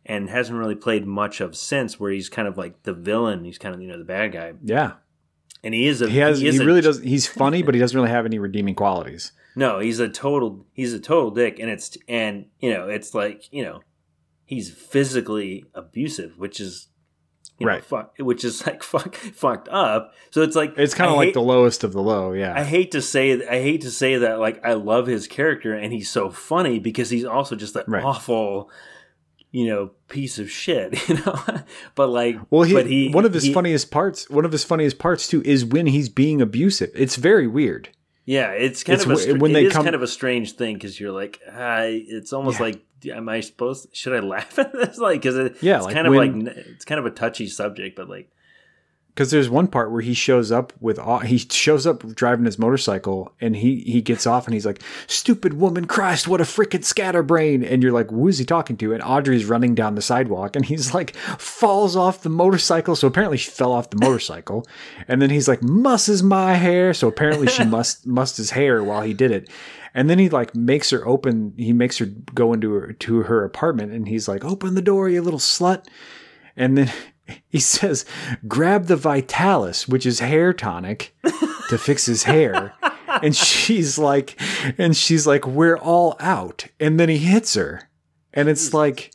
[0.07, 1.99] and hasn't really played much of since.
[2.01, 3.45] Where he's kind of like the villain.
[3.45, 4.93] He's kind of you know the bad guy, yeah.
[5.65, 6.41] and he is a He has.
[6.41, 7.01] He, a- really does.
[7.01, 9.33] He's funny, but he doesn't really have any redeeming qualities.
[9.55, 13.53] No, he's a total he's a total dick and it's and you know, it's like,
[13.53, 13.81] you know,
[14.47, 16.89] he's physically abusive, which is
[17.59, 17.85] you know, Right.
[17.85, 20.15] fuck, which is like fuck fucked up.
[20.31, 22.33] So it's like It's kind of like hate- the lowest of the low.
[22.33, 25.75] Yeah, I hate to say I hate to say that like I love his character
[25.75, 28.03] and he's so funny because he's also just an Right.
[28.03, 28.71] awful
[29.53, 31.39] you know piece of shit, you know.
[31.95, 34.65] but like Well, he, but he one of his he- funniest parts, one of his
[34.65, 36.91] funniest parts too, is when he's being abusive.
[36.95, 37.91] It's very weird.
[38.25, 40.75] Yeah, it's kind It's of a when they is come- kind of a strange thing
[40.75, 42.67] because you're like, ah, it's almost Yeah.
[42.67, 43.89] like, am I supposed?
[43.93, 44.97] Should I laugh at this?
[45.07, 47.97] Like, because it, Yeah, it's like kind of like it's kind of a touchy subject,
[47.97, 48.31] but like,
[49.15, 53.35] Because there's one part where he shows up with he shows up driving his motorcycle
[53.43, 57.63] and he he gets off and he's like, "Stupid woman, Christ, what a freaking scatterbrain!"
[57.63, 60.65] And you're like, "Who is he talking to?" And Audrey's running down the sidewalk and
[60.65, 62.97] he's like, falls off the motorcycle.
[62.97, 64.67] So apparently she fell off the motorcycle,
[65.09, 69.03] and then he's like, "Musses my hair." So apparently she must mussed his hair while
[69.03, 69.49] he did it.
[69.95, 71.53] And then he like makes her open.
[71.57, 75.09] He makes her go into her to her apartment, and he's like, "Open the door,
[75.09, 75.87] you little slut."
[76.57, 76.93] And then
[77.49, 78.05] he says,
[78.47, 81.15] grab the Vitalis, which is hair tonic,
[81.69, 82.75] to fix his hair.
[83.23, 84.41] And she's like,
[84.79, 86.65] and she's like, we're all out.
[86.81, 87.91] And then he hits her.
[88.33, 89.13] And it's like,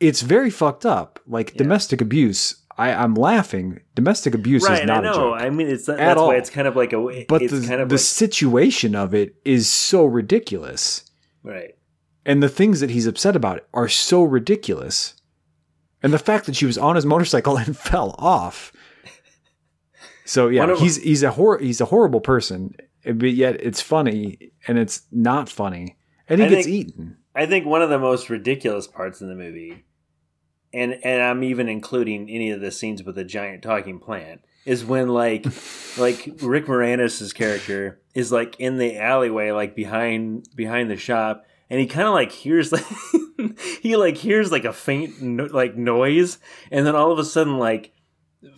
[0.00, 1.20] it's very fucked up.
[1.26, 2.62] Like domestic abuse.
[2.78, 3.80] I, I'm laughing.
[3.94, 4.80] Domestic abuse right?
[4.80, 5.14] is not I a know.
[5.14, 5.40] joke.
[5.42, 6.28] I mean, it's that's all.
[6.28, 7.26] why it's kind of like a.
[7.28, 11.04] but it's the, kind of the like, situation of it is so ridiculous.
[11.42, 11.76] right.
[12.24, 15.14] and the things that he's upset about are so ridiculous.
[16.04, 18.72] And the fact that she was on his motorcycle and fell off.
[20.26, 22.74] So yeah, he's he's a hor- he's a horrible person,
[23.04, 25.96] but yet it's funny and it's not funny,
[26.28, 27.16] and he I gets think- eaten.
[27.34, 29.84] I think one of the most ridiculous parts in the movie,
[30.72, 34.84] and and I'm even including any of the scenes with the giant talking plant, is
[34.84, 35.44] when like
[35.98, 41.80] like Rick Moranis' character is like in the alleyway, like behind behind the shop, and
[41.80, 42.84] he kind of like hears like
[43.80, 46.38] he like hears like a faint no, like noise,
[46.70, 47.92] and then all of a sudden like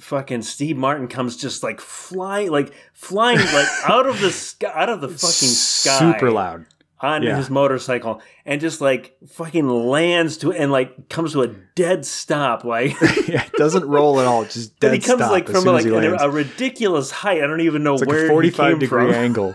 [0.01, 4.89] fucking Steve Martin comes just like flying like flying like out of the sky out
[4.89, 6.67] of the fucking sky Super loud.
[7.01, 7.37] on Yeah.
[7.37, 12.65] his motorcycle and just like fucking lands to and like comes to a dead stop
[12.65, 14.45] like yeah, it doesn't roll at all.
[14.45, 17.61] Just dead and he comes stop like from like a, a ridiculous height i don't
[17.61, 19.55] even know it's like where a forty-five he came degree from angle.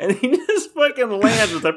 [0.02, 1.74] and he just fucking lands with a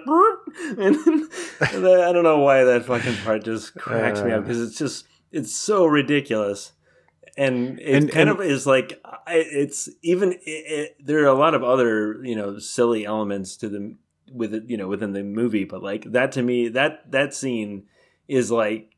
[0.80, 1.30] and, then,
[1.74, 4.38] and then I don't know why that fucking part just cracks me Uh.
[4.38, 6.72] up because it's just it's so ridiculous,
[7.38, 11.34] and it And- kind and- of is like it's even it, it, there are a
[11.34, 13.96] lot of other you know silly elements to the
[14.32, 17.84] with it you know within the movie, but like that to me that that scene
[18.28, 18.90] is like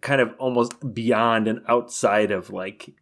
[0.00, 2.94] kind of almost beyond and outside of like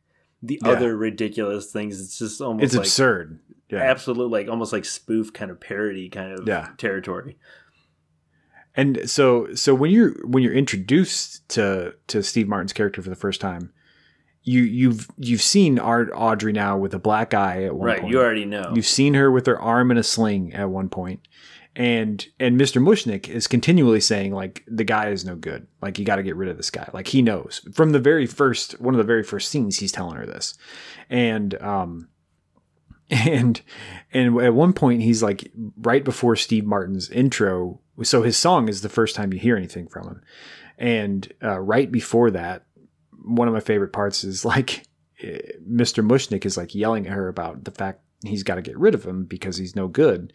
[0.43, 0.70] the Yeah.
[0.70, 2.01] other ridiculous things.
[2.01, 3.40] It's just almost It's like absurd.
[3.70, 3.78] Yeah.
[3.78, 6.68] absolute like almost like spoof kind of parody kind of Yeah.
[6.78, 7.36] territory.
[8.74, 13.16] And so so when you're when you're introduced to to Steve Martin's character for the
[13.16, 13.72] first time,
[14.43, 18.12] you you've you've seen Art Audrey now with a black eye at one Right, point.
[18.12, 18.72] you already know.
[18.74, 21.20] You've seen her with her arm in a sling at one point.
[21.74, 22.80] And and Mr.
[22.82, 25.66] Mushnick is continually saying like the guy is no good.
[25.82, 26.88] Like you got to get rid of this guy.
[26.93, 30.16] Like he knows from the very first one of the very first scenes he's telling
[30.16, 30.55] her this.
[31.10, 32.09] And um
[33.10, 33.60] and
[34.12, 37.80] and at one point he's like right before Steve Martin's intro.
[38.02, 40.22] So his song is the first time you hear anything from him.
[40.78, 42.64] And uh, right before that,
[43.24, 44.86] one of my favorite parts is like
[45.22, 45.38] eh,
[45.68, 46.06] Mr.
[46.06, 49.04] Mushnick is like yelling at her about the fact he's got to get rid of
[49.04, 50.32] him because he's no good.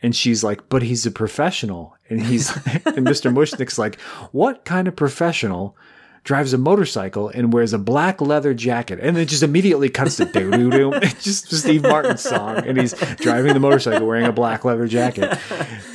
[0.00, 1.96] And she's like, but he's a professional.
[2.08, 2.50] And he's,
[2.86, 3.32] and Mr.
[3.32, 4.00] Mushnick's like,
[4.32, 5.76] what kind of professional
[6.24, 8.98] drives a motorcycle and wears a black leather jacket?
[9.00, 10.92] And then just immediately cuts to doo doo doo.
[10.94, 12.58] It's just Steve Martin's song.
[12.58, 15.38] And he's driving the motorcycle wearing a black leather jacket.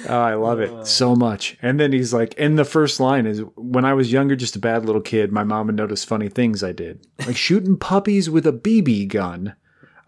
[0.07, 0.85] Oh, I love it uh.
[0.85, 1.57] so much.
[1.61, 4.59] And then he's like, and the first line is, when I was younger, just a
[4.59, 8.45] bad little kid, my mom would notice funny things I did, like shooting puppies with
[8.45, 9.55] a BB gun.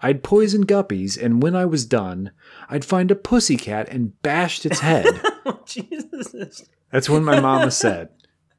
[0.02, 2.32] I'd poison guppies, and when I was done,
[2.70, 5.22] I'd find a pussy cat and bashed its head.
[5.66, 6.66] Jesus.
[6.92, 8.10] That's when my mama said.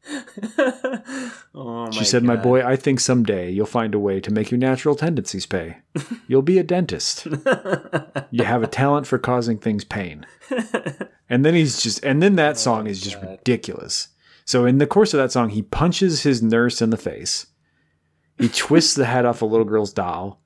[1.55, 4.59] oh She said, "My boy, I think someday you'll find a way to make your
[4.59, 5.79] natural tendencies pay.
[6.29, 7.27] You'll be a dentist.
[8.31, 10.27] you have a talent for causing things pain."
[11.29, 13.31] And then he's just, and then that song is just God.
[13.31, 14.09] ridiculous.
[14.45, 17.47] So in the course of that song, he punches his nurse in the face.
[18.39, 20.41] He twists the head off a little girl's doll.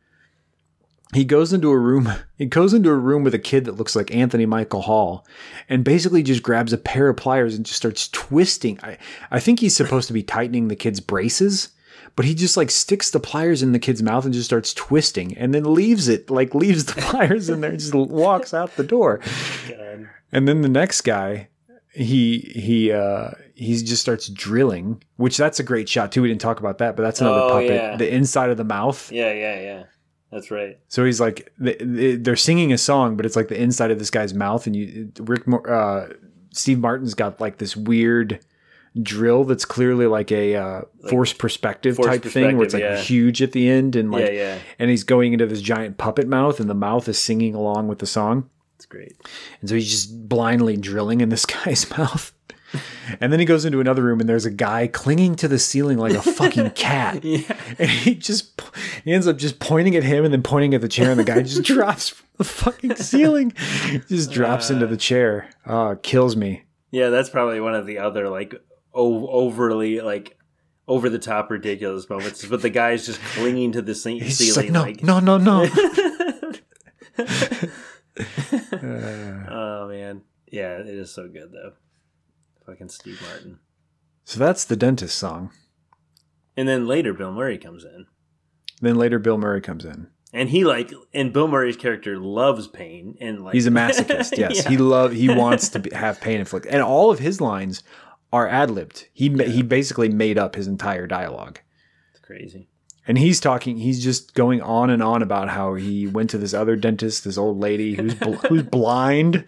[1.12, 2.08] He goes into a room.
[2.40, 5.26] He goes into a room with a kid that looks like Anthony Michael Hall,
[5.68, 8.78] and basically just grabs a pair of pliers and just starts twisting.
[8.82, 8.96] I,
[9.30, 11.68] I think he's supposed to be tightening the kid's braces,
[12.16, 15.36] but he just like sticks the pliers in the kid's mouth and just starts twisting,
[15.36, 18.84] and then leaves it like leaves the pliers in there and just walks out the
[18.84, 19.20] door.
[19.68, 20.08] God.
[20.32, 21.48] And then the next guy,
[21.92, 26.22] he he uh he just starts drilling, which that's a great shot too.
[26.22, 27.70] We didn't talk about that, but that's another Oh, puppet.
[27.72, 27.96] yeah.
[27.98, 29.12] The inside of the mouth.
[29.12, 29.82] Yeah, yeah, yeah.
[30.32, 30.78] That's right.
[30.88, 33.98] So he's like they- they- they're singing a song, but it's like the inside of
[33.98, 36.06] this guy's mouth, and you Rick uh,
[36.52, 38.40] Steve Martin's got like this weird
[39.00, 43.00] drill that's clearly like a uh, forced perspective forced type thing where it's like yeah.
[43.00, 44.58] huge at the end and like yeah, yeah.
[44.80, 48.00] and he's going into this giant puppet mouth and the mouth is singing along with
[48.00, 49.14] the song It's great.
[49.60, 52.32] and so he's just blindly drilling in this guy's mouth.
[53.20, 55.98] And then he goes into another room and there's a guy clinging to the ceiling
[55.98, 57.24] like a fucking cat.
[57.24, 57.56] Yeah.
[57.78, 58.60] And he just
[59.04, 61.24] he ends up just pointing at him and then pointing at the chair and the
[61.24, 63.52] guy just drops from the fucking ceiling.
[64.08, 64.98] Just drops into the uh.
[64.98, 65.50] chair.
[65.66, 66.62] Oh, kills me.
[66.92, 68.54] Yeah, that's probably one of the other like
[68.94, 70.38] o- overly like
[70.86, 72.44] over the top ridiculous moments.
[72.44, 75.68] But the guy's just clinging to the ce- ceiling like, no, no, no, no.
[77.18, 77.66] Uh.
[79.50, 80.22] oh man.
[80.50, 81.72] Yeah, it is so good though.
[82.70, 83.58] Fucking Steve Martin.
[84.24, 85.50] So that's the dentist song.
[86.56, 88.06] And then later Bill Murray comes in.
[88.80, 90.06] Then later Bill Murray comes in.
[90.32, 94.38] And he like and Bill Murray's character loves pain and like He's a masochist.
[94.38, 94.68] Yes, Yeah.
[94.70, 97.82] he love he wants to be, have pain inflicted, and all of his lines
[98.32, 99.08] are ad libbed.
[99.12, 101.58] He ma he basically made up his entire dialogue,
[102.12, 102.68] It's crazy.
[103.08, 103.78] and he's talking.
[103.78, 107.36] He's just going on and on about how he went to this other dentist, this
[107.36, 109.44] old lady who's bl- who's blind,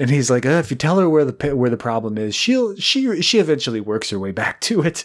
[0.00, 2.74] And he's like, uh, if you tell her where the where the problem is, she'll
[2.76, 5.04] she she eventually works her way back to it.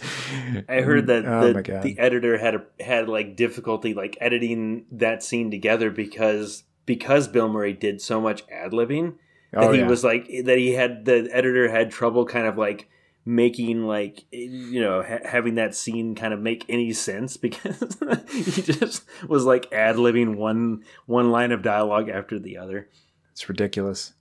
[0.69, 5.21] I heard that Oh the, the editor had a, had like difficulty like editing that
[5.21, 9.15] scene together because because Bill Murray did so much ad libbing
[9.51, 9.87] that Oh, he yeah.
[9.87, 12.87] was like that he had the editor had trouble kind of like
[13.25, 17.97] making like you know ha- having that scene kind of make any sense because
[18.31, 22.87] he just was like ad libbing one one line of dialogue after the other.
[23.33, 24.13] It's ridiculous.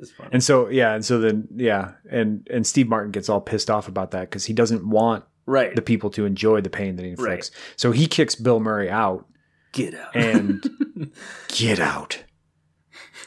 [0.00, 0.30] Is funny.
[0.32, 3.88] And so yeah, and so then yeah, and and Steve Martin gets all pissed off
[3.88, 5.74] about that because he doesn't want right.
[5.74, 7.18] the people to enjoy the pain that he Right.
[7.18, 7.50] inflicts.
[7.76, 9.26] So he kicks Bill Murray out
[9.72, 10.14] Get out.
[10.16, 11.10] and
[11.48, 12.22] get out.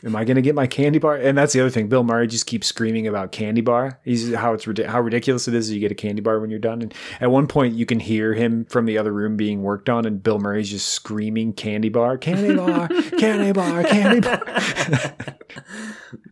[0.03, 1.15] Am I going to get my candy bar?
[1.15, 1.87] And that's the other thing.
[1.87, 3.99] Bill Murray just keeps screaming about candy bar.
[4.03, 6.59] He's how it's how ridiculous it is that you get a candy bar when you're
[6.59, 6.81] done.
[6.81, 10.05] And at one point, you can hear him from the other room being worked on,
[10.05, 12.87] and Bill Murray's just screaming candy bar, candy bar,
[13.19, 14.41] candy bar, candy bar.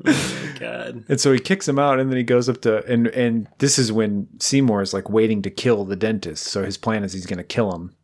[0.07, 1.03] oh god.
[1.07, 3.77] And so he kicks him out, and then he goes up to and and this
[3.77, 6.45] is when Seymour is like waiting to kill the dentist.
[6.45, 7.95] So his plan is he's going to kill him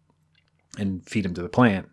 [0.78, 1.90] and feed him to the plant.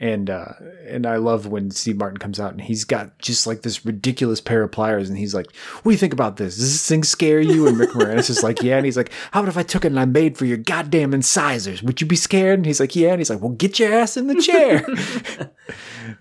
[0.00, 0.46] And uh,
[0.88, 4.40] and I love when Steve Martin comes out and he's got just like this ridiculous
[4.40, 6.56] pair of pliers, and he's like, "What do you think about this?
[6.56, 9.40] Does this thing scare you?" And Rick Moranis is like, "Yeah." And he's like, "How
[9.40, 11.80] about if I took it and I made for your goddamn incisors?
[11.82, 14.16] Would you be scared?" And he's like, "Yeah." And he's like, "Well, get your ass
[14.16, 14.84] in the chair."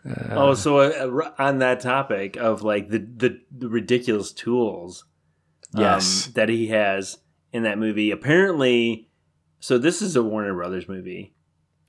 [0.32, 5.06] oh, so uh, on that topic of like the the, the ridiculous tools,
[5.74, 6.28] um, Yes.
[6.36, 7.18] that he has
[7.52, 8.12] in that movie.
[8.12, 9.10] Apparently,
[9.60, 11.34] so this is a Warner Brothers movie,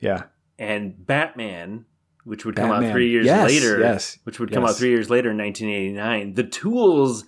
[0.01, 0.25] yeah,
[0.59, 1.85] and Batman,
[2.25, 5.11] which would come out three years Yes, later, yes, which would come out three years
[5.11, 6.35] later in 1989.
[6.35, 7.25] The tools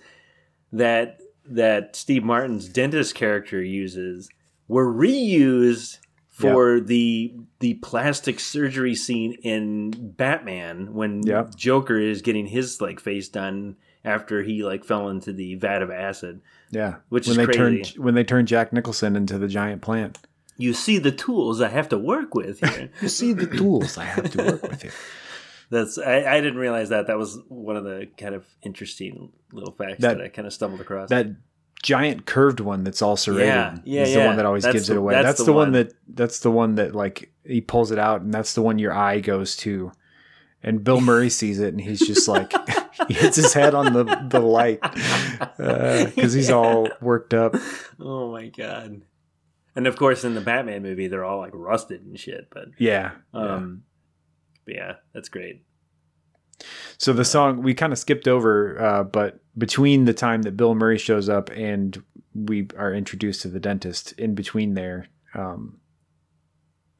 [0.71, 4.29] that that Steve Martin's dentist character uses
[4.67, 11.55] were reused for the the plastic surgery scene in Batman when Yep.
[11.55, 13.75] Joker is getting his like face done
[14.05, 16.41] after he like fell into the vat of acid.
[16.69, 16.95] yeah.
[17.09, 17.57] Which when is they crazy.
[17.93, 20.19] turned when they turned Jack Nicholson into the giant plant.
[20.57, 22.89] You see the tools I have to work with here.
[23.01, 24.91] You see the tools I have to work with here.
[25.69, 27.07] That's I, I didn't realize that.
[27.07, 30.53] That was one of the kind of interesting little facts That- that, I kind of
[30.53, 31.09] stumbled across.
[31.09, 31.27] That
[31.83, 34.27] giant curved one that's all serrated Yeah, yeah, is the yeah.
[34.27, 35.13] one that always That's gives the- it away.
[35.13, 35.65] that's That's, the the, one.
[35.67, 35.71] one.
[35.73, 38.93] that that's the one that like he pulls it out and that's the one your
[38.93, 39.91] eye goes to.
[40.63, 42.51] And Bill Murray sees it and he's just like
[43.07, 44.79] he hits his head on the the light
[45.59, 47.55] uh, because he's all worked up.
[47.99, 49.01] oh my god!
[49.77, 52.47] And of course, in the Batman movie, they're all like rusted and shit.
[52.51, 53.11] But Yeah.
[53.31, 53.39] yeah.
[53.39, 53.83] um,
[54.65, 55.63] but yeah, that's great.
[56.97, 60.73] So the song we kind of skipped over, uh, but between the time that Bill
[60.73, 65.77] Murray shows up and we are introduced to the dentist, in between there um,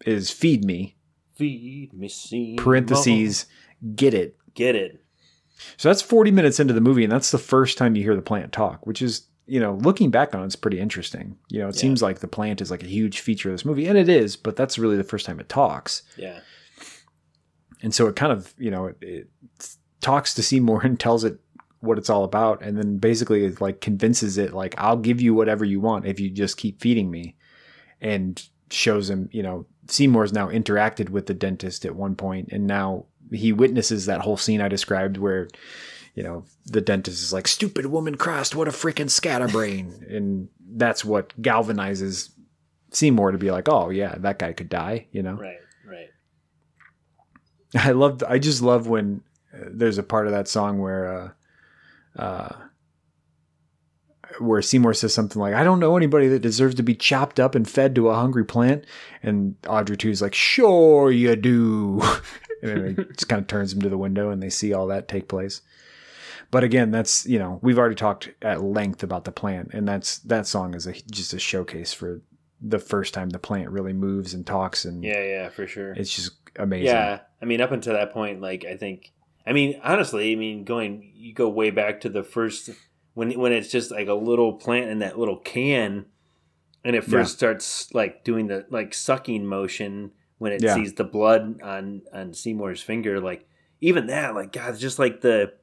[0.05, 0.95] is "Feed Me"
[1.33, 3.47] Feed me, see parentheses
[3.95, 4.37] get it.
[4.53, 5.03] get it.
[5.77, 8.21] So that's forty minutes into the movie, and that's the first time you hear the
[8.21, 11.37] plant talk, which is you know looking back on it, it's pretty interesting.
[11.49, 11.81] You know, it Yeah.
[11.81, 14.35] seems like the plant is like a huge feature of this movie, and it is,
[14.35, 16.03] but that's really the first time it talks.
[16.17, 16.39] Yeah,
[17.81, 19.27] and so it kind of you know it, it
[20.01, 21.39] talks to Seymour and tells it
[21.79, 25.33] what it's all about, and then basically it like convinces it like I'll give you
[25.33, 27.35] whatever you want if you just keep feeding me,
[28.01, 32.67] and shows him you know Seymour's now interacted with the dentist at one point, and
[32.67, 35.47] now he witnesses that whole scene I described where.
[36.18, 41.06] You know, the dentist is like, "Stupid woman crossed, what a freaking scatterbrain," and that's
[41.06, 42.31] what galvanizes
[42.89, 45.34] Seymour to be like, "Oh yeah, that guy could die," you know.
[45.34, 46.10] right, right.
[47.76, 48.23] I love.
[48.27, 49.22] I just love when
[49.53, 51.35] uh, there's a part of that song where,
[52.18, 52.56] uh, uh,
[54.39, 57.53] where Seymour says something like, "I don't know anybody that deserves to be chopped up
[57.53, 58.85] and fed to a hungry plant,"
[59.22, 62.02] and Audrey II's like, "Sure you do,"
[62.64, 64.88] and then it just kind of turns him to the window, and they see all
[64.88, 65.61] that take place.
[66.49, 70.19] But again, that's you know we've already talked at length about the plant, and that's
[70.19, 72.21] that song is a, just a showcase for
[72.61, 75.93] the first time the plant really moves and talks, and Yeah, yeah, for sure.
[75.93, 76.85] it's just amazing.
[76.87, 79.11] Yeah, I mean, up until that point, like I think,
[79.45, 82.69] I mean, honestly, I mean, going you go way back to the first
[83.13, 86.05] when when it's just like a little plant in that little can,
[86.83, 90.75] and it first starts like doing the like sucking motion when it Yeah.
[90.75, 93.47] sees the blood on on Seymour's finger, like
[93.81, 95.53] even that, like God, just like the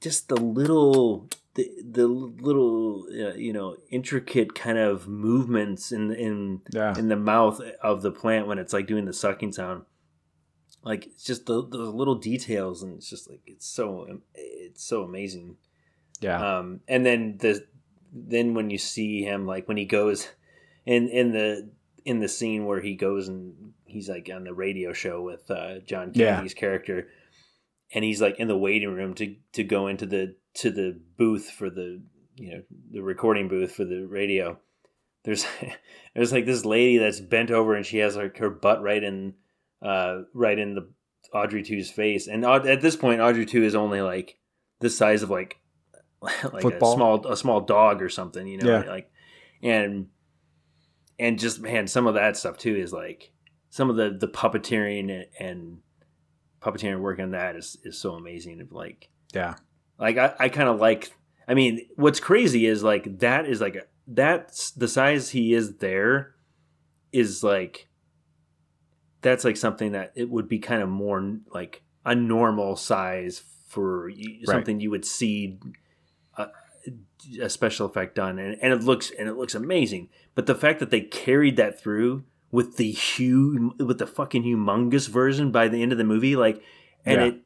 [0.00, 1.28] just the little.
[1.54, 6.96] The, the little uh, you know intricate kind of movements in in Yeah.
[6.96, 9.82] in the mouth of the plant when it's like doing the sucking sound
[10.84, 15.02] like it's just the, the little details and it's just like it's so it's so
[15.02, 15.56] amazing
[16.20, 16.58] Yeah.
[16.58, 17.66] um and then the
[18.12, 20.28] then when you see him like when he goes
[20.86, 21.68] in in the
[22.04, 25.80] in the scene where he goes and he's like on the radio show with uh
[25.80, 26.46] john Yeah.
[26.56, 27.08] character
[27.92, 31.50] and he's like in the waiting room to to go into the to the booth
[31.50, 32.02] for the
[32.36, 34.58] you know the recording booth for the radio.
[35.24, 35.46] There's
[36.14, 39.34] there's like this lady that's bent over and she has like her butt right in
[39.82, 40.90] uh right in the
[41.32, 44.38] Audrey II's face, and at this point Audrey II is only like
[44.80, 45.58] the size of like
[46.22, 46.92] like Football.
[46.92, 48.90] a small a small dog or something, you know, yeah.
[48.90, 49.10] like
[49.62, 50.08] and
[51.18, 53.32] and just man, some of that stuff too is like
[53.68, 55.78] some of the the puppeteering and, and
[56.62, 58.66] puppeteering work on that is is so amazing.
[58.70, 59.56] Like yeah,
[59.98, 61.12] like I, I kind of like.
[61.48, 65.78] I mean, what's crazy is like that is like a, that's the size he is
[65.78, 66.34] there
[67.12, 67.88] is like
[69.22, 74.10] that's like something that it would be kind of more like a normal size for
[74.44, 74.82] something right.
[74.82, 75.58] you would see
[76.36, 76.46] uh,
[77.38, 80.54] a, a, special effect done and, and it looks and it looks amazing but the
[80.54, 85.68] fact that they carried that through with the huge with the fucking humongous version by
[85.68, 86.62] the end of the movie like
[87.04, 87.26] and yeah.
[87.28, 87.40] it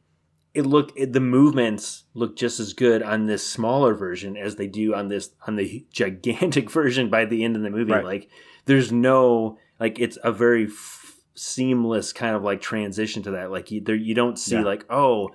[0.54, 4.66] it looked it, the movements look just as good on this smaller version as they
[4.66, 8.04] do on this on the gigantic version by the end of the movie right.
[8.04, 8.30] like
[8.66, 13.70] there's no like it's a very f- seamless kind of like transition to that like
[13.70, 14.62] you, there, you don't see yeah.
[14.62, 15.28] like oh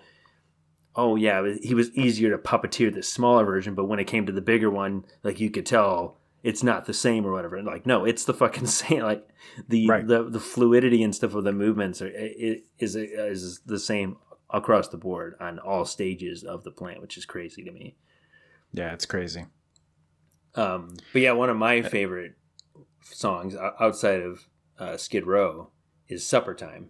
[0.96, 4.32] oh yeah he was easier to puppeteer the smaller version but when it came to
[4.32, 7.62] the bigger one like you could tell it's not the same or whatever.
[7.62, 9.02] Like, no, it's the fucking same.
[9.02, 9.28] Like
[9.68, 10.08] the right.
[10.08, 14.18] the, the fluidity and stuff of the movements are is is the same
[14.50, 17.96] across the board on all stages of the plant, which is crazy to me.
[18.72, 19.46] Yeah, it's crazy.
[20.56, 22.34] Um, but yeah, one of my favorite
[23.02, 24.48] songs outside of
[24.80, 25.72] uh, Skid Row
[26.08, 26.90] is "Supper Time."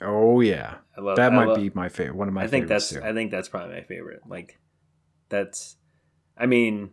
[0.00, 2.16] Oh yeah, I love, that I might love, be my favorite.
[2.16, 2.44] One of my.
[2.44, 2.90] I think that's.
[2.90, 3.02] Too.
[3.02, 4.20] I think that's probably my favorite.
[4.26, 4.60] Like,
[5.28, 5.76] that's.
[6.36, 6.92] I mean,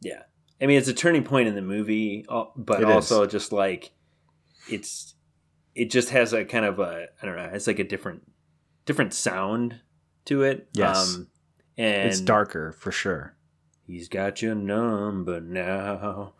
[0.00, 0.22] yeah,
[0.60, 3.32] I mean, it's a turning point in the movie, uh, but it also is.
[3.32, 3.92] just like
[4.68, 5.14] it's
[5.74, 8.30] it just has a kind of a I don't know, it's like a different
[8.84, 9.80] different sound
[10.26, 10.68] to it.
[10.72, 11.28] Yes, um,
[11.78, 13.36] and it's darker for sure.
[13.86, 16.34] He's got your number now,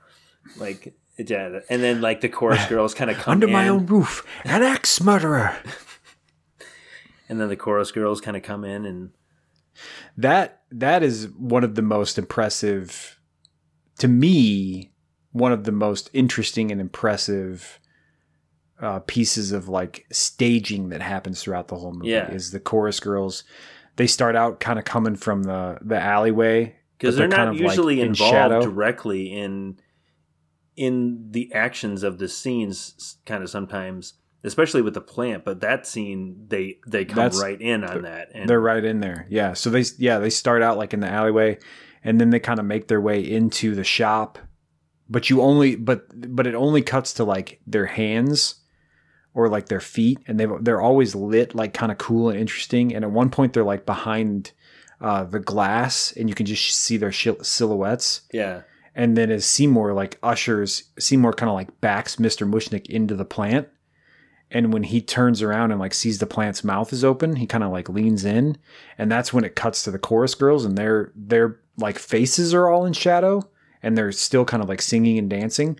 [0.57, 3.53] like yeah, and then like the chorus girls kind of come under in.
[3.53, 5.57] my own roof, an axe murderer.
[7.29, 9.11] and then the chorus girls kind of come in and
[10.17, 13.20] that that is one of the most impressive
[14.01, 14.91] to me,
[15.33, 17.79] one of the most interesting and impressive
[18.81, 22.31] uh, pieces of like staging that happens throughout the whole movie yeah.
[22.31, 23.45] is the chorus girls.
[23.97, 27.97] They start out kind of coming from the the alleyway because they're, they're, not usually
[27.97, 29.79] like involved in directly in
[30.77, 33.19] in the actions of the scenes.
[33.27, 34.15] Kind of sometimes,
[34.45, 38.31] especially with the plant, but that scene they they come That's, right in on that.
[38.33, 39.27] And they're right in there.
[39.29, 39.53] Yeah.
[39.53, 41.59] So they yeah they start out like in the alleyway
[42.03, 44.39] and then they kind of make their way into the shop.
[45.09, 48.57] But you only but but it only cuts to like their hands
[49.35, 52.95] or like their feet and they they're always lit like kind of cool and interesting.
[52.95, 54.53] And at one point they're like behind
[55.01, 58.23] uh, the glass and you can just see their silhouettes.
[58.33, 58.63] Yeah.
[58.95, 62.49] And then as Seymour like ushers Seymour kind of like backs Mr.
[62.49, 63.69] Mushnick into the plant.
[64.53, 67.65] And when he turns around and like sees the plant's mouth is open he kind
[67.65, 68.59] of like leans in.
[68.97, 72.69] And that's when it cuts to the chorus girls and they're they're like faces are
[72.69, 73.43] all in shadow
[73.83, 75.79] and they're still kind of like singing and dancing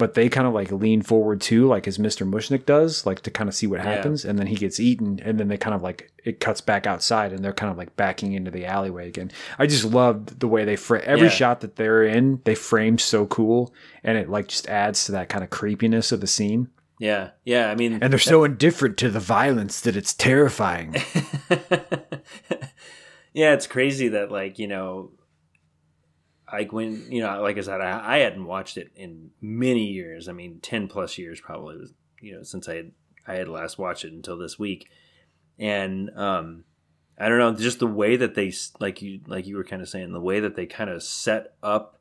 [0.00, 3.30] but they kind of like lean forward too like as mr mushnick does like to
[3.30, 4.30] kind of see what happens yeah.
[4.30, 7.32] and then he gets eaten and then they kind of like it cuts back outside
[7.32, 10.64] and they're kind of like backing into the alleyway again i just loved the way
[10.64, 11.32] they frame every yeah.
[11.32, 15.28] shot that they're in they frame so cool and it like just adds to that
[15.28, 16.68] kind of creepiness of the scene
[16.98, 20.94] yeah yeah i mean and they're so indifferent to the violence that it's terrifying
[23.34, 25.10] yeah it's crazy that like you know
[26.52, 30.28] like when you know, like I said, I, I hadn't watched it in many years.
[30.28, 32.92] I mean, ten plus years probably was you know since I had
[33.26, 34.88] I had last watched it until this week,
[35.58, 36.64] and um,
[37.18, 39.88] I don't know, just the way that they like you like you were kind of
[39.88, 42.00] saying the way that they kind of set up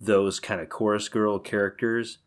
[0.00, 2.18] those kind of chorus girl characters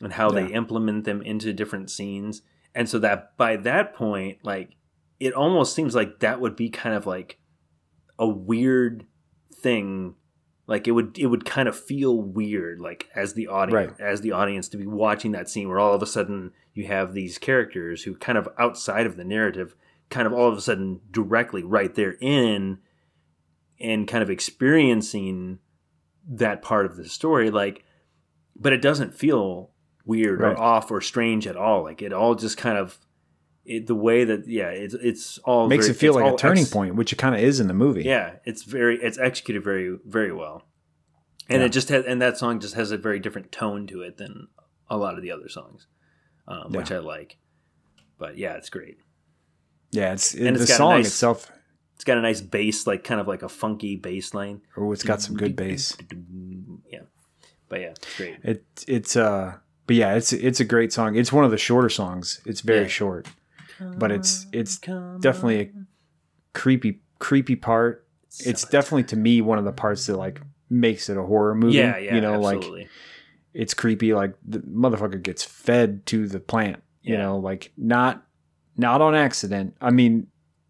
[0.00, 0.40] and how yeah.
[0.40, 2.42] they implement them into different scenes,
[2.74, 4.76] and so that by that point, like
[5.20, 7.38] it almost seems like that would be kind of like
[8.18, 9.06] a weird
[9.52, 10.14] thing
[10.66, 14.00] like it would it would kind of feel weird like as the audience right.
[14.00, 17.12] as the audience to be watching that scene where all of a sudden you have
[17.12, 19.74] these characters who kind of outside of the narrative
[20.08, 22.78] kind of all of a sudden directly right there in
[23.80, 25.58] and kind of experiencing
[26.28, 27.84] that part of the story like
[28.54, 29.70] but it doesn't feel
[30.04, 30.52] weird right.
[30.52, 32.98] or off or strange at all like it all just kind of
[33.64, 36.62] it, the way that yeah it's it's all makes very, it feel like a turning
[36.62, 39.62] ex- point which it kind of is in the movie yeah it's very it's executed
[39.62, 40.62] very very well
[41.48, 41.66] and yeah.
[41.66, 44.48] it just has and that song just has a very different tone to it than
[44.90, 45.86] a lot of the other songs
[46.48, 46.78] um, yeah.
[46.78, 47.38] which i like
[48.18, 48.96] but yeah it's great
[49.92, 51.50] Yeah, it's And the it's got a song nice- itself.
[51.94, 54.62] It's got a nice bass, like kind of like a funky bass line.
[54.76, 55.96] Oh, it's got some good bass.
[56.92, 57.02] Yeah,
[57.68, 58.36] but yeah, it's great.
[58.42, 61.14] It it's uh, but yeah, it's it's a great song.
[61.14, 62.40] It's one of the shorter songs.
[62.44, 62.88] It's very Yeah.
[62.88, 63.28] short,
[63.98, 65.70] but it's it's definitely a
[66.54, 68.06] creepy creepy part.
[68.40, 70.40] It's definitely to me one of the parts that like
[70.70, 71.74] makes it a horror movie.
[71.76, 72.88] yeah, yeah, you know, like
[73.54, 74.14] it's creepy.
[74.14, 76.82] Like the motherfucker gets fed to the plant.
[77.02, 77.22] You Yeah.
[77.22, 78.24] know, like not
[78.76, 79.76] not on accident.
[79.80, 80.28] I mean,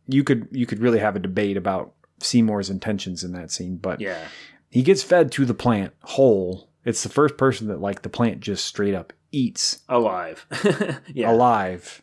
[0.09, 4.01] you could you could really have a debate about Seymour's intentions in that scene, but
[4.01, 4.26] yeah,
[4.70, 6.68] he gets fed to the plant whole.
[6.84, 10.47] It's the first person that like the plant just straight up eats alive.
[11.14, 12.02] yeah, alive.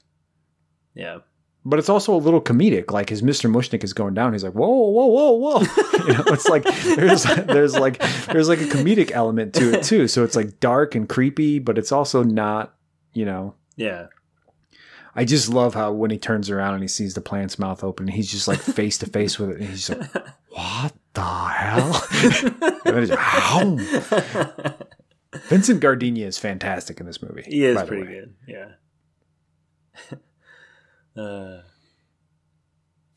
[0.94, 1.20] Yeah,
[1.66, 2.92] But it's also a little comedic.
[2.92, 3.52] Like as Mr.
[3.52, 5.60] Mushnick is going down, he's like, "Whoa, whoa, whoa, whoa!"
[6.08, 6.64] you know, it's like
[6.96, 10.08] there's there's like there's like a comedic element to it too.
[10.08, 12.76] So it's like dark and creepy, but it's also not.
[13.14, 14.08] You know, yeah.
[15.16, 18.08] I just love how when he turns around and he sees the plant's mouth open,
[18.08, 20.14] he's just like face to face with it, and he's like,
[20.50, 22.04] "What the hell?"
[22.86, 24.76] and then he's like, "Ow."
[25.50, 27.44] Vincent Gardenia is fantastic in this movie.
[27.46, 28.36] he is pretty good.
[28.48, 28.70] Yeah.
[31.20, 31.62] Uh,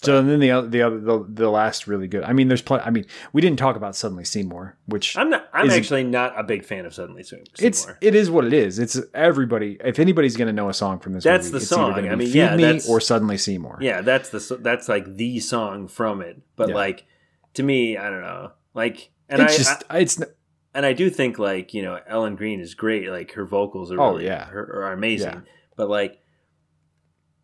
[0.02, 2.24] So and then the the other, the, the last really good.
[2.24, 2.82] I mean, there's plenty.
[2.84, 5.48] I mean, we didn't talk about Suddenly Seymour, which I'm not.
[5.52, 7.44] I'm actually not a big fan of Suddenly Seymour.
[7.60, 8.80] it's it is what it is.
[8.80, 9.76] It's everybody.
[9.84, 11.92] If anybody's going to know a song from this, That's movie, the it's song.
[11.94, 13.78] I mean, Feed yeah, Me or Suddenly Seymour.
[13.80, 16.42] yeah, that's the that's like the song from it.
[16.56, 16.74] But Yeah.
[16.74, 17.04] like
[17.54, 18.50] to me, I don't know.
[18.74, 20.20] Like, and it's I, just I it's
[20.74, 23.08] and I do think like you know Ellen Greene is great.
[23.08, 24.46] Like her vocals are Oh, really yeah.
[24.46, 25.28] her, are amazing.
[25.28, 25.40] Yeah.
[25.76, 26.18] But like,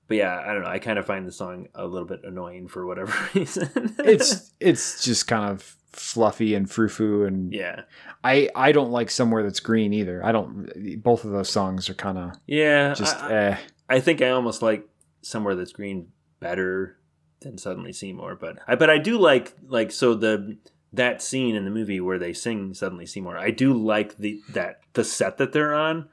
[0.09, 0.71] but yeah, I don't know.
[0.71, 3.95] I kind of find the song a little bit annoying for whatever reason.
[3.99, 7.83] it's it's just kind of fluffy and frou and yeah,
[8.25, 10.25] I I don't like somewhere that's green either.
[10.25, 11.03] I don't.
[11.03, 12.95] Both of those songs are kind of yeah.
[12.95, 13.57] just I, eh.
[13.89, 14.89] I think I almost like
[15.23, 16.09] somewhere that's green
[16.41, 16.97] better
[17.41, 18.37] than suddenly Seymour.
[18.37, 20.57] But I but I do like like so the
[20.93, 23.37] that scene in the movie where they sing suddenly Seymour.
[23.37, 26.09] I do like the that the set that they're on.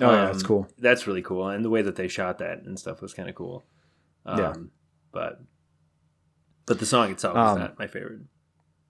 [0.00, 0.68] Oh yeah, that's Um, cool.
[0.78, 3.34] That's really cool, and the way that they shot that and stuff was kind of
[3.34, 3.64] cool.
[4.26, 4.54] Um, Yeah.
[5.12, 5.40] but
[6.66, 8.20] but the song itself Um, is not my favorite.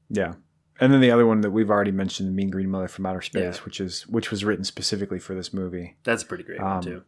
[0.09, 0.35] Yeah.
[0.81, 3.57] And then the other one that we've already mentioned, Mean Green Mother from Outer Space,
[3.57, 3.63] Yeah.
[3.65, 5.97] which is which was written specifically for this movie.
[6.05, 7.03] That's a pretty great one um, too.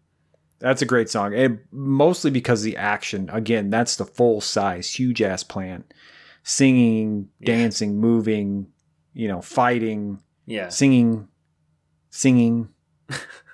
[0.58, 1.34] That's a great song.
[1.34, 5.92] And mostly because the action, again, that's the full size, huge ass plant.
[6.44, 7.46] Singing, Yeah.
[7.56, 8.68] dancing, moving,
[9.14, 11.28] you know, fighting, Yeah, singing,
[12.10, 12.68] singing.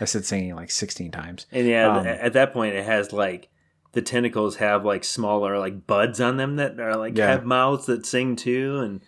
[0.00, 1.46] I said singing like 16 times.
[1.52, 3.48] and yeah, um, at that point it has like
[3.92, 7.28] the tentacles have like smaller like buds on them that are like Yeah.
[7.28, 9.00] have mouths that sing too, and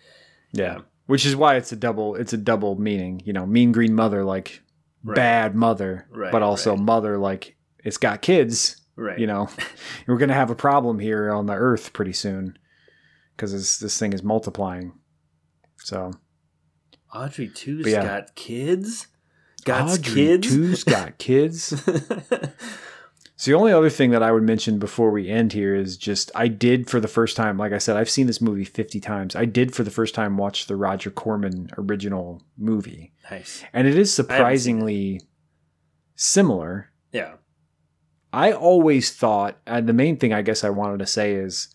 [0.53, 0.79] Yeah.
[1.07, 4.23] Which is why it's a double it's a double meaning, you know, mean green mother
[4.23, 4.61] like
[5.03, 5.15] Right.
[5.15, 6.79] bad mother, Right, but also right.
[6.79, 9.49] mother like it's got kids, right, you know.
[10.07, 12.57] We're going to have a problem here on the earth pretty soon
[13.37, 14.93] cuz this this thing is multiplying.
[15.77, 16.11] So,
[17.13, 18.03] Audrey II's yeah.
[18.03, 19.07] got kids.
[19.67, 20.47] Got Audrey kids.
[20.47, 21.73] two's got kids.
[23.39, 26.31] So the only other thing that I would mention before we end here is just
[26.33, 29.35] I did for the first time, like I said, I've seen this movie 50 times.
[29.35, 33.13] I did for the first time watch the Roger Corman original movie.
[33.29, 33.63] nice.
[33.73, 35.21] And it is surprisingly
[36.15, 36.89] similar.
[37.11, 37.33] Yeah.
[38.33, 41.67] I always thought, and the main thing I guess I wanted to say is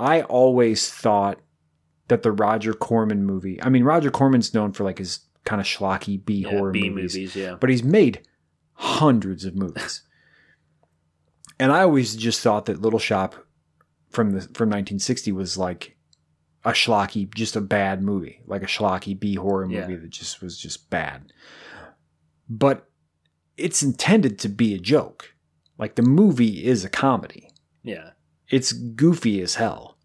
[0.00, 1.38] I always thought
[2.08, 5.66] that the Roger Corman movie, I mean, Roger Corman's known for like his kind of
[5.66, 7.34] schlocky B horror B movies movies.
[7.36, 7.54] Yeah.
[7.58, 8.20] but he's made
[8.74, 10.02] hundreds of movies.
[11.58, 13.34] and I always just thought that Little Shop
[14.10, 15.96] from the from 1960 was like
[16.64, 19.98] a schlocky, just a bad movie, like a schlocky B horror movie Yeah.
[20.00, 21.32] that just was just bad.
[22.48, 22.88] But
[23.56, 25.34] it's intended to be a joke.
[25.78, 27.50] Like the movie is a comedy.
[27.82, 28.10] Yeah.
[28.48, 29.95] It's goofy as hell.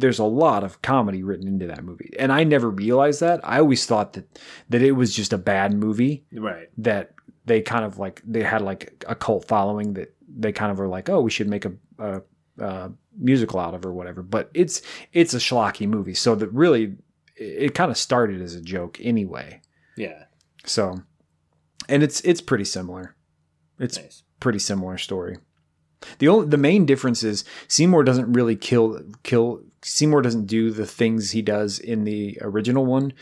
[0.00, 2.10] There's a lot of comedy written into that movie.
[2.18, 3.40] And I never realized that.
[3.44, 4.38] I always thought that
[4.70, 6.68] that it was just a bad movie Right.
[6.78, 7.12] that
[7.46, 10.88] they kind of like they had like a cult following that they kind of were
[10.88, 12.22] like, oh, we should make a, a,
[12.58, 14.22] a musical out of or whatever.
[14.22, 14.82] But it's
[15.12, 16.96] it's a schlocky movie, so that really
[17.36, 19.60] it, it kind of started as a joke anyway.
[19.96, 20.24] Yeah.
[20.64, 21.02] So,
[21.88, 23.16] and it's it's pretty similar.
[23.78, 24.22] It's Nice.
[24.38, 25.38] pretty similar story.
[26.18, 30.86] The only the main difference is Seymour doesn't really kill kill Seymour doesn't do the
[30.86, 33.12] things he does in the original one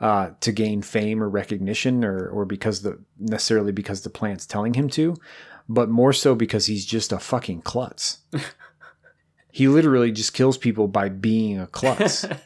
[0.00, 4.74] uh, to gain fame or recognition or or because the necessarily because the plant's telling
[4.74, 5.16] him to,
[5.68, 8.18] but more so because he's just a fucking klutz.
[9.50, 12.26] he literally just kills people by being a klutz.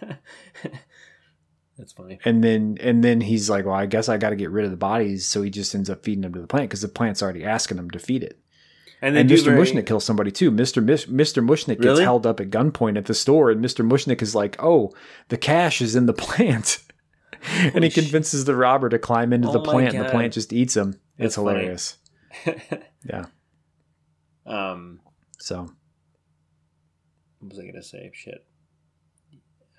[1.79, 2.19] That's funny.
[2.25, 4.71] and then and then he's like, well, I guess I got to get rid of
[4.71, 7.23] the bodies, so he just ends up feeding them to the plant because the plant's
[7.23, 8.39] already asking him to feed it.
[9.01, 9.45] And, And Mr.
[9.47, 10.51] very- Mushnick kills somebody too.
[10.51, 10.83] Mr.
[10.83, 11.45] Mish- Mr.
[11.47, 13.89] Mushnick gets held up at gunpoint at the store, and Mr.
[13.89, 14.93] Mushnick is like, "Oh,
[15.29, 16.81] the cash is in the plant,"
[17.75, 20.33] and he convinces the robber to climb into the Oh my plant, and the plant
[20.33, 20.99] just eats him.
[21.17, 21.97] That's it's hilarious.
[23.05, 23.27] Yeah.
[24.47, 25.01] um,
[25.39, 25.71] So
[27.39, 28.11] what was I gonna say?
[28.13, 28.45] Shit.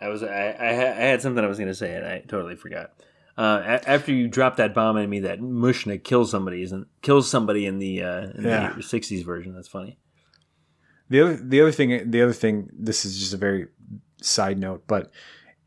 [0.01, 2.91] I was I I, I had something I was gonna say and I totally forgot.
[3.39, 7.29] Uh, a- after you drop that bomb on me, that Mushnick kills somebody isn't kills
[7.29, 8.73] somebody in the uh, in Yeah.
[8.75, 9.53] the '60s version.
[9.55, 9.97] That's funny.
[11.09, 13.67] the other the other thing the other thing this is just a very
[14.21, 15.09] side note, but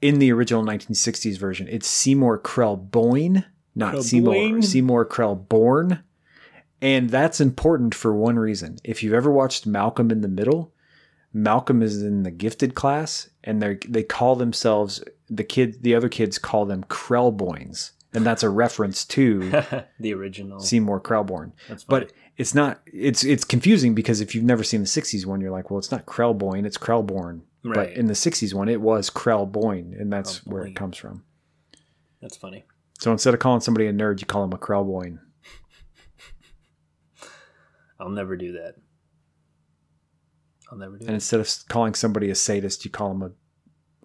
[0.02, 3.44] in the original 1960s version, it's Seymour Krell Boyne,
[3.74, 4.62] not Krell Seymour Boyne?
[4.62, 6.02] Seymour Krelborn.
[6.82, 8.76] And that's important for one reason.
[8.82, 10.74] If you've ever watched Malcolm in the Middle,
[11.32, 15.82] Malcolm is in the gifted class, and they they call themselves the kid.
[15.82, 19.50] The other kids call them Krelboynes, and that's a reference to
[20.00, 20.60] the original.
[20.60, 21.52] Seymour Krelborn.
[21.88, 22.80] But it's not.
[22.86, 25.90] It's it's confusing because if you've never seen the '60s one, you're like, well, it's
[25.90, 27.42] not Krelboyne, it's Krelborn.
[27.64, 27.96] But Right.
[27.96, 31.24] in the '60s one, it was Krelboyne, and that's oh, where it comes from.
[32.20, 32.64] That's funny.
[32.98, 35.18] So instead of calling somebody a nerd, you call them a Krelboyne.
[38.00, 38.74] I'll never do that.
[40.72, 41.14] I'll never do And it.
[41.14, 43.30] instead of calling somebody a sadist, you call them a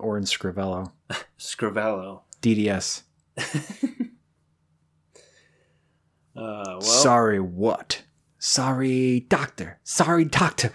[0.02, 0.92] Orin Scrivello.
[1.40, 2.22] Scrivello.
[2.42, 3.04] DDS.
[6.36, 8.04] Uh, well, Sorry, what?
[8.38, 9.80] Sorry, doctor.
[9.84, 10.72] Sorry, doctor.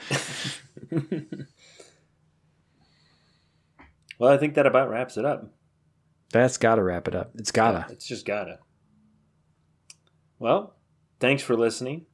[4.18, 5.52] well, I think that about wraps it up.
[6.32, 7.30] That's gotta wrap it up.
[7.36, 7.86] It's gotta.
[7.90, 8.58] It's just gotta.
[10.40, 10.74] Well,
[11.20, 12.06] thanks for listening.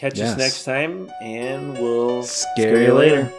[0.00, 0.30] Catch Yes.
[0.30, 3.30] us next time, and we'll Scare you later.